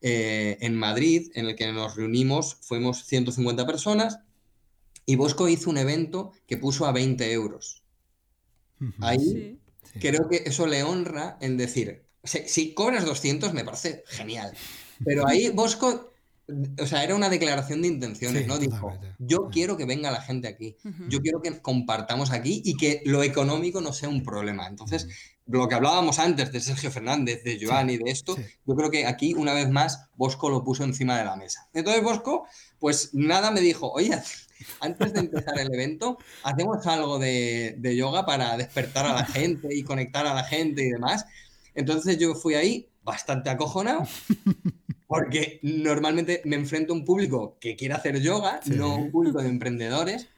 [0.02, 4.20] eh, en Madrid en el que nos reunimos, fuimos 150 personas,
[5.06, 7.84] y Bosco hizo un evento que puso a 20 euros.
[9.00, 9.60] Ahí
[10.00, 14.54] creo que eso le honra en decir, si, cobras 200 me parece genial,
[15.04, 16.12] pero ahí Bosco,
[16.80, 18.58] o sea, era una declaración de intenciones, ¿no?
[18.58, 20.76] Dijo, yo quiero que venga la gente aquí,
[21.08, 24.68] yo quiero que compartamos aquí y que lo económico no sea un problema.
[24.68, 25.08] Entonces,
[25.46, 28.36] lo que hablábamos antes de Sergio Fernández, de Joan y de esto,
[28.66, 31.70] yo creo que aquí, una vez más, Bosco lo puso encima de la mesa.
[31.74, 32.46] Entonces, Bosco,
[32.80, 34.22] pues nada, me dijo, oye,
[34.80, 39.84] antes de empezar el evento, hacemos algo de, yoga para despertar a la gente y
[39.84, 41.26] conectar a la gente y demás.
[41.76, 44.08] Entonces yo fui ahí bastante acojonado,
[45.08, 49.50] porque normalmente me enfrento a un público que quiere hacer yoga, no un público de
[49.50, 50.30] emprendedores,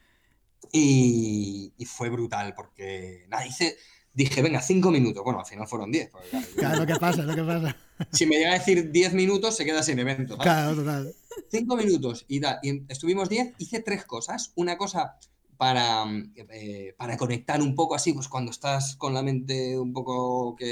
[0.72, 3.76] y, fue brutal, porque nada, hice,
[4.16, 5.22] dije, venga, cinco minutos.
[5.22, 6.10] Bueno, al final fueron diez.
[6.56, 7.76] Claro, lo que pasa, lo que pasa.
[8.10, 10.36] Si me llega a decir diez minutos, se queda sin evento.
[10.36, 11.14] Claro, total
[11.50, 14.52] cinco minutos y, y estuvimos diez, hice tres cosas.
[14.54, 15.18] Una cosa
[15.56, 16.04] para,
[16.50, 20.66] eh, para conectar un poco así, pues cuando estás con la mente un poco que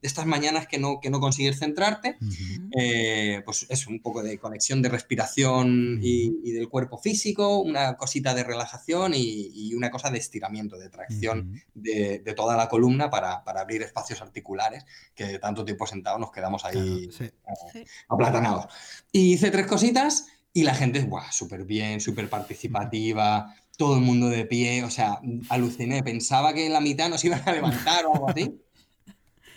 [0.00, 2.16] de estas mañanas que no, que no consigues centrarte,
[2.76, 8.34] eh, pues es un poco de conexión de respiración y, del cuerpo físico, una cosita
[8.34, 13.42] de relajación y, una cosa de estiramiento, de tracción de, de, toda la columna para,
[13.42, 14.84] para, abrir espacios articulares
[15.14, 17.32] que de tanto tiempo sentado nos quedamos ahí eh,
[18.08, 18.66] aplatanados.
[19.10, 24.44] Y hice tres cositas y la gente, súper bien, súper participativa todo el mundo de
[24.44, 28.58] pie, o sea, aluciné, pensaba que la mitad nos iban a levantar o algo así.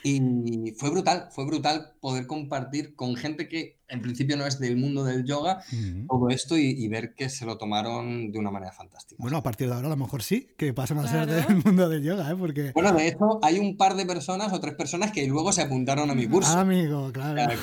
[0.08, 4.78] Y fue brutal, fue brutal poder compartir con gente que en principio no es del
[4.78, 5.64] mundo del yoga,
[6.08, 9.22] todo esto y, ver que se lo tomaron de una manera fantástica.
[9.22, 11.90] Bueno, a partir de ahora a lo mejor sí, que pasen a ser del mundo
[11.90, 12.36] del yoga, ¿eh?
[12.38, 12.72] Porque...
[12.74, 16.10] Bueno, de hecho, hay un par de personas o tres personas que luego se apuntaron
[16.10, 16.52] a mi curso.
[16.56, 17.54] Ah, amigo, claro.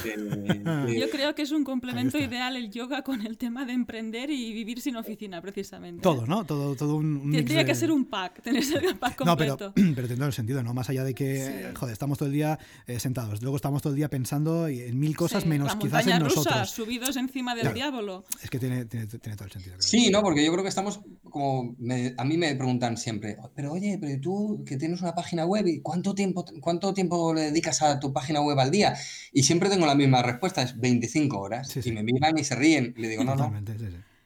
[0.89, 4.53] Yo creo que es un complemento ideal el yoga con el tema de emprender y
[4.53, 6.03] vivir sin oficina, precisamente.
[6.03, 6.44] Todo, ¿no?
[6.44, 7.32] Todo, todo un...
[7.32, 9.69] Tendría que ser un pack, tener el pack completo.
[9.69, 10.74] No, pero, pero teniendo el sentido, ¿no?
[10.74, 13.97] Más allá de que, joder, estamos todo el día eh, sentados, luego estamos todo el
[13.97, 18.24] día pensando en mil cosas menos quizás rusa, subidos encima del diablo.
[18.43, 19.76] Es que tiene, tiene, todo el sentido.
[19.78, 20.22] Sí, ¿no?
[20.22, 21.74] Porque yo creo que estamos como...
[22.16, 25.80] a mí me preguntan siempre, pero oye, pero tú que tienes una página web y
[25.80, 28.94] cuánto tiempo, cuánto tiempo le dedicas a tu página web al día?
[29.32, 31.76] Y siempre tengo la misma respuesta, es 25 horas.
[31.84, 32.94] Y me miran y se ríen.
[32.97, 33.51] Y le digo, no, no,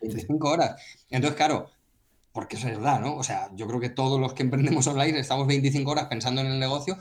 [0.01, 0.81] 25 horas.
[1.11, 1.71] Entonces, claro,
[2.33, 3.17] porque eso es verdad, ¿no?
[3.17, 6.49] O sea, yo creo que todos los que emprendemos online estamos 25 horas pensando en
[6.49, 6.99] el negocio,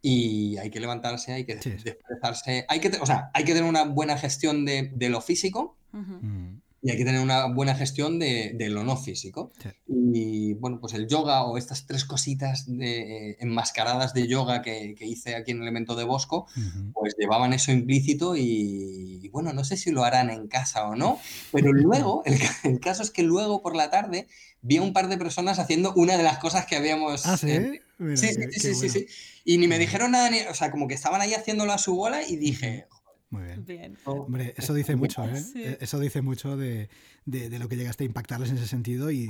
[0.00, 3.84] y hay que levantarse, hay que despertarse, hay que, o sea, hay que tener una
[3.84, 6.56] buena gestión de, lo físico mm.
[6.82, 9.50] y hay que tener una buena gestión de, lo no físico.
[9.88, 15.34] Y bueno, pues el yoga o estas tres cositas de, enmascaradas de yoga que, hice
[15.34, 16.46] aquí en Elemento de Bosco,
[16.94, 21.18] pues llevaban eso implícito y, bueno, no sé si lo harán en casa o no,
[21.52, 24.28] pero luego, el, el, caso es que luego por la tarde
[24.62, 27.26] vi a un par de personas haciendo una de las cosas que habíamos...
[27.26, 27.80] ¿Ah, sí?
[28.14, 29.06] sí, sí, sí, sí,
[29.48, 32.20] y ni me dijeron nada, o sea, como que estaban ahí haciéndolo a su bola
[32.22, 32.86] y dije,
[33.30, 33.98] Muy bien.
[34.04, 35.42] Hombre, eso dice mucho, ¿eh?
[35.54, 36.88] E-, eso dice mucho de,
[37.26, 39.28] de, lo que llegaste a impactarles en ese sentido y,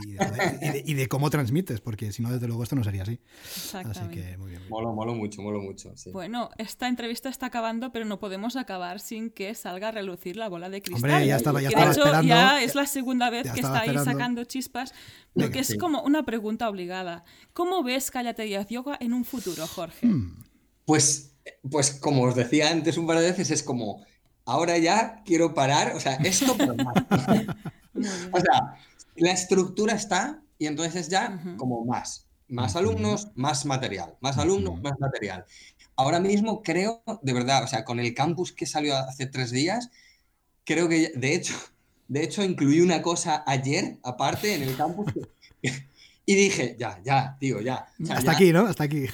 [0.85, 3.19] y, de, cómo transmites, porque si no, desde luego esto no sería así.
[3.75, 4.62] Así que muy bien.
[4.69, 5.93] Molo, molo mucho, molo mucho.
[6.12, 10.49] Bueno, esta entrevista está acabando, pero no podemos acabar sin que salga a relucir la
[10.49, 11.11] bola de cristal.
[11.11, 13.99] Hombre, ya estaba, ya estaba de hecho, ya es la segunda vez que está ahí
[13.99, 14.95] sacando chispas,
[15.35, 17.25] porque es como una pregunta obligada.
[17.53, 20.07] ¿Cómo ves Cállate Yoga en un futuro, Jorge?
[20.07, 20.45] Hmm.
[20.85, 21.35] Pues,
[21.70, 24.05] pues como os decía antes un par de veces, es como
[24.45, 26.95] ahora ya quiero parar, o sea, esto por más.
[28.33, 28.79] o sea,
[29.16, 34.99] la estructura está y entonces ya como más, más alumnos, más material, más alumnos, más
[34.99, 35.45] material.
[35.97, 39.91] Ahora mismo creo, de verdad, o sea, con el campus que salió hace tres días,
[40.65, 41.55] creo que, de hecho,
[42.09, 45.12] de hecho incluí una cosa ayer, aparte, en el campus,
[46.27, 47.87] y dije, ya, ya, tío, ya.
[48.11, 48.66] Hasta aquí, ¿no?
[48.66, 49.07] Hasta aquí.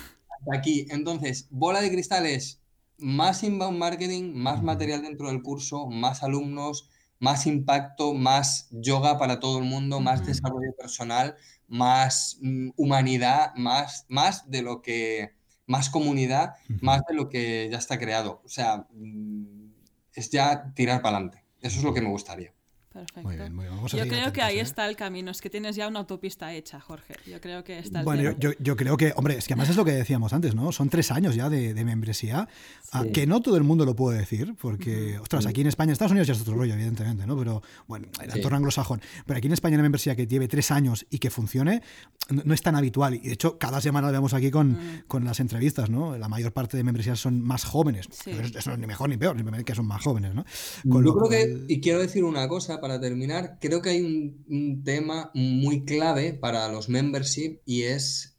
[0.53, 0.87] Aquí.
[0.91, 2.61] Entonces, bola de cristales
[2.99, 6.89] más inbound marketing, más material dentro del curso, más alumnos,
[7.19, 11.37] más impacto, más yoga para todo el mundo, más desarrollo personal,
[11.69, 15.33] más mm, humanidad, más, más de lo que,
[15.67, 18.43] más comunidad, más de lo que ya está creado.
[18.45, 19.73] O sea, mm,
[20.15, 21.45] es ya tirar para adelante.
[21.61, 22.53] Eso es lo que me gustaría.
[22.95, 23.23] Perfecto.
[23.23, 23.87] Muy bien, muy bien.
[23.89, 24.63] yo creo que ahí ¿eh?
[24.63, 27.15] está el camino, es que tienes ya una autopista hecha, Jorge.
[27.27, 29.77] Yo creo que está el Bueno, yo, yo, creo que, hombre, es que además es
[29.77, 30.71] lo que decíamos antes, ¿no?
[30.71, 32.49] Son tres años ya de, de membresía,
[32.93, 36.13] ah, que no todo el mundo lo puede decir, porque, ostras, aquí en España, Estados
[36.13, 37.37] Unidos ya es otro rollo, evidentemente, ¿no?
[37.37, 39.01] Pero, bueno, en el entorno anglosajón.
[39.27, 41.83] Pero aquí en España una membresía que lleve tres años y que funcione,
[42.31, 43.15] no, es tan habitual.
[43.15, 46.17] Y de hecho, cada semana lo vemos aquí con, con las entrevistas, ¿no?
[46.17, 48.09] La mayor parte de membresías son más jóvenes.
[48.25, 50.45] eso no es ni mejor ni peor, simplemente que son más jóvenes, ¿no?
[50.85, 55.31] yo creo que, y quiero decir una cosa para terminar, creo que hay un, tema
[55.33, 58.37] muy clave para los membership y es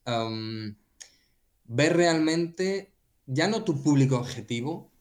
[1.63, 2.91] ver realmente
[3.25, 4.91] ya no tu público objetivo,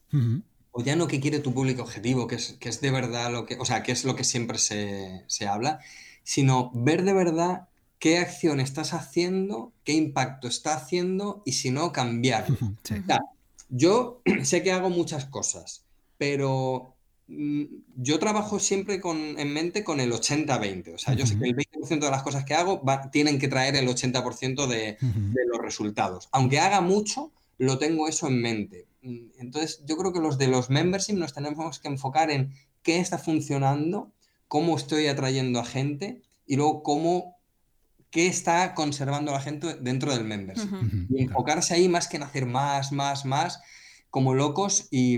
[0.71, 3.45] o ya no que quiere tu público objetivo, que es, que es de verdad lo
[3.45, 5.79] que, o sea, que es lo que siempre se, se habla,
[6.23, 7.67] sino ver de verdad
[7.99, 12.47] qué acción estás haciendo, qué impacto está haciendo y si no, cambiar.
[13.69, 15.83] yo sé que hago muchas cosas,
[16.17, 16.94] pero
[17.27, 20.93] yo trabajo siempre con, en mente con el 80-20.
[20.93, 23.75] O sea, yo sé que el 20% de las cosas que hago tienen que traer
[23.75, 26.29] el 80% de, de, los resultados.
[26.31, 28.87] Aunque haga mucho, lo tengo eso en mente.
[29.01, 32.53] Mm, entonces, yo creo que los de los membership nos tenemos que enfocar en
[32.83, 34.11] qué está funcionando,
[34.47, 37.35] cómo estoy atrayendo a gente y luego cómo
[38.11, 40.69] qué está conservando a la gente dentro del membership.
[41.09, 43.61] Y enfocarse ahí más que en hacer más, más, más,
[44.09, 45.17] como locos y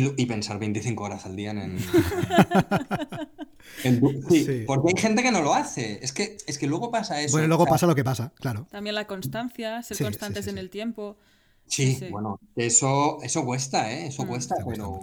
[0.00, 1.78] mm, y, pensar 25 horas al día en...
[4.30, 5.98] sí, porque hay gente que no lo hace.
[6.02, 7.32] Es que, es que luego pasa eso.
[7.32, 8.66] Bueno, luego pasa lo que pasa, claro.
[8.70, 11.16] También la constancia, ser constantes en el tiempo.
[11.66, 14.06] Sí, bueno, eso, eso cuesta, ¿eh?
[14.06, 14.28] Eso mm.
[14.28, 15.00] cuesta, pero,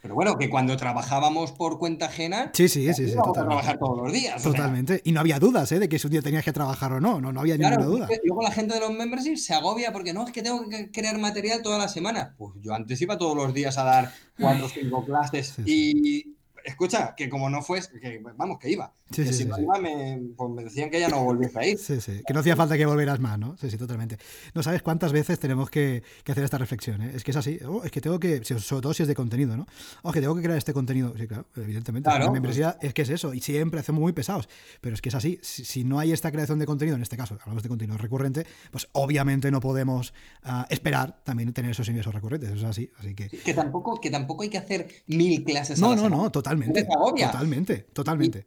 [0.00, 3.40] pero, bueno, que cuando trabajábamos por cuenta ajena, sí, sí, sí, sí totalmente.
[3.40, 4.42] trabajar todos los días.
[4.42, 5.02] Totalmente.
[5.04, 5.78] Y no había dudas, ¿eh?
[5.78, 8.08] De que si un día tenías que trabajar o no, no, no había ninguna duda.
[8.24, 11.18] luego la gente de los memberships se agobia porque no, es que tengo que crear
[11.18, 12.34] material toda la semana.
[12.38, 17.14] Pues yo antes iba todos los días a dar cuatro o cinco clases y escucha,
[17.16, 18.92] que como no fue, que, vamos, que iba.
[19.10, 21.78] Sí, que si no iba, me, pues me, decían que ya no volviese a ir.
[21.78, 23.56] Sí, sí, que no hacía falta que volvieras más, ¿no?
[23.56, 24.18] Sí, sí, totalmente.
[24.54, 27.12] No sabes cuántas veces tenemos que, que hacer esta reflexión, ¿eh?
[27.14, 29.56] Es que es así, oh, es que tengo que, sobre todo si es de contenido,
[29.56, 29.66] ¿no?
[30.02, 31.12] Oh, que tengo que crear este contenido.
[31.16, 32.08] Sí, claro, evidentemente.
[32.08, 32.26] Claro.
[32.26, 34.48] La membresía es que es eso, y siempre hacemos muy pesados,
[34.80, 35.38] pero es que es así.
[35.42, 38.88] Si, no hay esta creación de contenido, en este caso, hablamos de contenido recurrente, pues
[38.92, 40.12] obviamente no podemos
[40.44, 43.28] uh, esperar también tener esos ingresos recurrentes, es así, así que...
[43.28, 46.84] Que tampoco, que tampoco hay que hacer mil clases No, a la no, no, totalmente.
[46.84, 48.46] Totalmente, totalmente.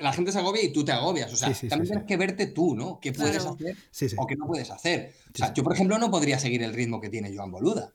[0.00, 1.32] la gente se agobia y tú te agobias.
[1.32, 3.00] O sea, también tienes que verte tú, ¿no?
[3.00, 3.76] ¿Qué puedes hacer
[4.16, 5.12] o qué no puedes hacer?
[5.34, 7.92] O sea, yo, por ejemplo, no podría seguir el ritmo que tiene Joan Boluda.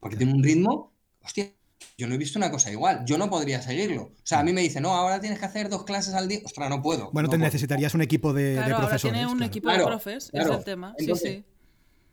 [0.00, 0.92] Porque tiene un ritmo.
[1.22, 1.52] Hostia,
[1.96, 3.04] yo no he visto una cosa igual.
[3.04, 4.02] Yo no podría seguirlo.
[4.02, 6.40] O sea, a mí me dice, no, ahora tienes que hacer dos clases al día.
[6.44, 7.10] Ostras, no puedo.
[7.12, 9.04] Bueno, te necesitarías un equipo de, claro, profesores.
[9.04, 10.94] Ahora tiene un equipo de profes, es el tema.
[10.98, 11.44] sí, sí.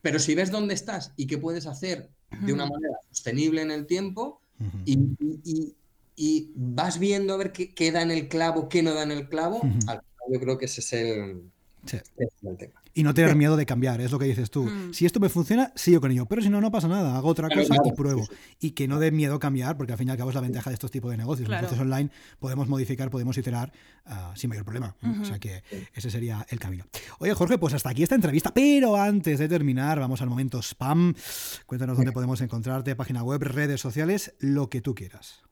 [0.01, 3.87] Pero si ves dónde estás y qué puedes hacer de una manera sostenible en el
[3.87, 4.39] tiempo
[4.85, 4.99] y
[5.43, 5.73] y
[6.55, 9.29] vas viendo a ver qué, qué, da en el clavo, qué no da en el
[9.29, 9.61] clavo,
[10.31, 11.51] yo creo que ese es el,
[12.57, 12.81] tema.
[12.97, 14.63] Y no tener miedo de cambiar, es lo que dices tú.
[14.63, 14.93] Mm.
[14.93, 16.25] Si esto me funciona, sigo con ello.
[16.27, 17.17] Pero si no, no pasa nada.
[17.17, 18.25] Hago otra cosa y pruebo.
[18.61, 20.69] Y que no dé miedo cambiar, porque al fin y al cabo es la ventaja
[20.69, 21.49] de estos tipos de negocios.
[21.49, 22.09] Los negocios online
[22.39, 23.73] podemos modificar, podemos iterar
[24.05, 24.95] ah, sin mayor problema.
[25.21, 25.61] O sea que
[25.93, 26.85] ese sería el camino.
[27.19, 28.53] Oye, Jorge, pues hasta aquí esta entrevista.
[28.53, 31.13] Pero antes de terminar, vamos al momento spam.
[31.65, 35.44] Cuéntanos dónde podemos encontrarte, página web, redes sociales, lo que tú quieras.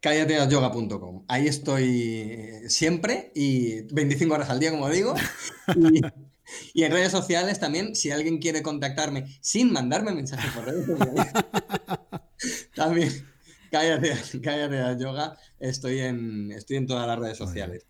[0.00, 1.24] Cállateasyoga.com.
[1.28, 5.14] Ahí estoy siempre y 25 horas al día, como digo.
[6.74, 11.26] Y, en redes sociales también, si alguien quiere contactarme sin mandarme mensajes por redes sociales,
[12.74, 13.10] También,
[13.70, 15.36] cállate, cállate yoga.
[15.58, 17.86] Estoy en, estoy en todas las redes sociales.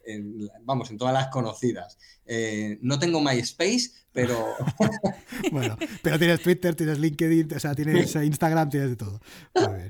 [0.62, 1.98] vamos, en todas las conocidas.
[2.24, 4.54] Eh, no tengo MySpace, pero.
[5.52, 9.20] bueno, pero tienes Twitter, tienes LinkedIn, o sea, tienes Instagram, tienes de todo.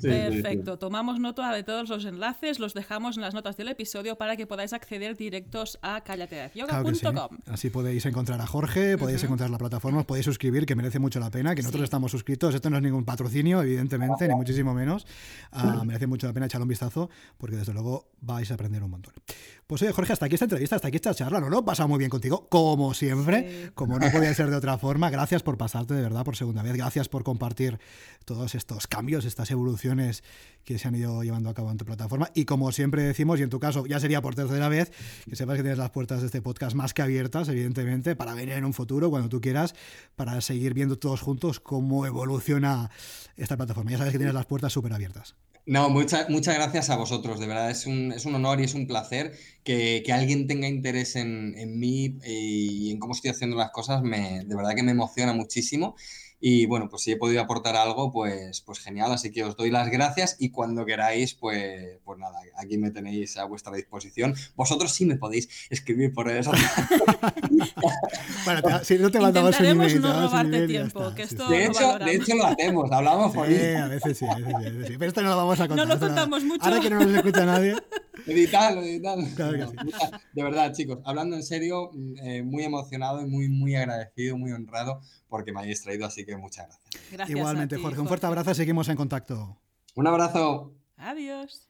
[0.03, 0.79] Perfecto.
[0.79, 4.47] Tomamos nota de todos los enlaces, los dejamos en las notas del episodio para que
[4.49, 7.39] podáis acceder directos a callateyoga.com.
[7.47, 11.21] Así podéis encontrar a Jorge, podéis encontrar la plataforma, os podéis suscribir, que merece mucho
[11.21, 12.53] la pena, que nosotros estamos suscritos.
[12.53, 15.07] Esto no es ningún patrocinio, evidentemente, ni muchísimo menos.
[15.53, 18.91] Ah, merece mucho la pena echarle un vistazo, porque desde luego vais a aprender un
[18.91, 19.15] montón.
[19.69, 21.49] Pues oye, Jorge, hasta aquí esta entrevista, hasta aquí esta charla, ¿no?
[21.49, 25.11] Lo he pasado muy bien contigo, como siempre, como no podía ser de otra forma.
[25.11, 26.77] Gracias por pasarte, de verdad, por segunda vez.
[26.77, 27.81] Gracias por compartir
[28.25, 30.23] todos estos cambios, estas evoluciones
[30.65, 32.31] que se han ido llevando a cabo en tu plataforma.
[32.33, 34.93] Y como siempre decimos, y en tu caso ya sería por tercera vez,
[35.29, 38.55] que sepas que tienes las puertas de este podcast más que abiertas, evidentemente, para venir
[38.55, 39.75] en un futuro, cuando tú quieras,
[40.15, 42.89] para seguir viendo todos juntos cómo evoluciona
[43.37, 43.91] esta plataforma.
[43.91, 45.35] Ya sabes que tienes las puertas súper abiertas.
[45.69, 48.87] No, muchas gracias a vosotros, de verdad es un, es un honor y es un
[48.87, 49.33] placer
[49.65, 54.03] que, que alguien tenga interés en, en, mí y en cómo estoy haciendo las cosas,
[54.03, 55.97] me, de verdad que me emociona muchísimo
[56.39, 59.13] y bueno, pues si he podido aportar algo, pues, pues genial.
[59.13, 63.37] Así que os doy las gracias y cuando queráis, pues, pues nada, aquí me tenéis
[63.39, 64.35] a vuestra disposición.
[64.55, 66.53] Vosotros sí me podéis escribir por eso.
[68.45, 70.01] bueno, si no te mandamos un email.
[70.01, 73.89] no robarte tiempo, que esto de, hecho, de hecho, lo hacemos, hablamos por sí, a
[73.89, 74.95] veces sí, a veces sí, a veces sí.
[74.99, 75.89] Pero esto no lo vamos a contar.
[75.89, 76.65] No lo contamos mucho.
[76.65, 77.77] Ahora que no nos escucha nadie.
[78.27, 79.25] Editarlo, editarlo.
[80.33, 81.91] De verdad, chicos, hablando en serio,
[82.23, 86.37] eh, muy emocionado y muy, muy agradecido, muy honrado porque me hayáis traído, así que
[86.37, 86.67] muchas
[87.13, 87.31] gracias.
[87.31, 89.59] Igualmente, Jorge, un fuerte abrazo, seguimos en contacto.
[89.95, 90.75] Un abrazo.
[90.97, 91.69] Adiós.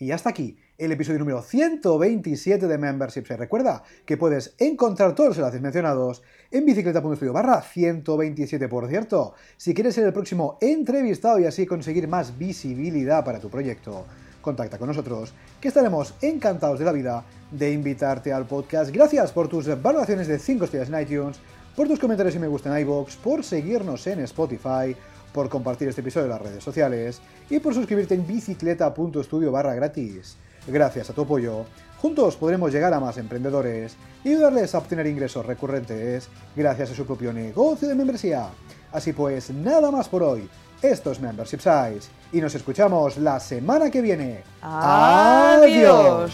[0.00, 3.26] Y hasta aquí el episodio número 127 de Membership.
[3.26, 6.22] Se recuerda que puedes encontrar todos los enlaces mencionados
[6.52, 9.34] en bicicleta.studio barra 127, por cierto.
[9.56, 14.06] Si quieres ser el próximo entrevistado y así conseguir más visibilidad para tu proyecto,
[14.40, 18.90] contacta con nosotros, que estaremos encantados de la vida de invitarte al podcast.
[18.90, 21.38] Gracias por tus valoraciones de 5 estrellas en iTunes
[21.74, 24.96] por tus comentarios y me gusta en iVoox, por seguirnos en Spotify,
[25.32, 30.36] por compartir este episodio en las redes sociales y por suscribirte en bicicleta.studio barra gratis.
[30.66, 31.64] Gracias a tu apoyo,
[32.02, 37.06] juntos podremos llegar a más emprendedores y ayudarles a obtener ingresos recurrentes gracias a su
[37.06, 38.48] propio negocio de membresía.
[38.92, 40.48] Así pues, nada más por hoy.
[40.82, 44.44] Esto es Membership Size y nos escuchamos la semana que viene.
[44.62, 46.32] ¡Adiós!